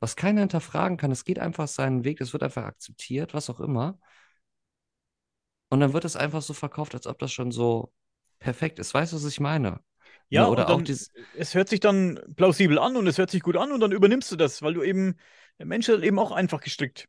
[0.00, 1.12] was keiner hinterfragen kann.
[1.12, 3.98] Es geht einfach seinen Weg, es wird einfach akzeptiert, was auch immer.
[5.70, 7.92] Und dann wird es einfach so verkauft, als ob das schon so
[8.38, 8.94] perfekt ist.
[8.94, 9.80] Weißt du, was ich meine?
[10.32, 10.50] Ja, Ne?
[10.50, 13.70] Oder auch dieses, es hört sich dann plausibel an und es hört sich gut an
[13.72, 15.16] und dann übernimmst du das, weil du eben,
[15.58, 17.08] der Mensch ist eben auch einfach gestrickt.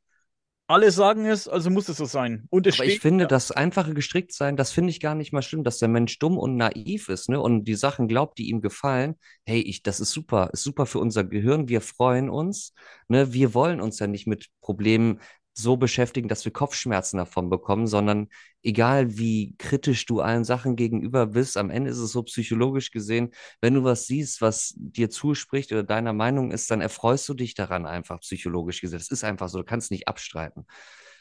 [0.67, 2.47] Alle sagen es, also muss es so sein.
[2.49, 5.33] Und es Aber ich steht, finde, ja, das einfache Gestricktsein, das finde ich gar nicht
[5.33, 7.39] mal schlimm, dass der Mensch dumm und naiv ist, ne?
[7.39, 9.15] Und die Sachen glaubt, die ihm gefallen.
[9.45, 11.67] Hey, ich, das ist super, ist super für unser Gehirn.
[11.67, 12.73] Wir freuen uns,
[13.09, 13.33] ne?
[13.33, 15.19] Wir wollen uns ja nicht mit Problemen
[15.53, 18.29] so beschäftigen, dass wir Kopfschmerzen davon bekommen, sondern
[18.63, 23.31] egal wie kritisch du allen Sachen gegenüber bist, am Ende ist es so psychologisch gesehen,
[23.61, 27.53] wenn du was siehst, was dir zuspricht oder deiner Meinung ist, dann erfreust du dich
[27.53, 28.99] daran einfach psychologisch gesehen.
[28.99, 30.65] Das ist einfach so, du kannst nicht abstreiten.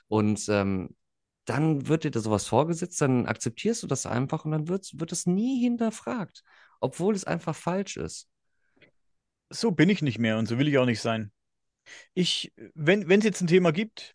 [0.09, 0.97] Und ähm,
[1.45, 5.13] dann wird dir da sowas vorgesetzt, dann akzeptierst du das einfach und dann wird, wird
[5.13, 6.43] es nie hinterfragt,
[6.81, 8.29] obwohl es einfach falsch ist.
[9.51, 11.33] so bin ich nicht mehr und so will ich auch nicht sein.
[12.15, 14.15] Ich, wenn es jetzt ein Thema gibt,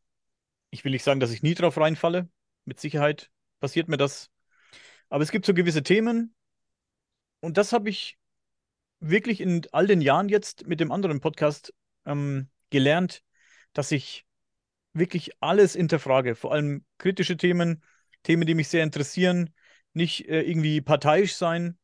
[0.70, 2.30] ich will nicht sagen, dass ich nie drauf reinfalle.
[2.66, 4.30] Mit Sicherheit passiert mir das.
[5.10, 6.36] Aber es gibt so gewisse Themen
[7.40, 8.18] und das habe ich
[9.00, 11.74] wirklich in all den Jahren jetzt mit dem anderen Podcast
[12.06, 13.24] ähm, gelernt,
[13.74, 14.26] dass ich
[14.94, 17.84] wirklich alles hinterfrage, vor allem kritische Themen,
[18.24, 19.54] Themen, die mich sehr interessieren,
[19.94, 21.78] nicht äh, irgendwie parteiisch sein.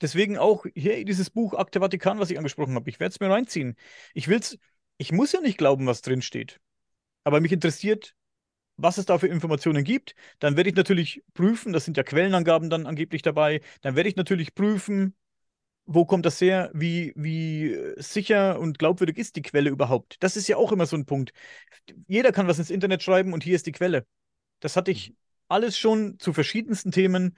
[0.00, 2.90] Deswegen auch hier dieses Buch Akte Vatikan, was ich angesprochen habe.
[2.90, 3.76] Ich werde es mir reinziehen.
[4.12, 4.58] Ich will's,
[4.98, 6.60] ich muss ja nicht glauben, was drin steht,
[7.24, 8.14] aber mich interessiert,
[8.76, 10.14] was es da für Informationen gibt.
[10.40, 13.60] Dann werde ich natürlich prüfen, das sind ja Quellenangaben dann angeblich dabei.
[13.82, 15.14] Dann werde ich natürlich prüfen,
[15.86, 16.70] wo kommt das her?
[16.74, 20.16] Wie, wie äh, sicher und glaubwürdig ist die Quelle überhaupt?
[20.22, 21.32] Das ist ja auch immer so ein Punkt.
[22.08, 24.06] Jeder kann was ins Internet schreiben und hier ist die Quelle.
[24.60, 25.14] Das hatte ich
[25.48, 27.36] alles schon zu verschiedensten Themen.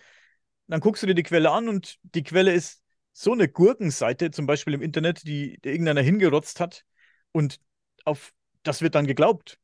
[0.68, 2.82] Dann guckst du dir die Quelle an und die Quelle ist
[3.12, 6.84] so eine Gurkenseite, zum Beispiel im Internet, die, die irgendeiner hingerotzt hat.
[7.32, 7.60] Und
[8.04, 8.32] auf
[8.62, 9.58] das wird dann geglaubt.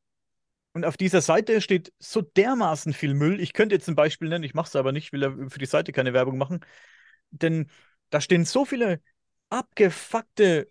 [0.73, 3.39] Und auf dieser Seite steht so dermaßen viel Müll.
[3.39, 5.91] Ich könnte jetzt ein Beispiel nennen, ich mache es aber nicht, will für die Seite
[5.91, 6.65] keine Werbung machen.
[7.29, 7.69] Denn
[8.09, 9.01] da stehen so viele
[9.49, 10.67] abgefuckte,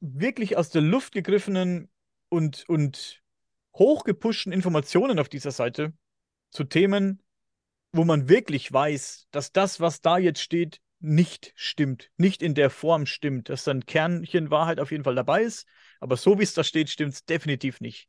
[0.00, 1.90] wirklich aus der Luft gegriffenen
[2.28, 3.22] und, und
[3.74, 5.92] hochgepushten Informationen auf dieser Seite
[6.50, 7.22] zu Themen,
[7.92, 12.70] wo man wirklich weiß, dass das, was da jetzt steht, nicht stimmt, nicht in der
[12.70, 15.66] Form stimmt, dass da ein Kernchen Wahrheit auf jeden Fall dabei ist,
[15.98, 18.08] aber so wie es da steht, stimmt es definitiv nicht.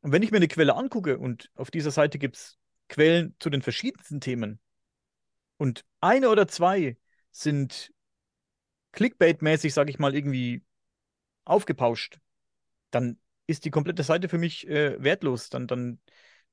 [0.00, 2.58] Und wenn ich mir eine Quelle angucke und auf dieser Seite gibt es
[2.88, 4.60] Quellen zu den verschiedensten Themen
[5.56, 6.96] und eine oder zwei
[7.30, 7.92] sind
[8.92, 10.62] Clickbait-mäßig, sage ich mal, irgendwie
[11.44, 12.18] aufgepauscht,
[12.90, 15.50] dann ist die komplette Seite für mich äh, wertlos.
[15.50, 16.00] Dann, dann,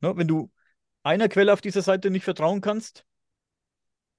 [0.01, 0.51] ne, wenn du
[1.03, 3.05] einer Quelle auf dieser Seite nicht vertrauen kannst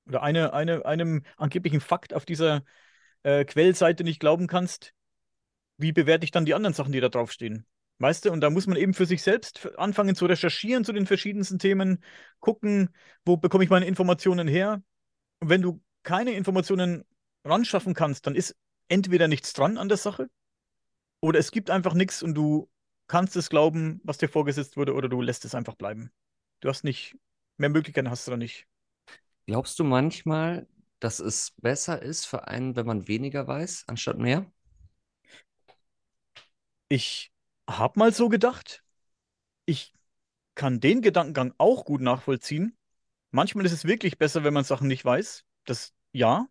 [0.06, 2.64] oder eine, eine, einem angeblichen Fakt auf dieser
[3.22, 4.94] äh, Quellseite nicht glauben kannst,
[5.76, 7.66] wie bewerte ich dann die anderen Sachen, die da draufstehen?
[7.98, 11.06] Weißt du, und da muss man eben für sich selbst anfangen zu recherchieren zu den
[11.06, 12.02] verschiedensten Themen,
[12.40, 12.90] gucken,
[13.24, 14.82] wo bekomme ich meine Informationen her.
[15.40, 17.04] Und wenn du keine Informationen
[17.44, 18.56] ran schaffen kannst, dann ist
[18.88, 20.28] entweder nichts dran an der Sache
[21.24, 22.68] oder es gibt einfach nichts und du
[23.06, 26.10] kannst es glauben, was dir vorgesetzt wurde, oder du lässt es einfach bleiben.
[26.60, 27.16] Du hast nicht,
[27.56, 28.66] mehr Möglichkeiten hast du da nicht.
[29.46, 30.66] Glaubst du manchmal,
[31.00, 34.50] dass es besser ist für einen, wenn man weniger weiß, anstatt mehr?
[36.88, 37.33] Ich
[37.68, 38.84] habe mal so gedacht,
[39.66, 39.94] ich
[40.56, 42.76] kann den Gedankengang auch gut nachvollziehen.
[43.32, 45.44] Manchmal ist es wirklich besser, wenn man Sachen nicht weiß.
[45.66, 46.48] Das ja,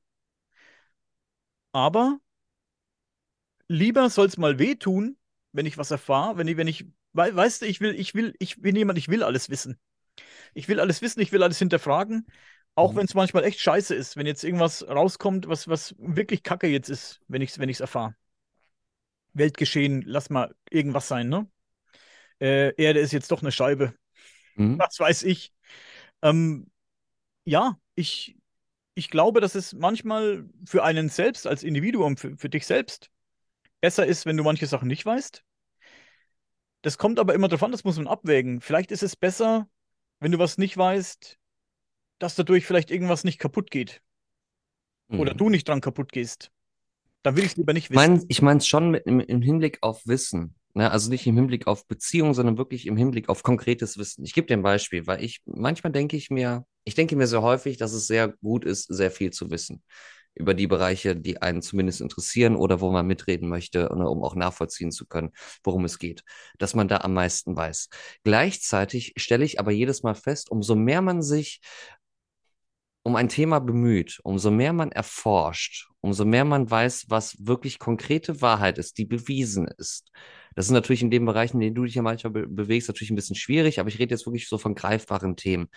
[1.74, 2.20] aber
[3.68, 5.18] lieber soll es mal wehtun,
[5.52, 8.36] wenn ich was erfahre, wenn ich, wenn ich, wei- weißt du, ich will, ich will,
[8.40, 9.80] ich bin jemand, ich will alles wissen.
[10.56, 12.28] Ich will alles wissen, ich will alles hinterfragen.
[12.76, 12.98] Auch Mhm.
[12.98, 16.90] wenn es manchmal echt scheiße ist, wenn jetzt irgendwas rauskommt, was, was wirklich Kacke jetzt
[16.90, 18.16] ist, wenn ich es wenn ich's erfahre.
[19.34, 21.48] Weltgeschehen, lass mal irgendwas sein, ne?
[22.40, 23.94] Äh, Erde ist jetzt doch eine Scheibe.
[24.56, 24.78] Mhm.
[24.78, 25.54] Was weiß ich.
[26.22, 26.72] Ähm,
[27.46, 28.38] ja, ich,
[28.96, 33.10] ich glaube, dass es manchmal für einen selbst als Individuum, für, für dich selbst,
[33.82, 35.44] besser ist, wenn du manche Sachen nicht weißt.
[36.82, 38.62] Das kommt aber immer darauf an, das muss man abwägen.
[38.62, 39.70] Vielleicht ist es besser,
[40.20, 41.40] wenn du was nicht weißt,
[42.20, 44.02] dass dadurch vielleicht irgendwas nicht kaputt geht.
[45.12, 45.38] Oder Mhm.
[45.38, 46.52] du nicht dran kaputt gehst.
[47.24, 47.96] Dann will ich lieber nicht wissen.
[47.96, 50.56] mein, ich meine es schon mit, im, im Hinblick auf Wissen.
[50.74, 50.92] Ne?
[50.92, 54.24] Also nicht im Hinblick auf Beziehung, sondern wirklich im Hinblick auf konkretes Wissen.
[54.24, 57.42] Ich gebe dir ein Beispiel, weil ich manchmal denke ich mir, ich denke mir sehr
[57.42, 59.82] häufig, dass es sehr gut ist, sehr viel zu wissen
[60.36, 64.36] über die Bereiche, die einen zumindest interessieren oder wo man mitreden möchte, ne, um auch
[64.36, 65.32] nachvollziehen zu können,
[65.64, 66.24] worum es geht,
[66.58, 67.90] dass man da am meisten weiß.
[68.24, 71.62] Gleichzeitig stelle ich aber jedes Mal fest, umso mehr man sich
[73.04, 78.42] um ein Thema bemüht, umso mehr man erforscht, umso mehr man weiß, was wirklich konkrete
[78.42, 80.10] Wahrheit ist, die bewiesen ist.
[80.56, 83.12] Das ist natürlich in den Bereichen, in denen du dich ja manchmal be bewegst, natürlich
[83.12, 85.68] ein bisschen schwierig, aber ich rede jetzt wirklich so von greifbaren Themen.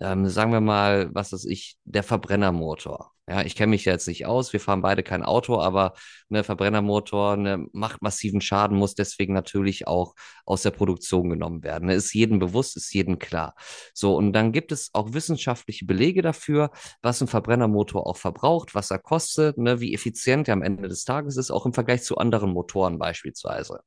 [0.00, 3.14] Ähm, sagen wir mal, was weiß ich, der Verbrennermotor.
[3.26, 5.94] Ja, ich kenne mich ja jetzt nicht aus, wir fahren beide kein Auto, aber
[6.28, 11.86] ne, Verbrennermotor ne, macht massiven Schaden, muss deswegen natürlich auch aus der Produktion genommen werden.
[11.86, 13.54] Ne, ist jedem bewusst, ist jedem klar.
[13.94, 16.70] So, und dann gibt es auch wissenschaftliche Belege dafür,
[17.00, 21.04] was ein Verbrennermotor auch verbraucht, was er kostet, ne, wie effizient er am Ende des
[21.04, 23.80] Tages ist, auch im Vergleich zu anderen Motoren beispielsweise.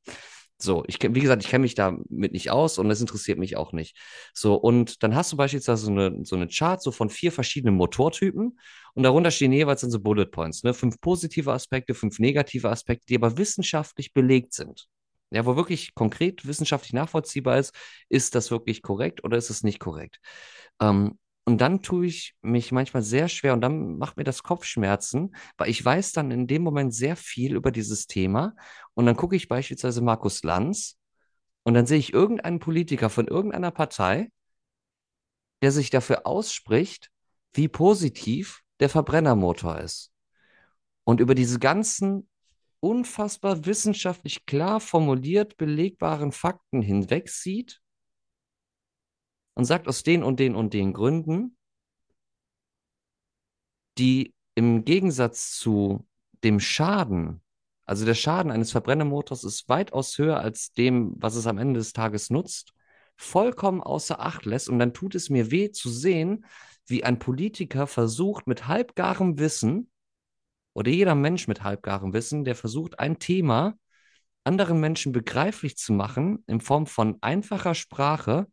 [0.60, 3.74] So, ich, wie gesagt, ich kenne mich damit nicht aus und das interessiert mich auch
[3.74, 3.96] nicht.
[4.34, 7.76] So, und dann hast du beispielsweise so eine, so eine Chart so von vier verschiedenen
[7.76, 8.60] Motortypen
[8.96, 10.74] und darunter stehen jeweils dann so Bullet Points, ne?
[10.74, 14.88] Fünf positive Aspekte, fünf negative Aspekte, die aber wissenschaftlich belegt sind.
[15.30, 17.76] Ja, wo wirklich konkret wissenschaftlich nachvollziehbar ist,
[18.10, 20.20] ist das wirklich korrekt oder ist es nicht korrekt?
[20.82, 25.34] Ähm, und dann tue ich mich manchmal sehr schwer und dann macht mir das Kopfschmerzen,
[25.56, 28.54] weil ich weiß dann in dem Moment sehr viel über dieses Thema.
[28.96, 30.98] Und dann gucke ich beispielsweise Markus Lanz
[31.64, 34.30] und dann sehe ich irgendeinen Politiker von irgendeiner Partei,
[35.62, 37.12] der sich dafür ausspricht,
[37.54, 40.12] wie positiv der Verbrennermotor ist.
[41.06, 42.28] Und über diese ganzen
[42.82, 47.80] unfassbar wissenschaftlich klar formuliert belegbaren Fakten hinwegsieht
[49.58, 51.58] und sagt aus den und den und den Gründen,
[53.98, 56.08] die im Gegensatz zu
[56.44, 57.42] dem Schaden,
[57.84, 61.92] also der Schaden eines Verbrennermotors ist weitaus höher als dem, was es am Ende des
[61.92, 62.74] Tages nutzt,
[63.16, 64.70] vollkommen außer Acht lässt.
[64.70, 66.46] Und dann tut es mir weh zu sehen,
[66.86, 69.90] wie ein Politiker versucht, mit halbgarem Wissen,
[70.74, 73.76] oder jeder Mensch mit halbgarem Wissen, der versucht, ein Thema
[74.44, 78.46] anderen Menschen begreiflich zu machen, in Form von einfacher Sprache,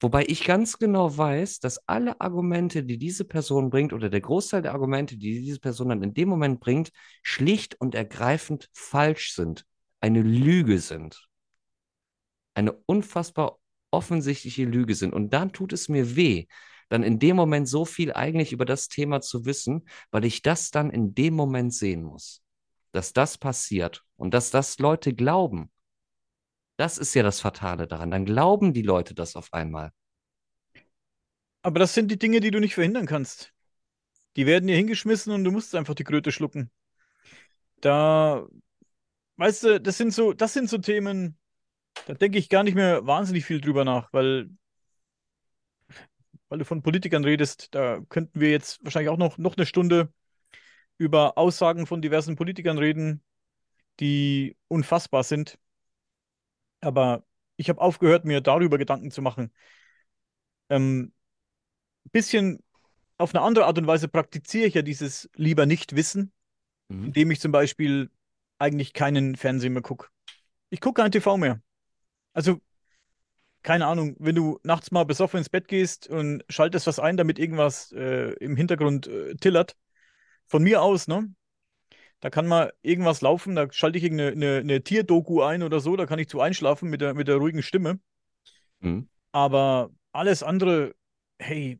[0.00, 4.62] Wobei ich ganz genau weiß, dass alle Argumente, die diese Person bringt, oder der Großteil
[4.62, 6.90] der Argumente, die diese Person dann in dem Moment bringt,
[7.22, 9.66] schlicht und ergreifend falsch sind,
[10.00, 11.28] eine Lüge sind,
[12.54, 13.58] eine unfassbar
[13.90, 15.12] offensichtliche Lüge sind.
[15.12, 16.46] Und dann tut es mir weh,
[16.88, 20.70] dann in dem Moment so viel eigentlich über das Thema zu wissen, weil ich das
[20.70, 22.42] dann in dem Moment sehen muss,
[22.92, 25.70] dass das passiert und dass das Leute glauben.
[26.80, 28.10] Das ist ja das Fatale daran.
[28.10, 29.92] Dann glauben die Leute das auf einmal.
[31.60, 33.52] Aber das sind die Dinge, die du nicht verhindern kannst.
[34.36, 36.70] Die werden dir hingeschmissen und du musst einfach die Kröte schlucken.
[37.82, 38.46] Da,
[39.36, 41.36] weißt du, das sind so, das sind so Themen,
[42.06, 44.48] da denke ich gar nicht mehr wahnsinnig viel drüber nach, weil,
[46.48, 50.14] weil du von Politikern redest, da könnten wir jetzt wahrscheinlich auch noch, noch eine Stunde
[50.96, 53.22] über Aussagen von diversen Politikern reden,
[54.00, 55.58] die unfassbar sind.
[56.80, 57.24] Aber
[57.56, 59.52] ich habe aufgehört, mir darüber Gedanken zu machen.
[60.68, 61.12] Ähm,
[62.12, 62.62] bisschen
[63.18, 66.32] auf eine andere Art und Weise praktiziere ich ja dieses lieber nicht wissen,
[66.88, 67.06] Mhm.
[67.06, 68.10] indem ich zum Beispiel
[68.58, 70.08] eigentlich keinen Fernsehen mehr gucke.
[70.70, 71.62] Ich gucke kein TV mehr.
[72.34, 72.60] Also,
[73.62, 77.38] keine Ahnung, wenn du nachts mal besoffen ins Bett gehst und schaltest was ein, damit
[77.38, 79.76] irgendwas äh, im Hintergrund äh, tillert,
[80.48, 81.34] von mir aus, ne?
[82.20, 85.96] Da kann mal irgendwas laufen, da schalte ich irgendeine eine, eine Tierdoku ein oder so,
[85.96, 87.98] da kann ich zu einschlafen mit der, mit der ruhigen Stimme.
[88.80, 89.08] Mhm.
[89.32, 90.94] Aber alles andere,
[91.38, 91.78] hey,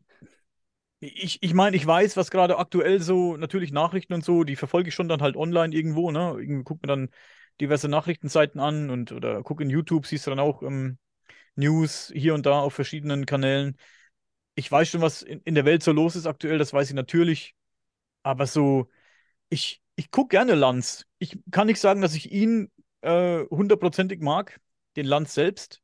[1.00, 4.88] ich, ich meine, ich weiß, was gerade aktuell so, natürlich Nachrichten und so, die verfolge
[4.88, 6.36] ich schon dann halt online irgendwo, ne?
[6.38, 7.08] Irgendwie guckt mir dann
[7.60, 10.98] diverse Nachrichtenseiten an und oder guck in YouTube, siehst du dann auch ähm,
[11.56, 13.78] News hier und da auf verschiedenen Kanälen.
[14.54, 16.94] Ich weiß schon, was in, in der Welt so los ist aktuell, das weiß ich
[16.94, 17.54] natürlich.
[18.22, 18.88] Aber so,
[19.50, 21.04] ich, ich gucke gerne Lanz.
[21.18, 22.70] Ich kann nicht sagen, dass ich ihn
[23.02, 24.58] äh, hundertprozentig mag,
[24.96, 25.82] den Lanz selbst.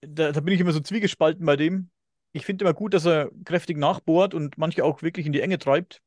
[0.00, 1.90] Da, da bin ich immer so zwiegespalten bei dem.
[2.30, 5.58] Ich finde immer gut, dass er kräftig nachbohrt und manche auch wirklich in die Enge
[5.58, 6.00] treibt.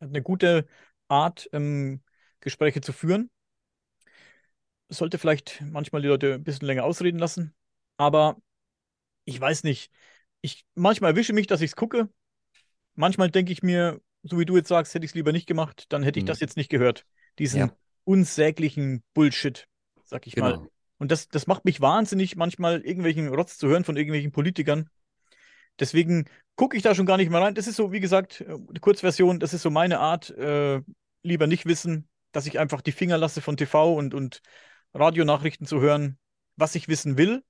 [0.00, 0.66] Hat eine gute
[1.06, 2.02] Art, ähm,
[2.40, 3.30] Gespräche zu führen.
[4.88, 7.54] Sollte vielleicht manchmal die Leute ein bisschen länger ausreden lassen.
[7.98, 8.36] Aber
[9.26, 9.92] ich weiß nicht.
[10.40, 12.08] Ich manchmal erwische mich, dass ich es gucke.
[12.96, 15.86] Manchmal denke ich mir, so wie du jetzt sagst, hätte ich es lieber nicht gemacht,
[15.90, 16.32] dann hätte ich Hm.
[16.32, 17.04] das jetzt nicht gehört.
[17.38, 19.68] Diesen Ja, unsäglichen Bullshit,
[20.04, 20.60] sag ich mal.
[20.60, 20.68] genau.
[20.98, 24.88] Und das, das macht mich wahnsinnig, manchmal irgendwelchen Rotz zu hören von irgendwelchen Politikern.
[25.78, 26.26] Deswegen
[26.56, 27.54] gucke ich da schon gar nicht mehr rein.
[27.54, 30.80] Das ist so, wie gesagt, äh, die Kurzversion, das ist so meine Art, äh,
[31.22, 34.42] lieber nicht wissen, dass ich einfach die Finger lasse von TV und, und
[34.94, 36.18] Radionachrichten zu hören,
[36.56, 37.42] was ich wissen will.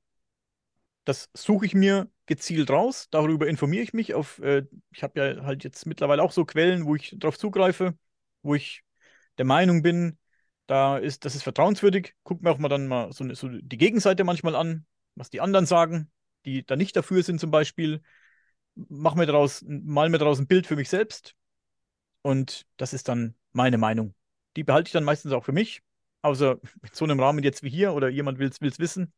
[1.04, 5.44] Das suche ich mir gezielt raus, darüber informiere ich mich auf, äh, ich habe ja
[5.44, 7.96] halt jetzt mittlerweile auch so Quellen, wo ich drauf zugreife,
[8.42, 8.82] wo ich
[9.38, 10.18] der Meinung bin,
[10.66, 12.14] da ist, das ist vertrauenswürdig.
[12.24, 15.66] Guck mir auch mal dann mal so, so die Gegenseite manchmal an, was die anderen
[15.66, 16.10] sagen,
[16.44, 18.02] die da nicht dafür sind zum Beispiel.
[18.74, 21.34] Mach mir daraus, mal mir daraus ein Bild für mich selbst
[22.22, 24.14] und das ist dann meine Meinung.
[24.56, 25.82] Die behalte ich dann meistens auch für mich,
[26.22, 29.12] außer in so einem Rahmen jetzt wie hier oder jemand will es wissen.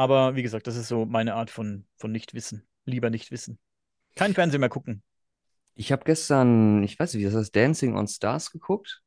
[0.00, 2.66] Aber wie gesagt, das ist so meine Art von, von Nichtwissen.
[2.86, 3.58] Lieber nicht wissen.
[4.16, 5.02] Kein Fernsehen mehr gucken.
[5.74, 9.02] Ich habe gestern, ich weiß nicht, wie das heißt, Dancing on Stars geguckt.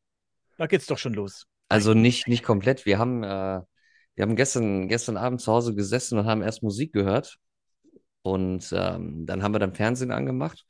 [0.60, 1.48] Da geht's doch schon los.
[1.68, 2.86] Also nicht, nicht komplett.
[2.86, 3.62] Wir haben, äh,
[4.14, 7.40] wir haben gestern, gestern Abend zu Hause gesessen und haben erst Musik gehört.
[8.22, 10.64] Und ähm, dann haben wir dann Fernsehen angemacht.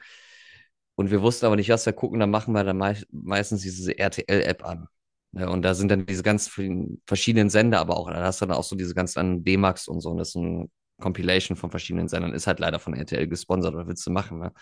[0.95, 2.21] Und wir wussten aber nicht, was wir gucken.
[2.21, 4.87] Dann machen wir dann mei meistens diese RTL-App an.
[5.33, 5.49] Ne?
[5.49, 8.57] Und da sind dann diese ganz vielen verschiedenen Sender, aber auch, da hast du dann
[8.57, 10.11] auch so diese ganzen D-Max und so.
[10.11, 12.33] Und das ist ein Compilation von verschiedenen Sendern.
[12.33, 14.53] Ist halt leider von RTL gesponsert, was willst du machen, ne?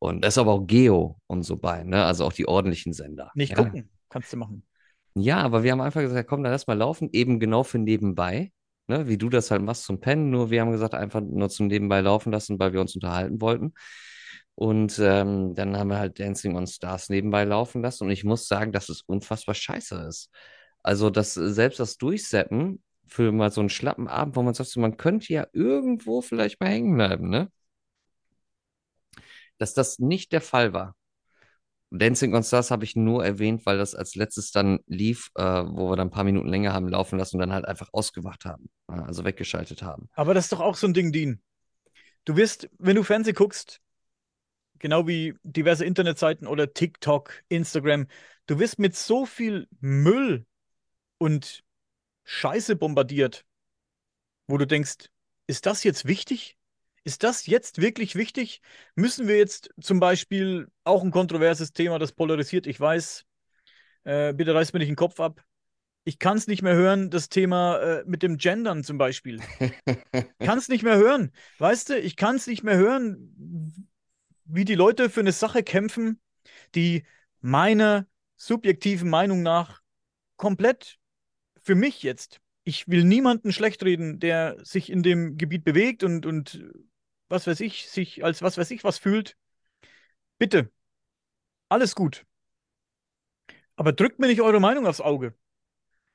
[0.00, 2.04] Und da ist aber auch Geo und so bei, ne?
[2.04, 3.32] Also auch die ordentlichen Sender.
[3.34, 4.64] Nicht Ja, gucken, kannst du machen.
[5.14, 8.52] ja, aber wir haben einfach gesagt, komm, dann lass mal laufen, eben genau für nebenbei,
[8.86, 9.08] ne?
[9.08, 10.30] Wie du das halt machst zum Pennen.
[10.30, 13.74] Nur wir haben gesagt, einfach nur zum Nebenbei laufen lassen, weil wir uns unterhalten wollten.
[14.60, 18.04] Und ähm, dann haben wir halt Dancing on Stars nebenbei laufen lassen.
[18.04, 20.28] Und ich muss sagen, dass es unfassbar scheiße ist.
[20.82, 24.76] Also, dass äh, selbst das Durchseppen für mal so einen schlappen Abend, wo man sagt,
[24.76, 27.50] man könnte ja irgendwo vielleicht mal hängen bleiben, ne?
[29.56, 30.94] Dass das nicht der Fall war.
[31.90, 35.88] Dancing on Stars habe ich nur erwähnt, weil das als letztes dann lief, äh, wo
[35.88, 38.68] wir dann ein paar Minuten länger haben laufen lassen und dann halt einfach ausgemacht haben,
[38.88, 40.10] äh, also weggeschaltet haben.
[40.12, 41.40] Aber das ist doch auch so ein Ding, Dean.
[42.26, 43.80] Du wirst, wenn du Fernsehen guckst,
[44.80, 48.08] genau wie diverse Internetseiten oder TikTok, Instagram,
[48.46, 50.46] du wirst mit so viel Müll
[51.18, 51.62] und
[52.24, 53.44] Scheiße bombardiert,
[54.46, 55.10] wo du denkst,
[55.46, 56.56] ist das jetzt wichtig?
[57.04, 58.60] Ist das jetzt wirklich wichtig?
[58.94, 63.24] Müssen wir jetzt zum Beispiel auch ein kontroverses Thema, das polarisiert, ich weiß,
[64.04, 65.44] äh, bitte reiß mir nicht den Kopf ab.
[66.04, 69.40] Ich kann es nicht mehr hören, das Thema äh, mit dem Gendern zum Beispiel.
[70.38, 71.30] Kann es nicht mehr hören.
[71.58, 73.89] Weißt du, ich kann es nicht mehr hören,
[74.52, 76.20] wie die Leute für eine Sache kämpfen,
[76.74, 77.04] die
[77.40, 78.06] meiner
[78.36, 79.82] subjektiven Meinung nach
[80.36, 80.98] komplett
[81.62, 82.40] für mich jetzt.
[82.64, 86.62] Ich will niemanden schlecht reden, der sich in dem Gebiet bewegt und, und
[87.28, 89.36] was weiß ich, sich als was weiß ich was fühlt.
[90.38, 90.70] Bitte,
[91.68, 92.26] alles gut.
[93.76, 95.34] Aber drückt mir nicht eure Meinung aufs Auge.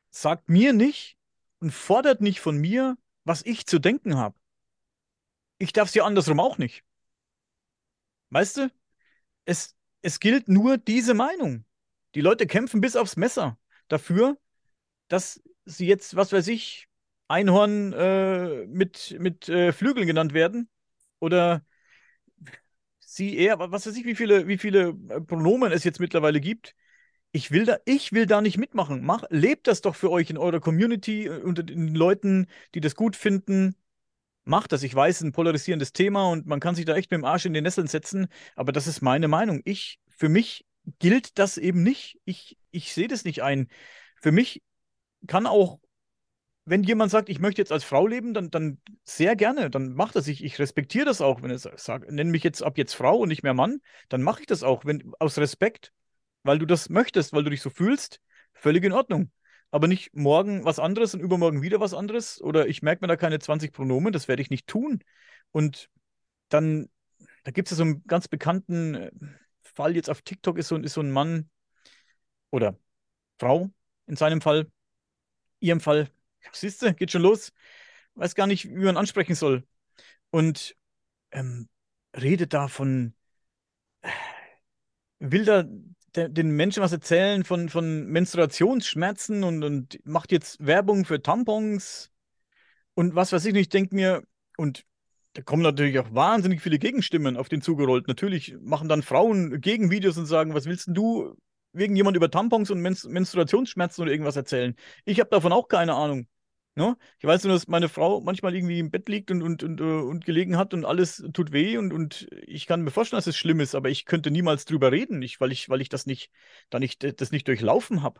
[0.09, 1.17] Sagt mir nicht
[1.59, 4.37] und fordert nicht von mir, was ich zu denken habe.
[5.57, 6.83] Ich darf es ja andersrum auch nicht.
[8.35, 8.69] Weißt du,
[9.45, 11.63] es, es gilt nur diese Meinung.
[12.15, 13.57] Die Leute kämpfen bis aufs Messer
[13.87, 14.37] dafür,
[15.07, 16.89] dass sie jetzt, was weiß ich,
[17.29, 20.67] Einhorn äh, mit, mit äh, Flügeln genannt werden.
[21.19, 21.65] Oder
[22.99, 26.75] sie eher, was weiß ich, wie viele, wie viele äh, Pronomen es jetzt mittlerweile gibt.
[27.31, 29.01] Ich will da, ich will da nicht mitmachen.
[29.05, 32.95] Mach, lebt das doch für euch in eurer Community, äh, unter den Leuten, die das
[32.95, 33.77] gut finden.
[34.45, 34.83] Macht das.
[34.83, 37.53] Ich weiß, ein polarisierendes Thema und man kann sich da echt mit dem Arsch in
[37.53, 39.61] die Nesseln setzen, aber das ist meine Meinung.
[39.65, 40.65] Ich, für mich
[40.99, 42.19] gilt das eben nicht.
[42.25, 43.69] Ich, ich sehe das nicht ein.
[44.21, 44.61] Für mich
[45.27, 45.79] kann auch,
[46.65, 50.15] wenn jemand sagt, ich möchte jetzt als Frau leben, dann, dann sehr gerne, dann macht
[50.15, 50.27] das.
[50.27, 51.41] Ich, ich respektiere das auch.
[51.41, 54.41] Wenn er sagt, nenn mich jetzt ab jetzt Frau und nicht mehr Mann, dann mache
[54.41, 55.91] ich das auch, wenn, aus Respekt,
[56.43, 58.21] weil du das möchtest, weil du dich so fühlst,
[58.53, 59.31] völlig in Ordnung.
[59.71, 62.41] Aber nicht morgen was anderes und übermorgen wieder was anderes.
[62.41, 64.99] Oder ich merke mir da keine 20 Pronomen, das werde ich nicht tun.
[65.51, 65.89] Und
[66.49, 66.89] dann,
[67.43, 69.11] da gibt es ja so einen ganz bekannten äh,
[69.61, 71.49] Fall jetzt auf TikTok, ist so, ist so ein Mann
[72.51, 72.77] oder
[73.39, 73.71] Frau
[74.07, 74.71] in seinem Fall,
[75.59, 76.09] ihrem Fall,
[76.53, 77.51] siehst du, geht schon los,
[78.15, 79.67] weiß gar nicht, wie man ansprechen soll.
[80.31, 80.75] Und
[81.31, 81.69] ähm,
[82.15, 83.15] redet da von,
[85.19, 85.65] will da
[86.15, 92.11] den Menschen was erzählen von, von Menstruationsschmerzen und, und macht jetzt Werbung für Tampons
[92.93, 93.63] und was weiß ich nicht.
[93.63, 94.23] Ich denke mir,
[94.57, 94.85] und
[95.33, 98.07] da kommen natürlich auch wahnsinnig viele Gegenstimmen auf den zugerollt.
[98.07, 101.35] Natürlich machen dann Frauen Gegenvideos und sagen, was willst du
[101.73, 104.75] wegen jemand über Tampons und Menstru Menstruationsschmerzen oder irgendwas erzählen?
[105.03, 106.27] Ich habe davon auch keine Ahnung.
[106.75, 106.97] Ne?
[107.19, 109.83] Ich weiß nur, dass meine Frau manchmal irgendwie im Bett liegt und, und, und, äh,
[109.83, 113.37] und gelegen hat und alles tut weh und, und ich kann mir vorstellen, dass es
[113.37, 116.31] schlimm ist, aber ich könnte niemals drüber reden, nicht, weil ich, weil ich das nicht,
[116.69, 118.19] da nicht, das nicht durchlaufen habe.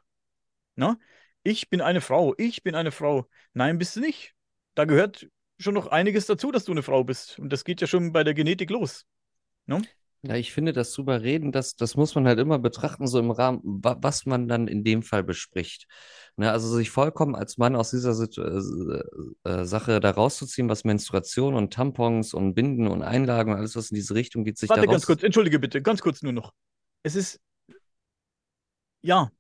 [0.75, 0.97] Ne?
[1.43, 3.27] Ich bin eine Frau, ich bin eine Frau.
[3.53, 4.33] Nein, bist du nicht.
[4.73, 5.27] Da gehört
[5.59, 7.39] schon noch einiges dazu, dass du eine Frau bist.
[7.39, 9.05] Und das geht ja schon bei der Genetik los.
[9.65, 9.81] Ne?
[10.23, 13.29] Ja, ich finde, das drüber reden, das, das muss man halt immer betrachten, so im
[13.29, 15.87] Rahmen, wa was man dann in dem Fall bespricht.
[16.37, 20.83] Ne, also sich vollkommen als Mann aus dieser Situ äh, äh, Sache da rauszuziehen, was
[20.83, 24.69] Menstruation und Tampons und Binden und Einlagen und alles, was in diese Richtung geht, sich
[24.69, 26.53] Warte ganz kurz, entschuldige bitte, ganz kurz nur noch.
[27.03, 27.39] Es ist,
[29.01, 29.31] ja,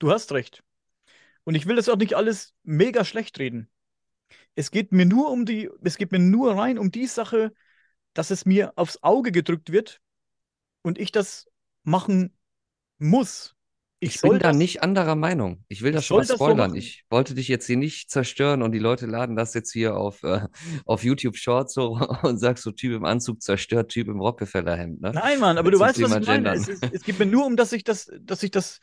[0.00, 0.62] du hast recht.
[1.44, 3.70] Und ich will das auch nicht alles mega schlecht reden.
[4.54, 7.52] Es geht mir nur um die, es geht mir nur rein um die Sache,
[8.12, 10.00] dass es mir aufs Auge gedrückt wird
[10.84, 11.48] und ich das
[11.84, 12.36] machen
[12.98, 13.56] muss.
[14.00, 15.64] Ich Ich bin da das, nicht anderer Meinung.
[15.68, 16.70] Ich will ich das schon mal so spoilern.
[16.70, 16.76] machen.
[16.76, 20.22] Ich wollte dich jetzt hier nicht zerstören und die Leute laden das jetzt hier auf,
[20.22, 20.46] äh,
[20.84, 25.12] auf YouTube Shorts so und sagst so Typ im Anzug zerstört, Typ im Rockefeller-Hemd, ne?
[25.12, 26.52] Nein, Mann, aber Äh, du weißt, was ich meine.
[26.54, 28.80] Es, ist, es geht mir nur um, dass ich das, dass ich das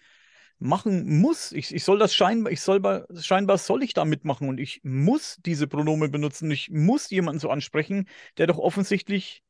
[0.59, 1.51] machen muss.
[1.51, 4.79] Ich, ich soll das scheinbar, ich soll, bei- scheinbar soll ich da mitmachen und ich
[4.83, 6.49] muss diese Pronomen benutzen.
[6.51, 8.07] Ich muss jemanden so ansprechen,
[8.37, 9.43] der doch offensichtlich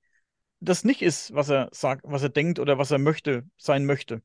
[0.61, 4.21] das nicht ist, was er sagt, was er denkt oder was er möchte, sein möchte.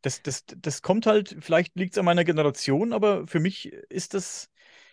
[0.00, 4.14] Das, das, das kommt halt, vielleicht liegt es an meiner Generation, aber für mich ist
[4.14, 4.50] das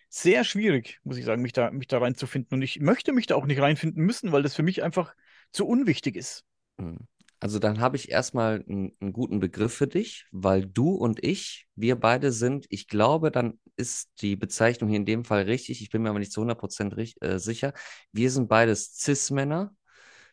[0.10, 2.58] sehr schwierig, muss ich sagen, mich da, mich da reinzufinden.
[2.58, 5.16] Und ich möchte mich da auch nicht reinfinden müssen, weil das für mich einfach
[5.52, 6.44] zu unwichtig ist.
[6.80, 6.98] Hm.
[7.42, 11.96] Also dann habe ich erstmal einen, guten Begriff für dich, weil du und ich, wir
[11.96, 16.02] beide sind, ich glaube, dann ist die Bezeichnung hier in dem Fall richtig, ich bin
[16.02, 17.74] mir aber nicht zu 100% rich- äh, sicher.
[18.12, 19.74] Wir sind beides Cis-Männer,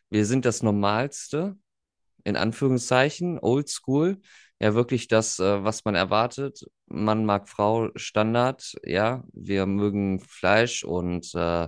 [0.09, 1.57] wir sind das Normalste,
[2.23, 4.19] in Anführungszeichen, Oldschool,
[4.59, 6.65] ja wirklich das, äh, was man erwartet.
[6.87, 11.67] Mann mag Frau, Standard, ja, wir mögen Fleisch und äh,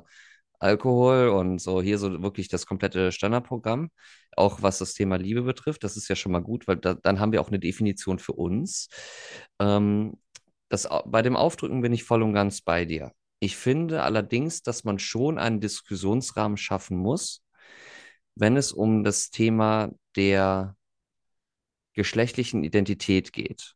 [0.59, 3.91] Alkohol und so hier so wirklich das komplette Standardprogramm,
[4.35, 5.83] auch was das Thema Liebe betrifft.
[5.83, 8.33] Das ist ja schon mal gut, weil da, dann haben wir auch eine Definition für
[8.33, 8.89] uns.
[9.59, 10.17] Ähm,
[10.69, 13.11] das, bei dem Aufdrücken bin ich voll und ganz bei dir.
[13.39, 17.41] Ich finde allerdings, dass man schon einen Diskussionsrahmen schaffen muss,
[18.39, 20.75] wenn es um das Thema der
[21.93, 23.75] geschlechtlichen Identität geht.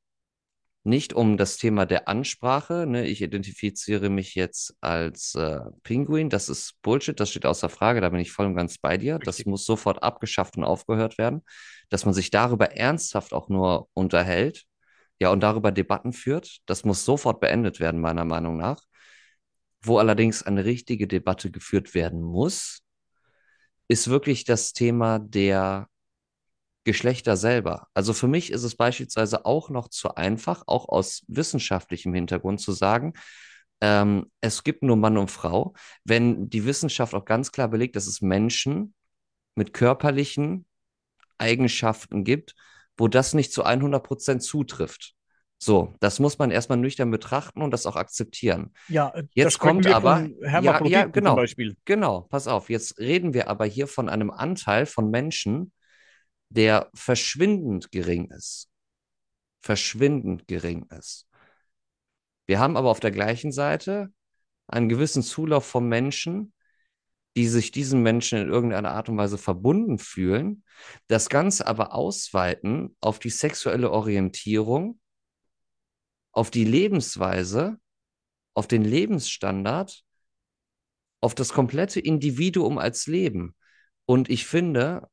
[0.86, 3.06] Nicht um das Thema der Ansprache, ne?
[3.06, 8.10] Ich identifiziere mich jetzt als äh, Pinguin, das ist Bullshit, das steht außer Frage, da
[8.10, 9.20] bin ich voll und ganz bei dir.
[9.20, 9.48] Das Richtig.
[9.48, 11.42] muss sofort abgeschafft und aufgehört werden,
[11.90, 14.66] dass man sich darüber ernsthaft auch nur unterhält,
[15.20, 16.60] ja, und darüber Debatten führt.
[16.66, 18.82] Das muss sofort beendet werden, meiner Meinung nach.
[19.82, 22.83] Wo allerdings eine richtige Debatte geführt werden muss,
[23.88, 25.88] ist wirklich das Thema der
[26.84, 27.88] Geschlechter selber.
[27.94, 32.74] Also für mich ist es beispielsweise auch noch zu einfach, auch aus wissenschaftlichem Hintergrund zu
[32.74, 33.14] sagen,
[33.82, 35.74] ähm, es gibt nur Mann und Frau,
[36.04, 38.94] wenn die Wissenschaft auch ganz klar belegt, dass es Menschen
[39.56, 40.66] mit körperlichen
[41.38, 42.56] Eigenschaften gibt,
[42.98, 45.16] wo das nicht zu 100% zutrifft.
[45.64, 48.74] So, das muss man erstmal nüchtern betrachten und das auch akzeptieren.
[48.90, 51.78] Ja, äh, Jetzt kommt wir aber, ja, ja, genau, Beispiel.
[51.86, 55.72] genau, pass auf, jetzt reden wir aber hier von einem Anteil von Menschen,
[56.50, 58.70] der verschwindend gering ist.
[59.62, 61.30] Verschwindend gering ist.
[62.46, 64.12] Wir haben aber auf der gleichen Seite
[64.68, 66.52] einen gewissen Zulauf von Menschen,
[67.38, 70.66] die sich diesen Menschen in irgendeiner Art und Weise verbunden fühlen,
[71.08, 75.00] das Ganze aber ausweiten auf die sexuelle Orientierung,
[76.34, 77.78] auf die Lebensweise,
[78.54, 80.04] auf den Lebensstandard,
[81.22, 83.56] auf das komplette Individuum als Leben.
[84.06, 85.08] Und ich finde,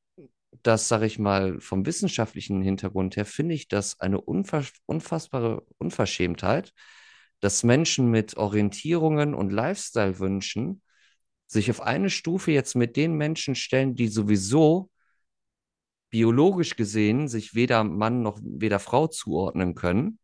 [0.62, 6.72] das sage ich mal vom wissenschaftlichen Hintergrund her, finde ich das eine unfassbare Unverschämtheit,
[7.38, 10.82] dass Menschen mit Orientierungen und Lifestyle-Wünschen
[11.46, 14.90] sich auf eine Stufe jetzt mit den Menschen stellen, die sowieso
[16.10, 20.19] biologisch gesehen sich weder Mann noch weder Frau zuordnen können,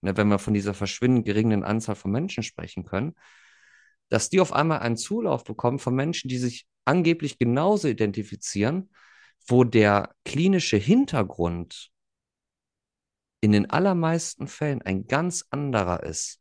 [0.00, 3.14] ne, wenn wir von dieser verschwindend geringen Anzahl von Menschen sprechen können,
[4.08, 8.90] dass die auf einmal einen Zulauf bekommen von Menschen, die sich angeblich genauso identifizieren,
[9.46, 11.90] wo der klinische Hintergrund
[13.40, 16.40] in den allermeisten Fällen ein ganz anderer ist.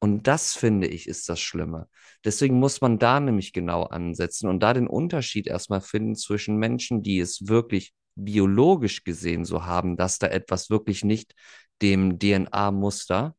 [0.00, 1.88] Und das finde ich ist das Schlimme.
[2.24, 7.02] Deswegen muss man da nämlich genau ansetzen und da den Unterschied erstmal finden zwischen Menschen,
[7.04, 11.34] die es wirklich biologisch gesehen so haben, dass da etwas wirklich nicht
[11.80, 13.36] dem DNA-Muster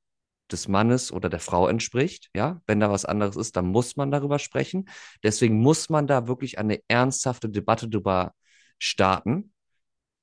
[0.52, 2.30] des Mannes oder der Frau entspricht.
[2.36, 4.90] Ja, wenn da was anderes ist, dann muss man darüber sprechen.
[5.24, 8.34] Deswegen muss man da wirklich eine ernsthafte Debatte darüber
[8.78, 9.54] starten.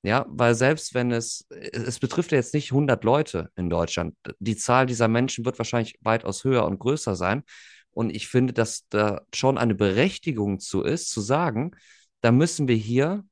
[0.03, 4.15] Ja, weil selbst wenn es, es betrifft ja jetzt nicht 100 Leute in Deutschland.
[4.39, 7.43] Die Zahl dieser Menschen wird wahrscheinlich weitaus höher und größer sein.
[7.91, 11.71] Und ich finde, dass da schon eine Berechtigung zu ist, zu sagen,
[12.21, 13.23] da müssen wir hier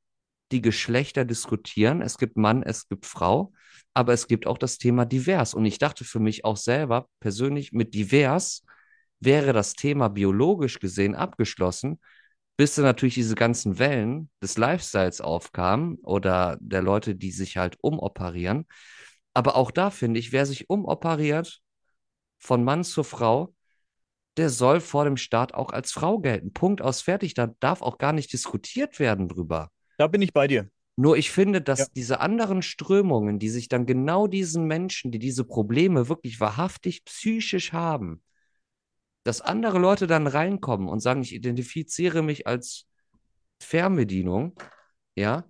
[0.52, 2.02] die Geschlechter diskutieren.
[2.02, 3.54] Es gibt Mann, es gibt Frau,
[3.94, 5.54] aber es gibt auch das Thema divers.
[5.54, 8.64] Und ich dachte für mich auch selber persönlich, mit divers
[9.20, 12.00] wäre das Thema biologisch gesehen abgeschlossen,
[12.58, 17.78] bis dann natürlich diese ganzen Wellen des Lifestyles aufkamen oder der Leute, die sich halt
[17.82, 18.66] umoperieren.
[19.34, 21.62] Aber auch da finde ich, wer sich umoperiert
[22.40, 23.54] von Mann zur Frau,
[24.38, 26.54] der soll vor dem Staat auch als Frau gelten.
[26.54, 27.34] Punkt aus fertig.
[27.34, 29.72] Da darf auch gar nicht diskutiert werden drüber.
[30.00, 30.70] Da bin ich bei dir.
[30.96, 31.86] Nur ich finde, dass ja.
[31.94, 37.74] diese anderen Strömungen, die sich dann genau diesen Menschen, die diese Probleme wirklich wahrhaftig psychisch
[37.74, 38.24] haben,
[39.24, 42.86] dass andere Leute dann reinkommen und sagen, ich identifiziere mich als
[43.62, 44.56] Fernbedienung,
[45.16, 45.44] ja,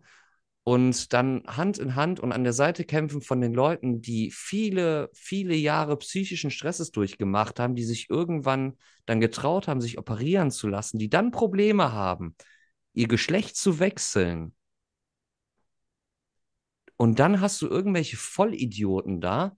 [0.64, 5.12] und dann Hand in Hand und an der Seite kämpfen von den Leuten, die viele,
[5.14, 10.68] viele Jahre psychischen Stresses durchgemacht haben, die sich irgendwann dann getraut haben, sich operieren zu
[10.68, 12.36] lassen, die dann Probleme haben,
[12.94, 14.56] ihr Geschlecht zu wechseln.
[16.98, 19.58] Und dann hast du irgendwelche Vollidioten da,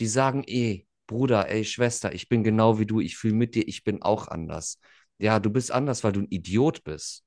[0.00, 3.66] die sagen, ey, Bruder, ey, Schwester, ich bin genau wie du, ich fühle mit dir,
[3.66, 4.78] ich bin auch anders.
[5.18, 7.24] Ja, du bist anders, weil du ein Idiot bist.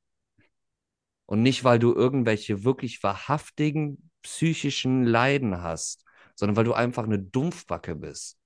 [1.26, 6.04] Und nicht, weil du irgendwelche wirklich wahrhaftigen psychischen Leiden hast,
[6.36, 8.38] sondern weil du einfach eine Dumpfbacke bist.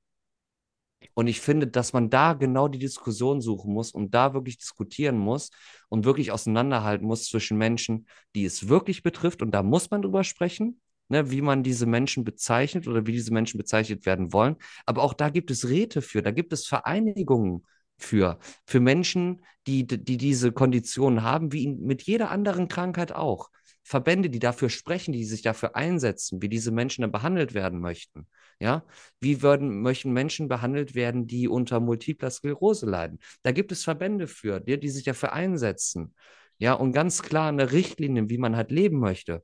[1.14, 5.18] Und ich finde, dass man da genau die Diskussion suchen muss und da wirklich diskutieren
[5.18, 5.52] muss
[5.90, 9.42] und wirklich auseinanderhalten muss zwischen Menschen, die es wirklich betrifft.
[9.42, 13.34] Und da muss man drüber sprechen, ne, wie man diese Menschen bezeichnet oder wie diese
[13.34, 14.56] Menschen bezeichnet werden wollen.
[14.86, 17.66] Aber auch da gibt es Räte für, da gibt es Vereinigungen
[17.98, 23.50] für, für Menschen, die, die diese Konditionen haben, wie mit jeder anderen Krankheit auch.
[23.88, 28.28] Verbände, die dafür sprechen, die sich dafür einsetzen, wie diese Menschen dann behandelt werden möchten.
[28.60, 28.84] Ja,
[29.20, 33.20] wie würden, möchten Menschen behandelt werden, die unter multipler Sklerose leiden?
[33.44, 36.16] Da gibt es Verbände für, die, die sich dafür einsetzen.
[36.58, 39.44] Ja, und ganz klar eine Richtlinie, wie man halt leben möchte.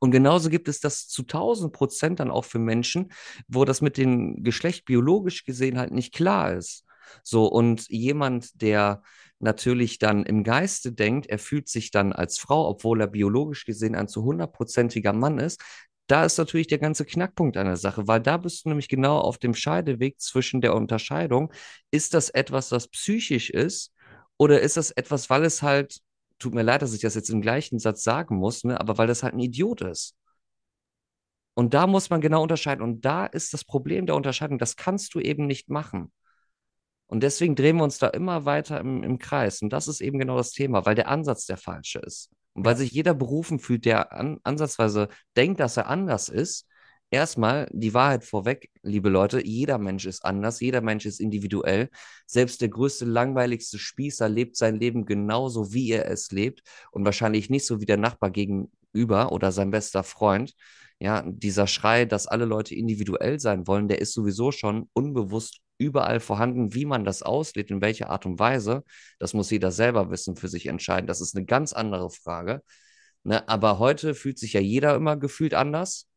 [0.00, 3.12] Und genauso gibt es das zu 1000 Prozent dann auch für Menschen,
[3.46, 6.84] wo das mit dem Geschlecht biologisch gesehen halt nicht klar ist.
[7.22, 9.02] So, und jemand, der
[9.40, 13.94] natürlich dann im Geiste denkt, er fühlt sich dann als Frau, obwohl er biologisch gesehen
[13.94, 15.62] ein zu hundertprozentiger Mann ist,
[16.08, 19.38] da ist natürlich der ganze Knackpunkt einer Sache, weil da bist du nämlich genau auf
[19.38, 21.52] dem Scheideweg zwischen der Unterscheidung.
[21.90, 23.92] Ist das etwas, was psychisch ist,
[24.38, 26.00] oder ist das etwas, weil es halt,
[26.38, 29.08] tut mir leid, dass ich das jetzt im gleichen Satz sagen muss, ne, aber weil
[29.08, 30.16] das halt ein Idiot ist.
[31.54, 32.82] Und da muss man genau unterscheiden.
[32.82, 34.58] Und da ist das Problem der Unterscheidung.
[34.58, 36.12] Das kannst du eben nicht machen.
[37.08, 39.62] Und deswegen drehen wir uns da immer weiter im, im Kreis.
[39.62, 42.30] Und das ist eben genau das Thema, weil der Ansatz der falsche ist.
[42.52, 46.66] Und weil sich jeder berufen fühlt, der an, ansatzweise denkt, dass er anders ist.
[47.10, 51.88] Erstmal die Wahrheit vorweg, liebe Leute, jeder Mensch ist anders, jeder Mensch ist individuell.
[52.26, 57.48] Selbst der größte, langweiligste Spießer lebt sein Leben genauso, wie er es lebt und wahrscheinlich
[57.48, 60.54] nicht so wie der Nachbar gegenüber oder sein bester Freund.
[61.00, 66.18] Ja, dieser Schrei, dass alle Leute individuell sein wollen, der ist sowieso schon unbewusst überall
[66.18, 66.74] vorhanden.
[66.74, 68.82] Wie man das auslädt, in welcher Art und Weise,
[69.20, 71.06] das muss jeder selber wissen, für sich entscheiden.
[71.06, 72.62] Das ist eine ganz andere Frage.
[73.22, 73.48] Ne?
[73.48, 76.08] Aber heute fühlt sich ja jeder immer gefühlt anders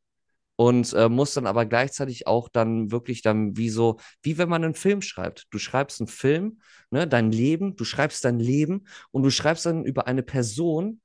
[0.55, 4.63] und äh, muss dann aber gleichzeitig auch dann wirklich dann wie so, wie wenn man
[4.63, 5.47] einen Film schreibt.
[5.51, 9.85] Du schreibst einen Film, ne, dein Leben, du schreibst dein Leben und du schreibst dann
[9.85, 11.01] über eine Person,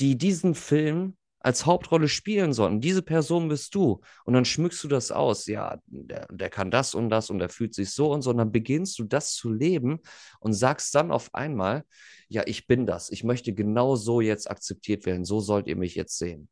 [0.00, 2.80] die diesen Film als Hauptrolle spielen sollten.
[2.80, 4.00] Diese Person bist du.
[4.24, 5.46] Und dann schmückst du das aus.
[5.46, 8.30] Ja, der, der kann das und das und der fühlt sich so und so.
[8.30, 10.00] Und dann beginnst du das zu leben
[10.40, 11.84] und sagst dann auf einmal,
[12.28, 13.10] ja, ich bin das.
[13.10, 15.24] Ich möchte genau so jetzt akzeptiert werden.
[15.24, 16.48] So sollt ihr mich jetzt sehen.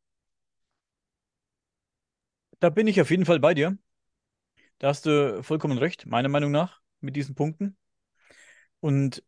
[2.59, 3.77] Da bin ich auf jeden Fall bei dir.
[4.79, 7.75] Da hast du vollkommen recht, meiner Meinung nach, mit diesen Punkten.
[8.79, 9.23] Und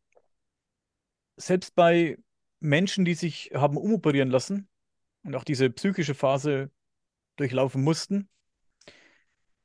[1.37, 2.17] selbst bei
[2.59, 4.68] Menschen, die sich haben umoperieren lassen,
[5.29, 6.71] und auch diese psychische Phase
[7.35, 8.27] durchlaufen mussten,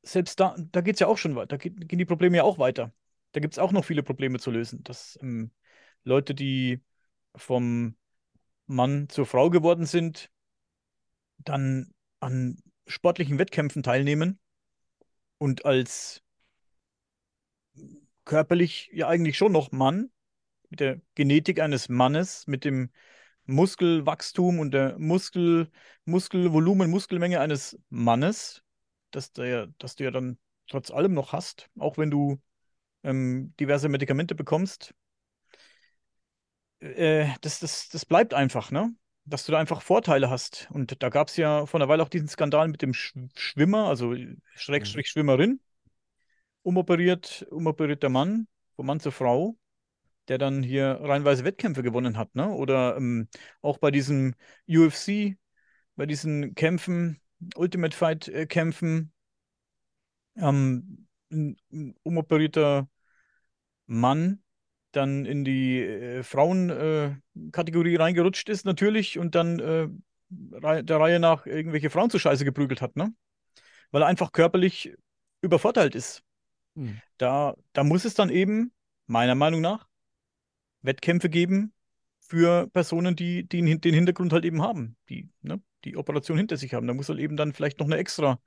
[0.02, 2.58] selbst da, da geht es ja auch schon weiter, da gehen die Probleme ja auch
[2.58, 2.92] weiter.
[3.32, 4.84] Da gibt es auch noch viele Probleme zu lösen.
[4.84, 5.52] Dass ähm,
[6.04, 6.82] Leute, die
[7.34, 7.96] vom
[8.66, 10.30] Mann zur Frau geworden sind,
[11.38, 14.38] dann an sportlichen Wettkämpfen teilnehmen
[15.38, 16.22] und als
[18.26, 20.10] körperlich ja eigentlich schon noch Mann,
[20.68, 22.90] mit der Genetik eines Mannes, mit dem
[23.46, 25.70] Muskelwachstum und der Muskel,
[26.04, 28.62] Muskelvolumen, Muskelmenge eines Mannes,
[29.10, 30.38] dass, der, dass du ja dann
[30.68, 32.40] trotz allem noch hast, auch wenn du
[33.02, 34.94] ähm, diverse Medikamente bekommst,
[36.80, 38.94] äh, das, das, das bleibt einfach, ne?
[39.26, 40.68] Dass du da einfach Vorteile hast.
[40.70, 43.88] Und da gab es ja vor einer Weile auch diesen Skandal mit dem Sch Schwimmer,
[43.88, 44.40] also Mhm.
[44.54, 45.60] Schrägstrich Schwimmerin,
[46.62, 48.46] umoperiert, umoperierter Mann,
[48.76, 49.56] von Mann zur Frau,
[50.28, 52.48] der dann hier reihenweise Wettkämpfe gewonnen hat, ne?
[52.48, 53.28] Oder ähm,
[53.62, 54.34] auch bei diesem
[54.68, 55.36] UFC,
[55.96, 57.20] bei diesen Kämpfen,
[57.56, 59.12] Ultimate Fight äh, Kämpfen,
[60.36, 62.88] ähm, ein, ein umoperierter
[63.86, 64.42] Mann
[64.92, 69.88] dann in die äh, Frauenkategorie reingerutscht ist, natürlich, und dann äh,
[70.30, 73.12] der Reihe nach irgendwelche Frauen zur Scheiße geprügelt hat, ne?
[73.90, 74.94] Weil er einfach körperlich
[75.40, 76.22] übervorteilt ist.
[76.74, 77.00] Hm.
[77.18, 78.72] Da, da muss es dann eben,
[79.06, 79.86] meiner Meinung nach,
[80.84, 81.74] Wettkämpfe geben
[82.20, 86.74] für Personen, die, die den Hintergrund halt eben haben, die, ne, die Operation hinter sich
[86.74, 86.86] haben.
[86.86, 88.40] Da muss halt eben dann vielleicht noch eine extra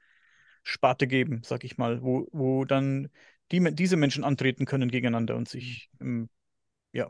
[0.64, 3.10] Sparte geben, sag ich mal, wo, wo dann
[3.52, 6.30] die, diese Menschen antreten können gegeneinander und sich, ähm,
[6.94, 7.10] ja,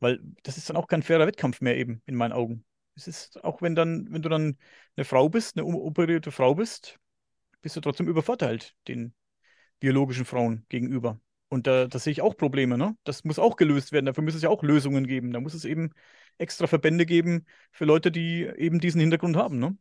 [0.00, 2.64] Weil das ist dann auch kein fairer Wettkampf mehr eben, in meinen Augen.
[2.94, 4.58] Es ist, auch wenn dann, wenn du dann
[4.96, 6.98] eine Frau bist, eine operierte Frau bist,
[7.62, 9.14] bist du trotzdem übervorteilt den
[9.80, 11.20] biologischen Frauen gegenüber.
[11.54, 12.96] Und da, da sehe ich auch Probleme, ne?
[13.04, 14.06] Das muss auch gelöst werden.
[14.06, 15.32] Dafür muss es ja auch Lösungen geben.
[15.32, 15.90] Da muss es eben
[16.36, 19.76] extra Verbände geben für Leute, die eben diesen Hintergrund haben, ne?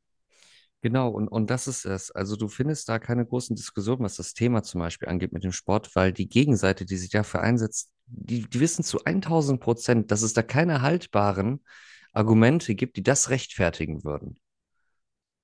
[0.81, 2.11] Genau, und, und das ist es.
[2.11, 5.51] Also du findest da keine großen Diskussionen, was das Thema zum Beispiel angeht mit dem
[5.51, 10.21] Sport, weil die Gegenseite, die sich dafür einsetzt, die, die wissen zu 1000 Prozent, dass
[10.21, 11.63] es da keine haltbaren
[12.11, 14.37] Argumente gibt, die das rechtfertigen würden.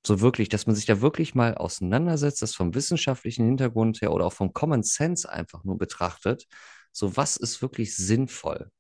[0.06, 4.26] So wirklich, dass man sich da wirklich mal auseinandersetzt, das vom wissenschaftlichen Hintergrund her oder
[4.26, 6.46] auch vom Common Sense einfach nur betrachtet.
[6.92, 8.72] So, was ist wirklich sinnvoll?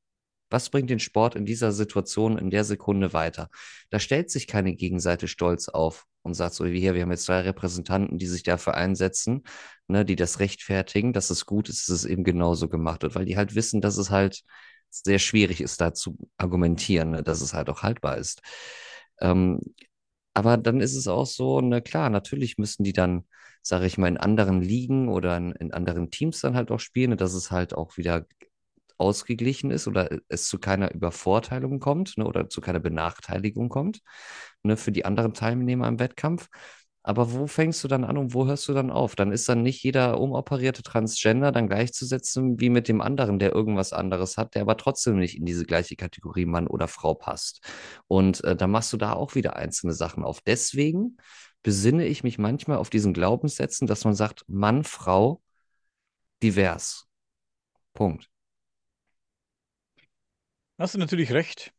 [0.50, 3.50] Was bringt den Sport in dieser Situation, in der Sekunde weiter?
[3.92, 7.28] Da stellt sich keine Gegenseite stolz auf und sagt so wie hier, wir haben jetzt
[7.28, 9.44] drei Repräsentanten, die sich dafür einsetzen,
[9.88, 13.26] ne, die das rechtfertigen, dass es gut ist, dass es eben genauso gemacht wird, weil
[13.26, 14.42] die halt wissen, dass es halt
[14.90, 18.42] sehr schwierig ist, da zu argumentieren, ne, dass es halt auch haltbar ist.
[19.22, 19.60] Ähm,
[20.34, 23.26] aber dann ist es auch so, na klar, natürlich müssen die dann,
[23.62, 27.12] sage ich mal, in anderen Ligen oder in, in anderen Teams dann halt auch spielen,
[27.12, 28.26] ne, dass es halt auch wieder
[28.98, 34.02] ausgeglichen ist oder es zu keiner Übervorteilung kommt, ne, oder zu keiner Benachteiligung kommt,
[34.64, 36.50] ne, für die anderen Teilnehmer im Wettkampf.
[37.02, 39.16] Aber wo fängst du dann an und wo hörst du dann auf?
[39.16, 43.94] Dann ist dann nicht jeder umoperierte Transgender dann gleichzusetzen wie mit dem anderen, der irgendwas
[43.94, 47.62] anderes hat, der aber trotzdem nicht in diese gleiche Kategorie Mann oder Frau passt.
[48.08, 50.42] Und äh, dann machst du da auch wieder einzelne Sachen auf.
[50.42, 51.18] Deswegen
[51.64, 55.42] besinne ich mich manchmal auf diesen Glaubenssätzen, dass man sagt, Mann, Frau,
[56.44, 57.08] divers.
[57.94, 58.30] Punkt.
[60.78, 61.74] Hast du natürlich recht.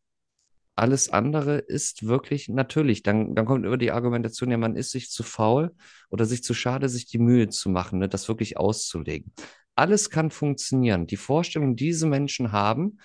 [0.81, 3.02] Alles andere ist wirklich natürlich.
[3.02, 5.74] Dann, dann kommt über die Argumentation, ja, man ist sich zu faul
[6.09, 9.31] oder sich zu schade, sich die Mühe zu machen, ne, das wirklich auszulegen.
[9.74, 11.07] Alles kann funktionieren.
[11.07, 12.97] Die Vorstellung, die diese Menschen haben,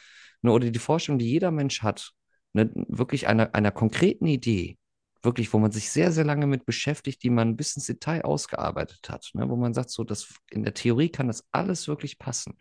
[0.42, 2.14] ne, oder die Vorstellung, die jeder Mensch hat,
[2.54, 4.78] ne, wirklich einer, einer konkreten Idee,
[5.22, 9.10] wirklich, wo man sich sehr, sehr lange mit beschäftigt, die man bis ins Detail ausgearbeitet
[9.10, 12.58] hat, ne, wo man sagt, so, das, in der Theorie kann das alles wirklich passen.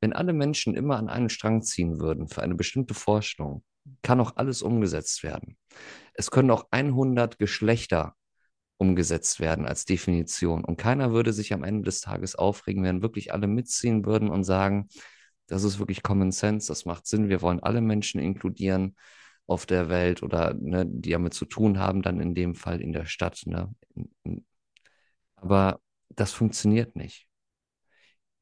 [0.00, 3.64] Wenn alle Menschen immer an einen Strang ziehen würden für eine bestimmte Vorstellung,
[4.02, 5.56] kann auch alles umgesetzt werden.
[6.14, 8.14] Es können auch 100 Geschlechter
[8.78, 10.64] umgesetzt werden als Definition.
[10.64, 14.44] Und keiner würde sich am Ende des Tages aufregen, wenn wirklich alle mitziehen würden und
[14.44, 14.88] sagen,
[15.46, 18.96] das ist wirklich Common Sense, das macht Sinn, wir wollen alle Menschen inkludieren
[19.46, 22.92] auf der Welt oder ne, die damit zu tun haben, dann in dem Fall in
[22.92, 23.42] der Stadt.
[23.46, 23.74] Ne?
[25.36, 27.27] Aber das funktioniert nicht.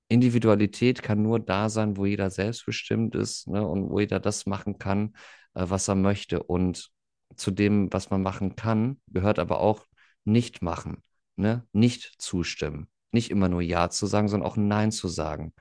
[0.09, 4.79] Individualität kann nur da sein, wo jeder selbstbestimmt ist, ne, und wo jeder das machen
[4.79, 5.17] kann,
[5.55, 6.43] äh, was er möchte.
[6.43, 6.91] Und
[7.37, 9.87] zu dem, was man machen kann, gehört aber auch
[10.25, 11.03] nicht machen,
[11.37, 11.67] ne?
[11.73, 12.89] Nicht zustimmen.
[13.13, 15.53] Nicht immer nur Ja zu sagen, sondern auch Nein zu sagen.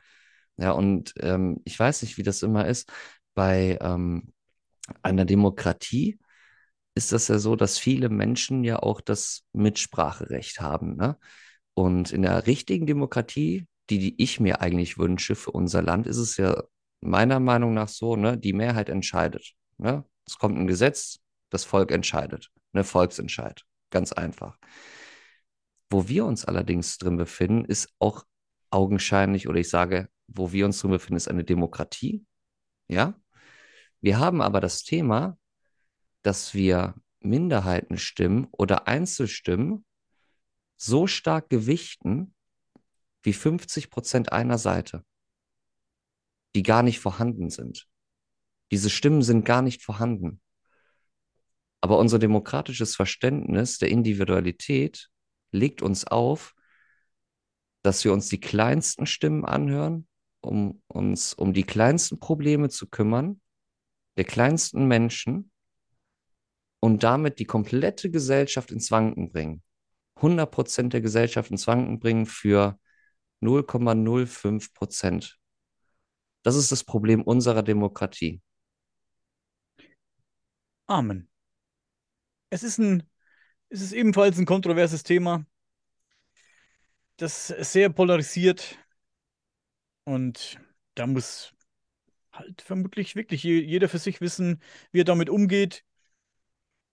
[0.57, 2.91] Ja, und ähm, ich weiß nicht, wie das immer ist.
[3.33, 4.33] Bei ähm,
[5.01, 6.19] einer Demokratie
[6.95, 11.17] ist das ja so, dass viele Menschen ja auch das Mitspracherecht haben, ne?
[11.73, 16.17] Und in der richtigen Demokratie, die, die ich mir eigentlich wünsche für unser Land, ist
[16.17, 16.63] es ja
[17.01, 19.53] meiner Meinung nach so, ne, die Mehrheit entscheidet.
[19.77, 20.03] Ne?
[20.25, 22.51] Es kommt ein Gesetz, das Volk entscheidet.
[22.73, 23.63] Ne, Volksentscheid.
[23.91, 24.57] Ganz einfach.
[25.89, 28.25] Wo wir uns allerdings drin befinden, ist auch
[28.71, 32.25] augenscheinlich, oder ich sage, wo wir uns drin befinden, ist eine Demokratie.
[32.87, 33.19] Ja.
[34.01, 35.37] Wir haben aber das Thema,
[36.23, 39.85] dass wir Minderheitenstimmen oder Einzelstimmen
[40.77, 42.34] so stark gewichten
[43.25, 45.03] wie 50 Prozent einer Seite,
[46.55, 47.87] die gar nicht vorhanden sind.
[48.71, 50.41] Diese Stimmen sind gar nicht vorhanden.
[51.81, 55.09] Aber unser demokratisches Verständnis der Individualität
[55.51, 56.55] legt uns auf,
[57.83, 60.07] dass wir uns die kleinsten Stimmen anhören,
[60.41, 63.41] um uns um die kleinsten Probleme zu kümmern,
[64.17, 65.51] der kleinsten Menschen
[66.79, 69.61] und damit die komplette Gesellschaft ins Wanken bringen.
[70.15, 72.79] 100 Prozent der Gesellschaft ins Wanken bringen für
[73.41, 75.37] 0,05 Prozent.
[76.43, 78.41] Das ist das Problem unserer Demokratie.
[80.87, 81.27] Amen.
[82.49, 83.03] Es ist ein,
[83.69, 85.45] es ist ebenfalls ein kontroverses Thema,
[87.17, 88.77] das sehr polarisiert
[90.03, 90.59] und
[90.93, 91.53] da muss
[92.31, 95.83] halt vermutlich wirklich jeder für sich wissen, wie er damit umgeht.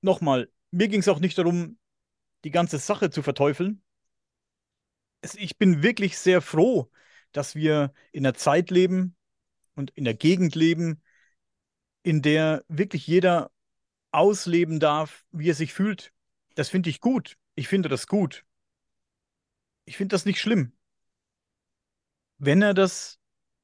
[0.00, 1.78] Nochmal, mir ging es auch nicht darum,
[2.44, 3.82] die ganze Sache zu verteufeln.
[5.36, 6.90] Ich bin wirklich sehr froh,
[7.32, 9.16] dass wir in einer Zeit leben
[9.74, 11.02] und in der Gegend leben,
[12.02, 13.50] in der wirklich jeder
[14.10, 16.12] ausleben darf, wie er sich fühlt.
[16.54, 17.36] Das finde ich gut.
[17.54, 18.44] Ich finde das gut.
[19.84, 20.72] Ich finde das nicht schlimm.
[22.38, 23.18] Wenn er das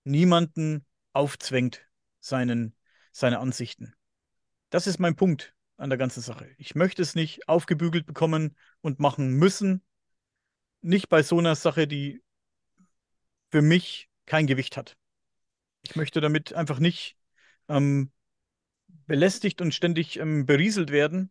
[0.04, 1.86] niemanden aufzwängt,
[2.20, 2.74] seinen,
[3.12, 3.94] seine Ansichten.
[4.70, 6.48] Das ist mein Punkt an der ganzen Sache.
[6.58, 9.82] Ich möchte es nicht aufgebügelt bekommen und machen müssen.
[10.80, 12.22] Nicht bei so einer Sache, die
[13.50, 14.96] für mich kein Gewicht hat.
[15.82, 17.16] Ich möchte damit einfach nicht
[17.68, 18.10] ähm,
[19.06, 21.30] belästigt und ständig ähm, berieselt werden.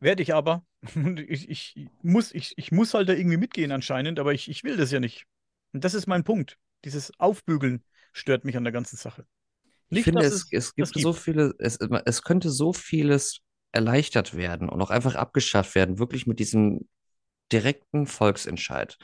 [0.00, 0.66] Werde ich aber.
[1.28, 4.76] ich, ich, muss, ich, ich muss halt da irgendwie mitgehen anscheinend, aber ich, ich will
[4.76, 5.26] das ja nicht.
[5.72, 6.58] Und das ist mein Punkt.
[6.84, 7.82] Dieses Aufbügeln
[8.12, 9.26] stört mich an der ganzen Sache.
[9.90, 13.40] Nicht, ich finde, es, es gibt so viele, es, es könnte so vieles
[13.72, 16.88] erleichtert werden und auch einfach abgeschafft werden, wirklich mit diesem
[17.52, 18.98] direkten Volksentscheid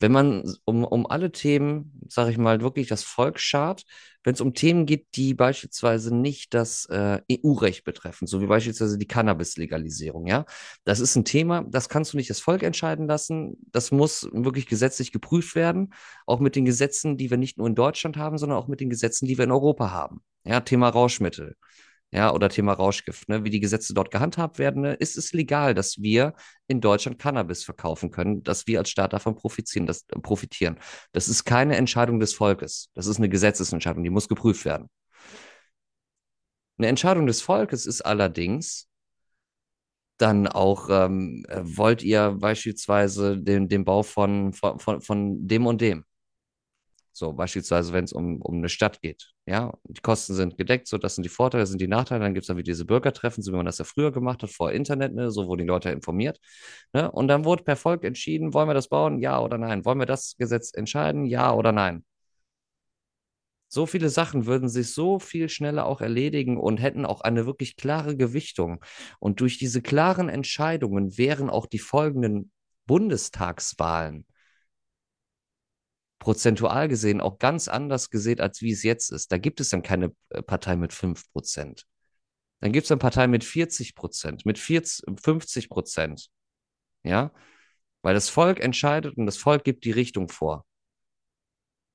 [0.00, 3.84] wenn man um, um alle Themen, sage ich mal, wirklich das Volk schart,
[4.24, 8.96] wenn es um Themen geht, die beispielsweise nicht das äh, EU-Recht betreffen, so wie beispielsweise
[8.96, 10.46] die Cannabis-Legalisierung, ja,
[10.84, 14.66] das ist ein Thema, das kannst du nicht das Volk entscheiden lassen, das muss wirklich
[14.66, 15.92] gesetzlich geprüft werden,
[16.26, 18.90] auch mit den Gesetzen, die wir nicht nur in Deutschland haben, sondern auch mit den
[18.90, 20.22] Gesetzen, die wir in Europa haben.
[20.44, 21.56] Ja, Thema Rauschmittel
[22.12, 25.74] ja, oder Thema Rauschgift, ne, wie die Gesetze dort gehandhabt werden, ne, ist es legal,
[25.74, 26.34] dass wir
[26.66, 30.78] in Deutschland Cannabis verkaufen können, dass wir als Staat davon profitieren das, äh, profitieren.
[31.12, 32.90] Das ist keine Entscheidung des Volkes.
[32.94, 34.88] Das ist eine Gesetzesentscheidung, die muss geprüft werden.
[36.78, 38.88] Eine Entscheidung des Volkes ist allerdings
[40.16, 45.66] dann auch, ähm, äh, wollt ihr beispielsweise den, den Bau von, von, von, von dem
[45.66, 46.04] und dem?
[47.12, 49.32] So, beispielsweise, wenn es um, um eine Stadt geht.
[49.46, 52.22] Ja, die Kosten sind gedeckt, so das sind die Vorteile, das sind die Nachteile.
[52.22, 54.50] Dann gibt es dann wieder diese Bürgertreffen, so wie man das ja früher gemacht hat,
[54.50, 55.30] vor Internet, ne?
[55.30, 56.38] so wurden die Leute informiert.
[56.92, 57.10] Ne?
[57.10, 59.84] Und dann wurde per Volk entschieden, wollen wir das bauen, ja oder nein?
[59.84, 62.04] Wollen wir das Gesetz entscheiden, ja oder nein?
[63.72, 67.76] So viele Sachen würden sich so viel schneller auch erledigen und hätten auch eine wirklich
[67.76, 68.84] klare Gewichtung.
[69.20, 72.50] Und durch diese klaren Entscheidungen wären auch die folgenden
[72.86, 74.26] Bundestagswahlen
[76.20, 79.32] prozentual gesehen auch ganz anders gesehen, als wie es jetzt ist.
[79.32, 81.86] Da gibt es dann keine äh, Partei mit 5 Prozent.
[82.60, 86.28] Dann gibt es eine Partei mit 40 Prozent, mit 40, 50 Prozent.
[87.02, 87.32] Ja,
[88.02, 90.66] weil das Volk entscheidet und das Volk gibt die Richtung vor.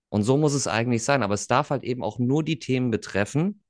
[0.09, 1.21] Und so muss es eigentlich sein.
[1.21, 3.63] Aber es darf halt eben auch nur die Themen betreffen,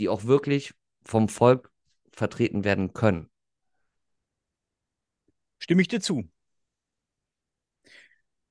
[0.00, 0.74] die auch wirklich
[1.04, 1.70] vom Volk
[2.12, 3.30] vertreten werden können.
[5.58, 6.28] Stimme ich dir zu.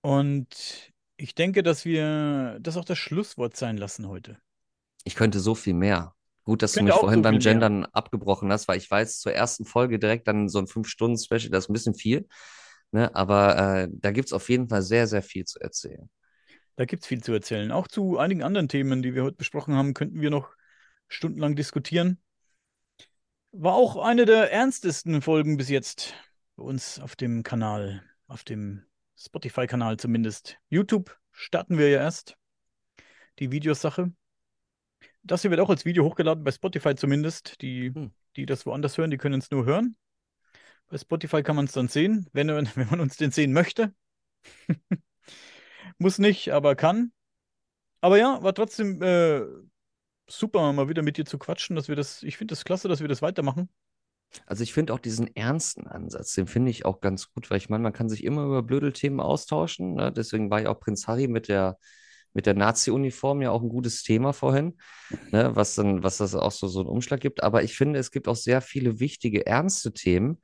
[0.01, 4.37] Und ich denke, dass wir das auch das Schlusswort sein lassen heute.
[5.03, 6.15] Ich könnte so viel mehr.
[6.45, 7.89] Gut, dass du mich vorhin so beim Gendern mehr.
[7.93, 11.69] abgebrochen hast, weil ich weiß, zur ersten Folge direkt dann so ein Fünf-Stunden-Special, das ist
[11.69, 12.27] ein bisschen viel.
[12.91, 13.13] Ne?
[13.13, 16.09] Aber äh, da gibt es auf jeden Fall sehr, sehr viel zu erzählen.
[16.75, 17.71] Da gibt es viel zu erzählen.
[17.71, 20.49] Auch zu einigen anderen Themen, die wir heute besprochen haben, könnten wir noch
[21.07, 22.19] stundenlang diskutieren.
[23.51, 26.13] War auch eine der ernstesten Folgen bis jetzt
[26.55, 28.83] bei uns auf dem Kanal, auf dem
[29.19, 30.57] Spotify-Kanal zumindest.
[30.69, 32.37] YouTube starten wir ja erst.
[33.39, 34.11] Die Videosache.
[35.23, 37.61] Das hier wird auch als Video hochgeladen, bei Spotify zumindest.
[37.61, 38.11] Die, hm.
[38.35, 39.97] die das woanders hören, die können es nur hören.
[40.87, 43.93] Bei Spotify kann man es dann sehen, wenn, wenn man uns den sehen möchte.
[45.97, 47.11] Muss nicht, aber kann.
[48.01, 49.41] Aber ja, war trotzdem äh,
[50.27, 52.87] super, mal wieder mit dir zu quatschen, dass wir das, ich finde es das klasse,
[52.87, 53.69] dass wir das weitermachen.
[54.45, 57.69] Also ich finde auch diesen ernsten Ansatz, den finde ich auch ganz gut, weil ich
[57.69, 59.95] meine, man kann sich immer über blöde Themen austauschen.
[59.95, 60.11] Ne?
[60.11, 61.77] Deswegen war ja auch Prinz Harry mit der,
[62.33, 64.77] mit der Nazi-Uniform ja auch ein gutes Thema vorhin,
[65.31, 65.55] ne?
[65.55, 67.43] was dann, was das auch so, so einen Umschlag gibt.
[67.43, 70.39] Aber ich finde, es gibt auch sehr viele wichtige, ernste Themen,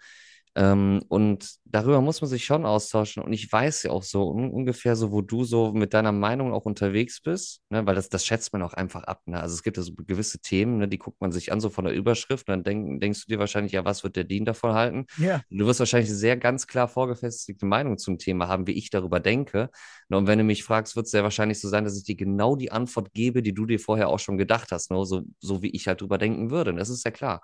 [0.58, 3.22] Ähm, und darüber muss man sich schon austauschen.
[3.24, 6.54] Und ich weiß ja auch so un ungefähr so, wo du so mit deiner Meinung
[6.54, 7.86] auch unterwegs bist, ne?
[7.86, 9.22] Weil das, das schätzt man auch einfach ab.
[9.26, 9.40] Ne?
[9.42, 10.88] Also es gibt ja so gewisse Themen, ne?
[10.88, 13.40] Die guckt man sich an, so von der Überschrift, und dann denk, denkst du dir
[13.40, 15.06] wahrscheinlich, ja, was wird der Dean davon halten?
[15.18, 18.90] Ja, Du wirst wahrscheinlich eine sehr ganz klar vorgefestigte Meinung zum Thema haben, wie ich
[18.90, 19.70] darüber denke.
[20.10, 20.18] Ne?
[20.18, 22.56] Und wenn du mich fragst, wird es sehr wahrscheinlich so sein, dass ich dir genau
[22.56, 25.06] die Antwort gebe, die du dir vorher auch schon gedacht hast, ne?
[25.06, 26.72] So, so wie ich halt drüber denken würde.
[26.72, 27.42] Und das ist ja klar.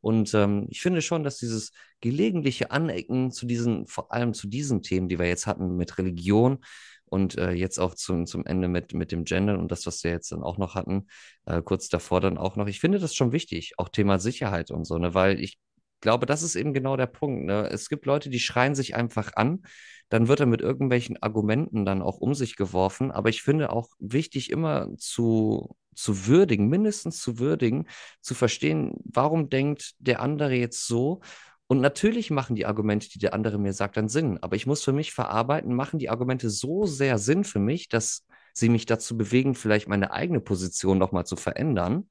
[0.00, 4.82] Und ähm, ich finde schon, dass dieses gelegentliche Anecken zu diesen, vor allem zu diesen
[4.82, 6.58] Themen, die wir jetzt hatten mit Religion
[7.06, 10.10] und äh, jetzt auch zum, zum Ende mit, mit dem Gender und das, was wir
[10.10, 11.06] jetzt dann auch noch hatten,
[11.46, 12.66] äh, kurz davor dann auch noch.
[12.66, 15.58] Ich finde das schon wichtig, auch Thema Sicherheit und so, ne, weil ich
[16.00, 17.46] glaube, das ist eben genau der Punkt.
[17.46, 17.68] Ne?
[17.70, 19.62] Es gibt Leute, die schreien sich einfach an,
[20.08, 23.10] dann wird er mit irgendwelchen Argumenten dann auch um sich geworfen.
[23.10, 27.86] Aber ich finde auch wichtig, immer zu, zu würdigen, mindestens zu würdigen,
[28.20, 31.20] zu verstehen, warum denkt der andere jetzt so
[31.68, 34.38] und natürlich machen die Argumente, die der andere mir sagt, dann Sinn.
[34.40, 38.24] Aber ich muss für mich verarbeiten, machen die Argumente so sehr Sinn für mich, dass
[38.52, 42.08] sie mich dazu bewegen, vielleicht meine eigene Position nochmal zu verändern.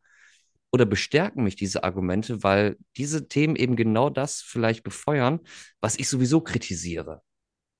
[0.71, 5.39] Oder bestärken mich diese Argumente, weil diese Themen eben genau das vielleicht befeuern,
[5.79, 7.21] was ich sowieso kritisiere.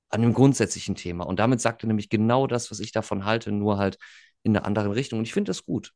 [0.10, 1.26] An dem grundsätzlichen Thema.
[1.26, 3.98] Und damit sagt er nämlich genau das, was ich davon halte, nur halt
[4.46, 5.20] in einer anderen Richtung.
[5.20, 5.94] Und ich finde das gut.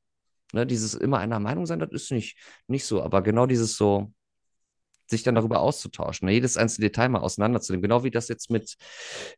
[0.52, 3.04] Ne, dieses immer einer Meinung sein, das ist nicht, nicht so.
[3.04, 4.12] Aber genau dieses so,
[5.08, 6.34] sich dann darüber auszutauschen, ne?
[6.34, 7.84] jedes einzelne Detail mal auseinanderzunehmen.
[7.84, 8.76] Genau wie das jetzt mit,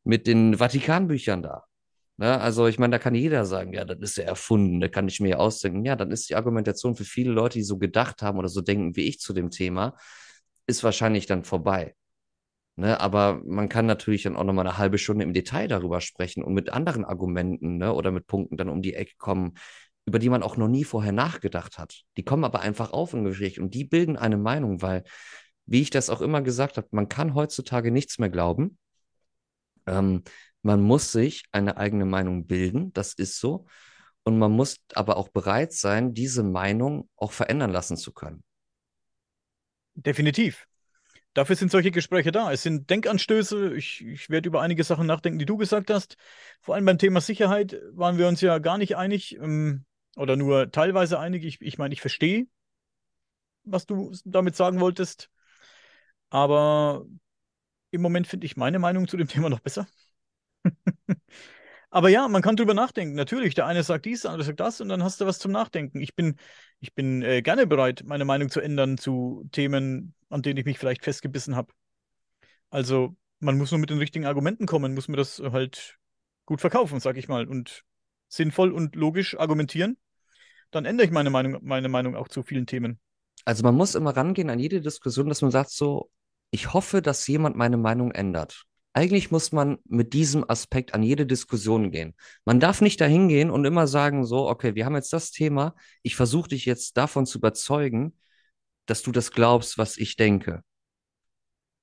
[0.03, 1.65] mit den Vatikanbüchern da.
[2.17, 2.39] Ne?
[2.39, 5.19] Also ich meine, da kann jeder sagen, ja, das ist ja erfunden, da kann ich
[5.19, 5.85] mir ausdenken.
[5.85, 8.95] Ja, dann ist die Argumentation für viele Leute, die so gedacht haben oder so denken
[8.95, 9.95] wie ich zu dem Thema,
[10.67, 11.95] ist wahrscheinlich dann vorbei.
[12.75, 12.99] Ne?
[12.99, 16.53] Aber man kann natürlich dann auch nochmal eine halbe Stunde im Detail darüber sprechen und
[16.53, 17.93] mit anderen Argumenten ne?
[17.93, 19.53] oder mit Punkten dann um die Ecke kommen,
[20.05, 22.03] über die man auch noch nie vorher nachgedacht hat.
[22.17, 25.03] Die kommen aber einfach auf im Gespräch und die bilden eine Meinung, weil
[25.65, 28.77] wie ich das auch immer gesagt habe, man kann heutzutage nichts mehr glauben.
[29.85, 30.23] Ähm,
[30.63, 33.65] man muss sich eine eigene Meinung bilden, das ist so.
[34.23, 38.43] Und man muss aber auch bereit sein, diese Meinung auch verändern lassen zu können.
[39.95, 40.67] definitiv.
[41.33, 42.51] Dafür sind solche Gespräche da.
[42.51, 43.73] Es sind Denkanstöße.
[43.75, 46.17] Ich, ich werde über einige Sachen nachdenken, die du gesagt hast.
[46.61, 49.85] Vor allem beim Thema Sicherheit waren wir uns ja gar nicht einig ähm,
[50.17, 51.45] oder nur teilweise einig.
[51.45, 52.47] Ich, ich meine, ich verstehe,
[53.63, 55.29] was du damit sagen wolltest.
[56.29, 57.05] Aber
[57.91, 59.87] im Moment finde ich meine Meinung zu dem Thema noch besser.
[61.91, 63.15] Aber ja, man kann drüber nachdenken.
[63.15, 65.51] Natürlich, der eine sagt dies, der andere sagt das und dann hast du was zum
[65.51, 65.99] Nachdenken.
[65.99, 66.37] Ich bin,
[66.79, 70.79] ich bin äh, gerne bereit, meine Meinung zu ändern zu Themen, an denen ich mich
[70.79, 71.73] vielleicht festgebissen habe.
[72.69, 75.97] Also, man muss nur mit den richtigen Argumenten kommen, muss mir das halt
[76.45, 77.83] gut verkaufen, sag ich mal, und
[78.29, 79.97] sinnvoll und logisch argumentieren.
[80.71, 83.01] Dann ändere ich meine Meinung, meine Meinung auch zu vielen Themen.
[83.43, 86.09] Also man muss immer rangehen an jede Diskussion, dass man sagt so,
[86.51, 88.63] ich hoffe, dass jemand meine Meinung ändert.
[88.93, 92.13] Eigentlich muss man mit diesem Aspekt an jede Diskussion gehen.
[92.43, 95.75] Man darf nicht dahin gehen und immer sagen so, okay, wir haben jetzt das Thema,
[96.03, 98.17] ich versuche dich jetzt davon zu überzeugen,
[98.85, 100.61] dass du das glaubst, was ich denke.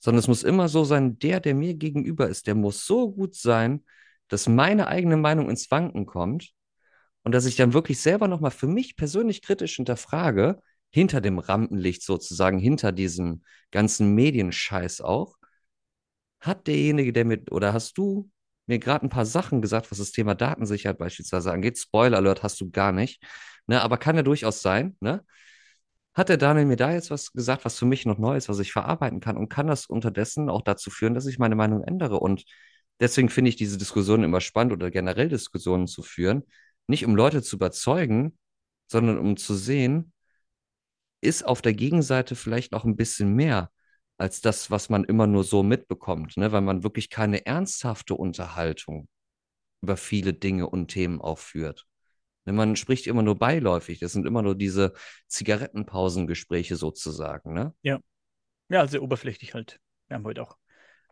[0.00, 3.34] Sondern es muss immer so sein, der, der mir gegenüber ist, der muss so gut
[3.34, 3.84] sein,
[4.28, 6.52] dass meine eigene Meinung ins Wanken kommt
[7.22, 10.60] und dass ich dann wirklich selber nochmal für mich persönlich kritisch hinterfrage,
[10.90, 15.37] hinter dem Rampenlicht sozusagen, hinter diesem ganzen Medienscheiß auch,
[16.40, 18.30] hat derjenige, der mit, oder hast du
[18.66, 21.78] mir gerade ein paar Sachen gesagt, was das Thema Datensicherheit beispielsweise angeht.
[21.78, 23.22] Spoiler Alert hast du gar nicht,
[23.66, 23.80] ne?
[23.82, 25.24] Aber kann ja durchaus sein, ne?
[26.14, 28.58] Hat der Daniel mir da jetzt was gesagt, was für mich noch neu ist, was
[28.58, 32.18] ich verarbeiten kann und kann das unterdessen auch dazu führen, dass ich meine Meinung ändere?
[32.20, 32.44] Und
[33.00, 36.42] deswegen finde ich diese Diskussionen immer spannend oder generell Diskussionen zu führen,
[36.88, 38.36] nicht um Leute zu überzeugen,
[38.88, 40.12] sondern um zu sehen,
[41.20, 43.70] ist auf der Gegenseite vielleicht noch ein bisschen mehr
[44.18, 46.52] als das, was man immer nur so mitbekommt, ne?
[46.52, 49.08] Weil man wirklich keine ernsthafte Unterhaltung
[49.80, 51.86] über viele Dinge und Themen auch führt.
[52.44, 52.52] Ne?
[52.52, 54.00] Man spricht immer nur beiläufig.
[54.00, 54.92] Das sind immer nur diese
[55.28, 57.74] Zigarettenpausengespräche sozusagen, ne?
[57.82, 58.00] Ja,
[58.68, 59.80] ja, sehr oberflächlich halt.
[60.08, 60.56] Wir haben heute auch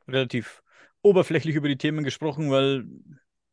[0.09, 0.63] relativ
[1.03, 2.87] oberflächlich über die Themen gesprochen, weil,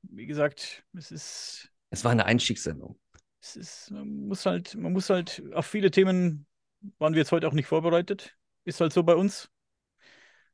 [0.01, 2.99] wie gesagt, es ist, Es war eine Einstiegssendung.
[3.39, 6.47] es ist, man muss halt, man muss halt auf viele Themen
[6.97, 8.35] waren wir jetzt heute auch nicht vorbereitet.
[8.65, 9.49] Ist halt so bei uns.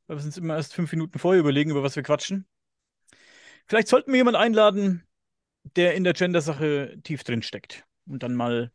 [0.06, 2.46] Weil wir uns immer erst fünf Minuten vorher überlegen, über was wir quatschen.
[3.66, 5.06] Vielleicht sollten wir jemanden einladen,
[5.76, 7.84] der in der Gender-Sache tief drin steckt.
[8.06, 8.72] Und dann mal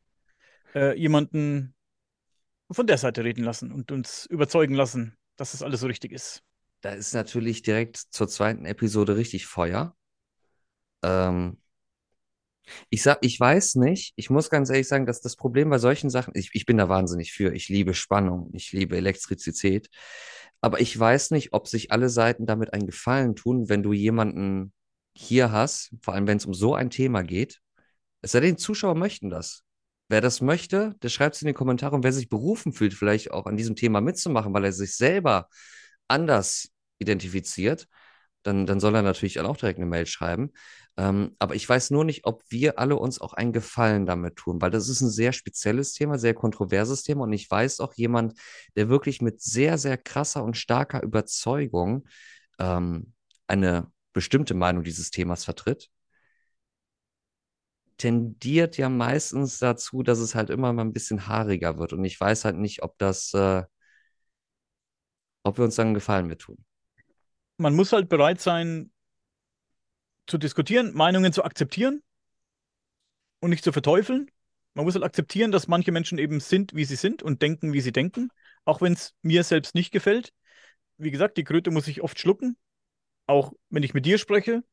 [0.73, 1.75] äh, jemanden
[2.71, 6.41] von der Seite reden lassen und uns überzeugen lassen, dass das alles so richtig ist.
[6.81, 9.95] Da ist natürlich direkt zur zweiten Episode richtig Feuer.
[11.03, 11.57] Ähm,
[12.89, 14.13] Ich sag, ich weiß nicht.
[14.15, 16.89] Ich muss ganz ehrlich sagen, dass das Problem bei solchen Sachen, ich, ich bin da
[16.89, 17.53] wahnsinnig für.
[17.53, 19.89] Ich liebe Spannung, ich liebe Elektrizität.
[20.61, 24.73] Aber ich weiß nicht, ob sich alle Seiten damit einen Gefallen tun, wenn du jemanden
[25.13, 27.61] hier hast, vor allem wenn es um so ein Thema geht.
[28.21, 29.63] Es sei denn, Zuschauer möchten das.
[30.07, 33.31] Wer das möchte, der schreibt es in die Kommentare und wer sich berufen fühlt, vielleicht
[33.31, 35.49] auch an diesem Thema mitzumachen, weil er sich selber
[36.07, 36.69] anders
[36.99, 37.87] identifiziert,
[38.43, 40.51] dann, dann soll er natürlich auch direkt eine Mail schreiben.
[40.97, 44.61] Ähm, aber ich weiß nur nicht, ob wir alle uns auch einen Gefallen damit tun,
[44.61, 47.23] weil das ist ein sehr spezielles Thema, sehr kontroverses Thema.
[47.23, 48.39] Und ich weiß auch jemand,
[48.75, 52.07] der wirklich mit sehr, sehr krasser und starker Überzeugung
[52.59, 53.13] ähm,
[53.47, 55.89] eine bestimmte Meinung dieses Themas vertritt,
[57.97, 61.93] tendiert ja meistens dazu, dass es halt immer mal ein bisschen haariger wird.
[61.93, 63.63] Und ich weiß halt nicht, ob das, äh,
[65.43, 66.63] ob wir uns dann einen Gefallen mit tun.
[67.57, 68.91] Man muss halt bereit sein,
[70.27, 72.01] zu diskutieren, Meinungen zu akzeptieren
[73.39, 74.29] und nicht zu verteufeln.
[74.73, 77.81] Man muss halt akzeptieren, dass manche Menschen eben sind, wie sie sind und denken, wie
[77.81, 78.29] sie denken,
[78.65, 80.33] auch wenn es mir selbst nicht gefällt.
[80.97, 82.57] Wie gesagt, die Kröte muss ich oft schlucken,
[83.25, 84.63] auch wenn ich mit dir spreche.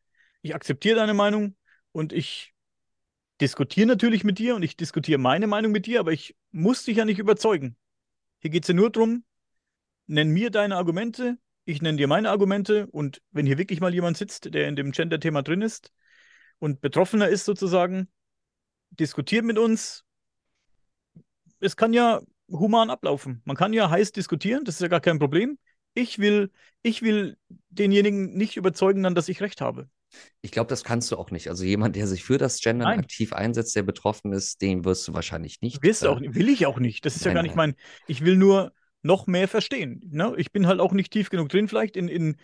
[0.40, 1.56] Ich akzeptiere deine Meinung
[1.92, 2.52] und ich
[3.40, 6.96] diskutiere natürlich mit dir und ich diskutiere meine Meinung mit dir, aber ich muss dich
[6.96, 7.76] ja nicht überzeugen.
[8.40, 9.24] Hier geht es ja nur darum,
[10.06, 14.16] nenn mir deine Argumente, ich nenne dir meine Argumente und wenn hier wirklich mal jemand
[14.16, 15.92] sitzt, der in dem Gender-Thema drin ist
[16.58, 18.08] und Betroffener ist sozusagen,
[18.90, 20.04] diskutiert mit uns.
[21.60, 23.42] Es kann ja human ablaufen.
[23.44, 25.58] Man kann ja heiß diskutieren, das ist ja gar kein Problem.
[25.94, 26.50] Ich will,
[26.82, 27.36] ich will
[27.68, 29.88] denjenigen nicht überzeugen, dann, dass ich recht habe.
[30.42, 31.48] Ich glaube, das kannst du auch nicht.
[31.48, 32.98] Also jemand, der sich für das Gendern Nein.
[33.00, 35.82] aktiv einsetzt, der betroffen ist, den wirst du wahrscheinlich nicht.
[35.82, 37.06] Wirst äh, auch, will ich auch nicht.
[37.06, 37.70] Das ist ja nein, gar nicht nein.
[37.70, 37.76] mein.
[38.06, 38.72] Ich will nur
[39.02, 40.00] noch mehr verstehen.
[40.12, 40.32] Ne?
[40.36, 41.68] Ich bin halt auch nicht tief genug drin.
[41.68, 42.36] Vielleicht in, in,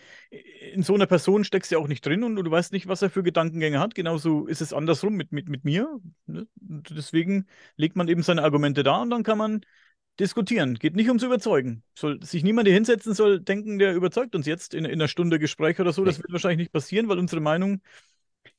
[0.73, 3.01] in so einer Person steckst du ja auch nicht drin und du weißt nicht, was
[3.01, 3.95] er für Gedankengänge hat.
[3.95, 5.99] Genauso ist es andersrum mit, mit, mit mir.
[6.25, 6.47] Ne?
[6.55, 9.61] Deswegen legt man eben seine Argumente da und dann kann man
[10.19, 10.75] diskutieren.
[10.75, 11.83] Geht nicht ums Überzeugen.
[11.97, 15.39] Soll sich niemand hier hinsetzen, soll denken, der überzeugt uns jetzt in, in einer Stunde
[15.39, 16.03] Gespräch oder so.
[16.03, 17.81] Das wird wahrscheinlich nicht passieren, weil unsere Meinung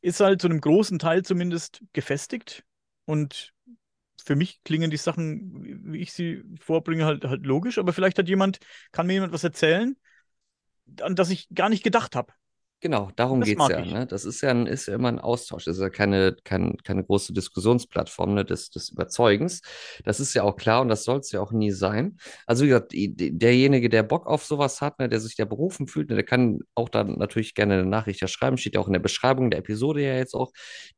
[0.01, 2.65] ist halt zu einem großen Teil zumindest gefestigt.
[3.05, 3.53] Und
[4.21, 7.79] für mich klingen die Sachen, wie ich sie vorbringe, halt, halt logisch.
[7.79, 8.59] Aber vielleicht hat jemand,
[8.93, 9.97] kann mir jemand was erzählen,
[11.01, 12.33] an das ich gar nicht gedacht habe.
[12.83, 13.85] Genau, darum Das geht es mag ja.
[13.85, 14.07] Ne?
[14.07, 15.67] Das ist ja, ein, ist ja immer ein Austausch.
[15.67, 19.61] Das ist ja keine, kein, keine große Diskussionsplattform ne, des, des Überzeugens.
[20.05, 22.17] Das ist ja auch klar und das soll es ja auch nie sein.
[22.47, 26.09] Also wie gesagt, derjenige, der Bock auf sowas hat, ne, der sich da berufen fühlt,
[26.09, 28.57] ne, der kann auch dann natürlich gerne eine Nachricht ja schreiben.
[28.57, 30.51] Steht ja auch in der Beschreibung der Episode ja jetzt auch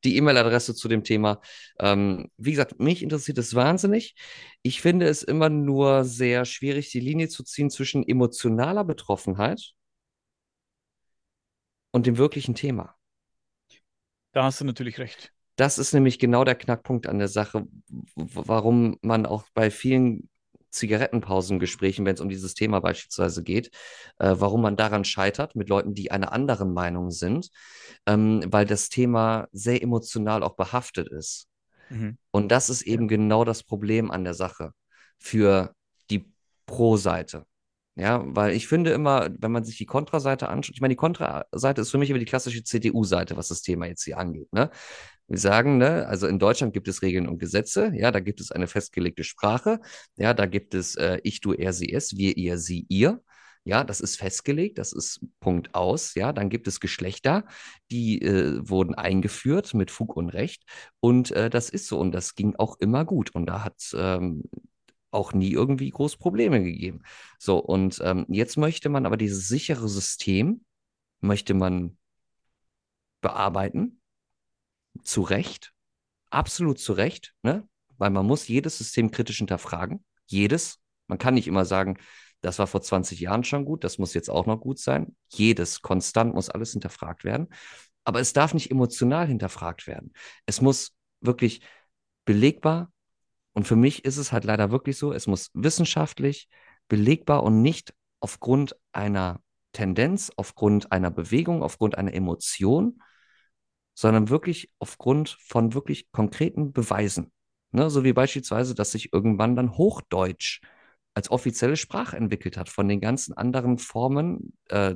[0.05, 1.41] die E-Mail-Adresse zu dem Thema.
[1.81, 4.15] Ähm, wie gesagt, mich interessiert es wahnsinnig.
[4.63, 9.75] Ich finde es immer nur sehr schwierig, die Linie zu ziehen zwischen emotionaler Betroffenheit
[11.93, 12.97] und dem wirklichen Thema.
[14.33, 15.33] Da hast du natürlich recht.
[15.57, 17.67] Das ist nämlich genau der Knackpunkt an der Sache,
[18.17, 20.29] warum man auch bei vielen
[20.71, 23.71] Zigarettenpausengesprächen, wenn es um dieses Thema beispielsweise geht,
[24.19, 27.51] äh, warum man daran scheitert mit Leuten, die einer anderen Meinung sind,
[28.07, 31.49] ähm, weil das Thema sehr emotional auch behaftet ist.
[31.91, 32.17] Mhm.
[32.31, 34.73] Und das ist eben genau das Problem an der Sache
[35.19, 35.75] für
[36.11, 36.33] die
[36.65, 37.45] Pro-Seite.
[37.95, 41.83] Ja, weil ich finde immer, wenn man sich die Kontraseite anschaut, ich meine, die Kontraseite
[41.83, 44.51] ist für mich immer die klassische CDU-Seite, was das Thema jetzt hier angeht.
[44.53, 44.71] Ne?
[45.29, 48.51] Wir sagen, ne, also in Deutschland gibt es Regeln und Gesetze, ja, da gibt es
[48.51, 49.81] eine festgelegte Sprache,
[50.17, 53.23] ja, da gibt es äh, ich, du, er, sie, es, wir, ihr, sie, ihr.
[53.65, 56.15] Ja, das ist festgelegt, das ist Punkt aus.
[56.15, 57.45] Ja, dann gibt es Geschlechter,
[57.93, 60.65] die äh, wurden eingeführt mit Fug und Recht.
[60.99, 63.31] Und äh, das ist so und das ging auch immer gut.
[63.35, 64.43] Und da hat ähm,
[65.13, 67.03] auch nie irgendwie groß Probleme gegeben.
[67.39, 70.65] So, und ähm, jetzt möchte man aber dieses sichere System,
[71.21, 71.97] möchte man
[73.21, 74.01] bearbeiten,
[75.05, 75.73] zu Recht,
[76.31, 77.69] absolut zu Recht, ne?
[77.99, 80.05] Weil man muss jedes System kritisch hinterfragen.
[80.27, 80.81] Jedes.
[81.07, 81.99] Man kann nicht immer sagen,
[82.41, 85.15] das war vor 20 Jahren schon gut, das muss jetzt auch noch gut sein.
[85.29, 87.49] Jedes, konstant muss alles hinterfragt werden.
[88.05, 90.13] Aber es darf nicht emotional hinterfragt werden.
[90.47, 91.61] Es muss wirklich
[92.25, 92.91] belegbar
[93.55, 96.49] und für mich ist es halt leider wirklich so, es muss wissenschaftlich
[96.89, 99.41] belegbar und nicht aufgrund einer
[99.73, 103.03] Tendenz, aufgrund einer Bewegung, aufgrund einer Emotion,
[103.95, 107.33] sondern wirklich aufgrund von wirklich konkreten Beweisen.
[107.73, 107.91] Ne?
[107.91, 110.61] So wie beispielsweise, dass sich irgendwann dann Hochdeutsch
[111.15, 114.95] als offizielle Sprache entwickelt hat von den ganzen anderen Formen äh,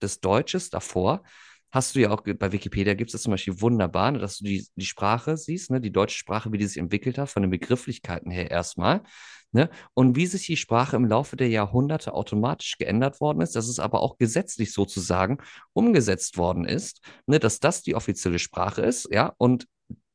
[0.00, 1.22] des Deutsches davor.
[1.70, 4.44] Hast du ja auch bei Wikipedia gibt es das zum Beispiel wunderbar, ne, dass du
[4.44, 7.50] die, die Sprache siehst, ne, die deutsche Sprache, wie die sich entwickelt hat, von den
[7.50, 9.02] Begrifflichkeiten her erstmal.
[9.50, 13.66] Ne, und wie sich die Sprache im Laufe der Jahrhunderte automatisch geändert worden ist, dass
[13.68, 15.38] es aber auch gesetzlich sozusagen
[15.72, 19.66] umgesetzt worden ist, ne, dass das die offizielle Sprache ist, ja, und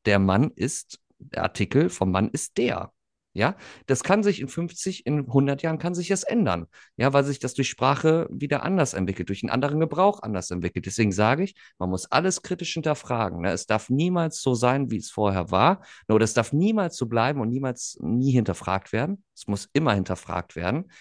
[0.06, 2.92] der Mann ist, der Artikel vom Mann ist der.
[3.36, 3.56] Ja,
[3.86, 6.68] das kann sich in 50, in 100 Jahren kann sich das ändern.
[6.96, 10.86] Ja, weil sich das durch Sprache wieder anders entwickelt, durch einen anderen Gebrauch anders entwickelt.
[10.86, 13.40] Deswegen sage ich, man muss alles kritisch hinterfragen.
[13.40, 13.50] Ne?
[13.50, 15.82] Es darf niemals so sein, wie es vorher war.
[16.06, 19.24] Nur das darf niemals so bleiben und niemals nie hinterfragt werden.
[19.34, 20.92] Es muss immer hinterfragt werden.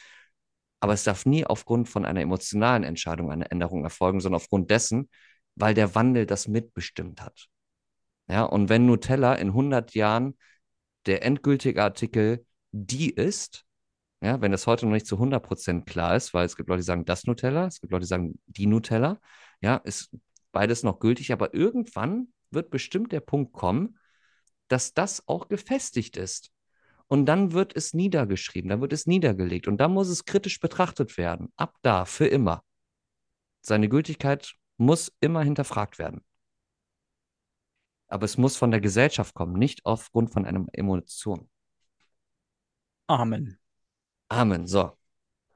[0.80, 5.07] Aber es darf nie aufgrund von einer emotionalen Entscheidung eine Änderung erfolgen, sondern aufgrund dessen,
[5.53, 7.47] weil der Wandel das mitbestimmt hat.
[8.27, 10.35] Ja, und wenn Nutella in 100 Jahren
[11.06, 13.66] der endgültige Artikel die ist,
[14.22, 16.86] ja, wenn das heute noch nicht zu 100% klar ist, weil es gibt Leute, die
[16.86, 19.20] sagen das Nutella, es gibt Leute, die sagen die Nutella,
[19.62, 20.16] ja, ist
[20.52, 23.98] beides noch gültig, aber irgendwann wird bestimmt der Punkt kommen,
[24.70, 26.52] dass das auch gefestigt ist.
[27.08, 31.18] Und dann wird es niedergeschrieben, dann wird es niedergelegt und dann muss es kritisch betrachtet
[31.18, 31.52] werden.
[31.56, 32.64] Ab da, für immer.
[33.62, 36.24] Seine Gültigkeit muss immer hinterfragt werden
[38.14, 41.49] aber es muss von der Gesellschaft kommen, nicht aufgrund von einer Emotion.
[43.07, 43.57] Amen.
[44.30, 44.68] Amen.
[44.68, 44.95] So.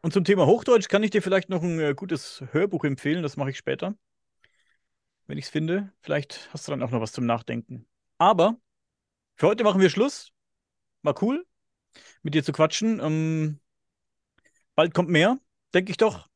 [0.02, 3.22] Und zum Thema Hochdeutsch kann ich dir vielleicht noch ein äh, gutes Hörbuch empfehlen.
[3.22, 3.96] Das mache ich später,
[5.28, 5.94] wenn ich es finde.
[6.02, 7.88] Vielleicht hast du dann auch noch was zum Nachdenken.
[8.18, 8.60] Aber
[9.36, 10.32] für heute machen wir Schluss.
[11.04, 11.46] War cool,
[12.24, 13.00] mit dir zu quatschen.
[13.00, 13.60] Ähm,
[14.74, 15.38] bald kommt mehr,
[15.76, 16.28] denke ich doch.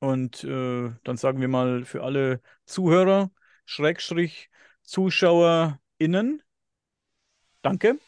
[0.00, 3.30] Und äh, dann sagen wir mal für alle Zuhörer,
[3.64, 4.50] Schrägstrich,
[4.88, 6.42] ZuschauerInnen.
[7.62, 7.98] Danke.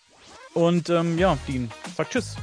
[0.54, 2.36] Und ähm, ja, Dean, sag Tschüss.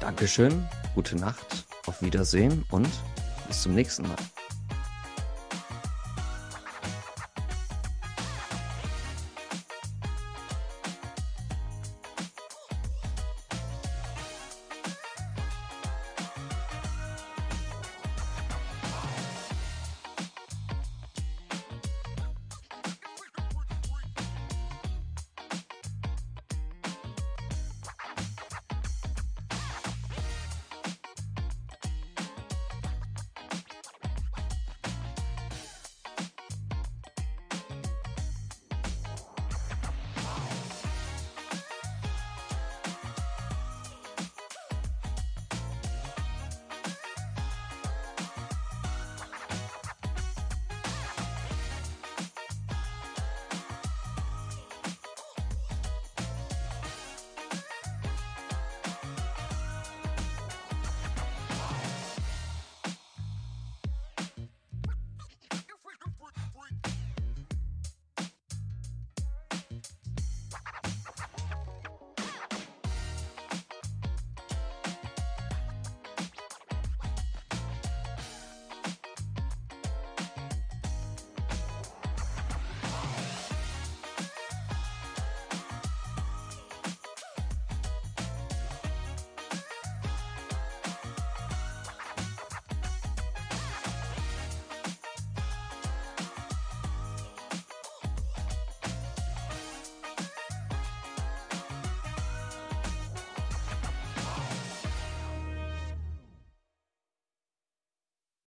[0.00, 2.88] Dankeschön, gute Nacht, auf Wiedersehen und
[3.48, 4.16] bis zum nächsten Mal.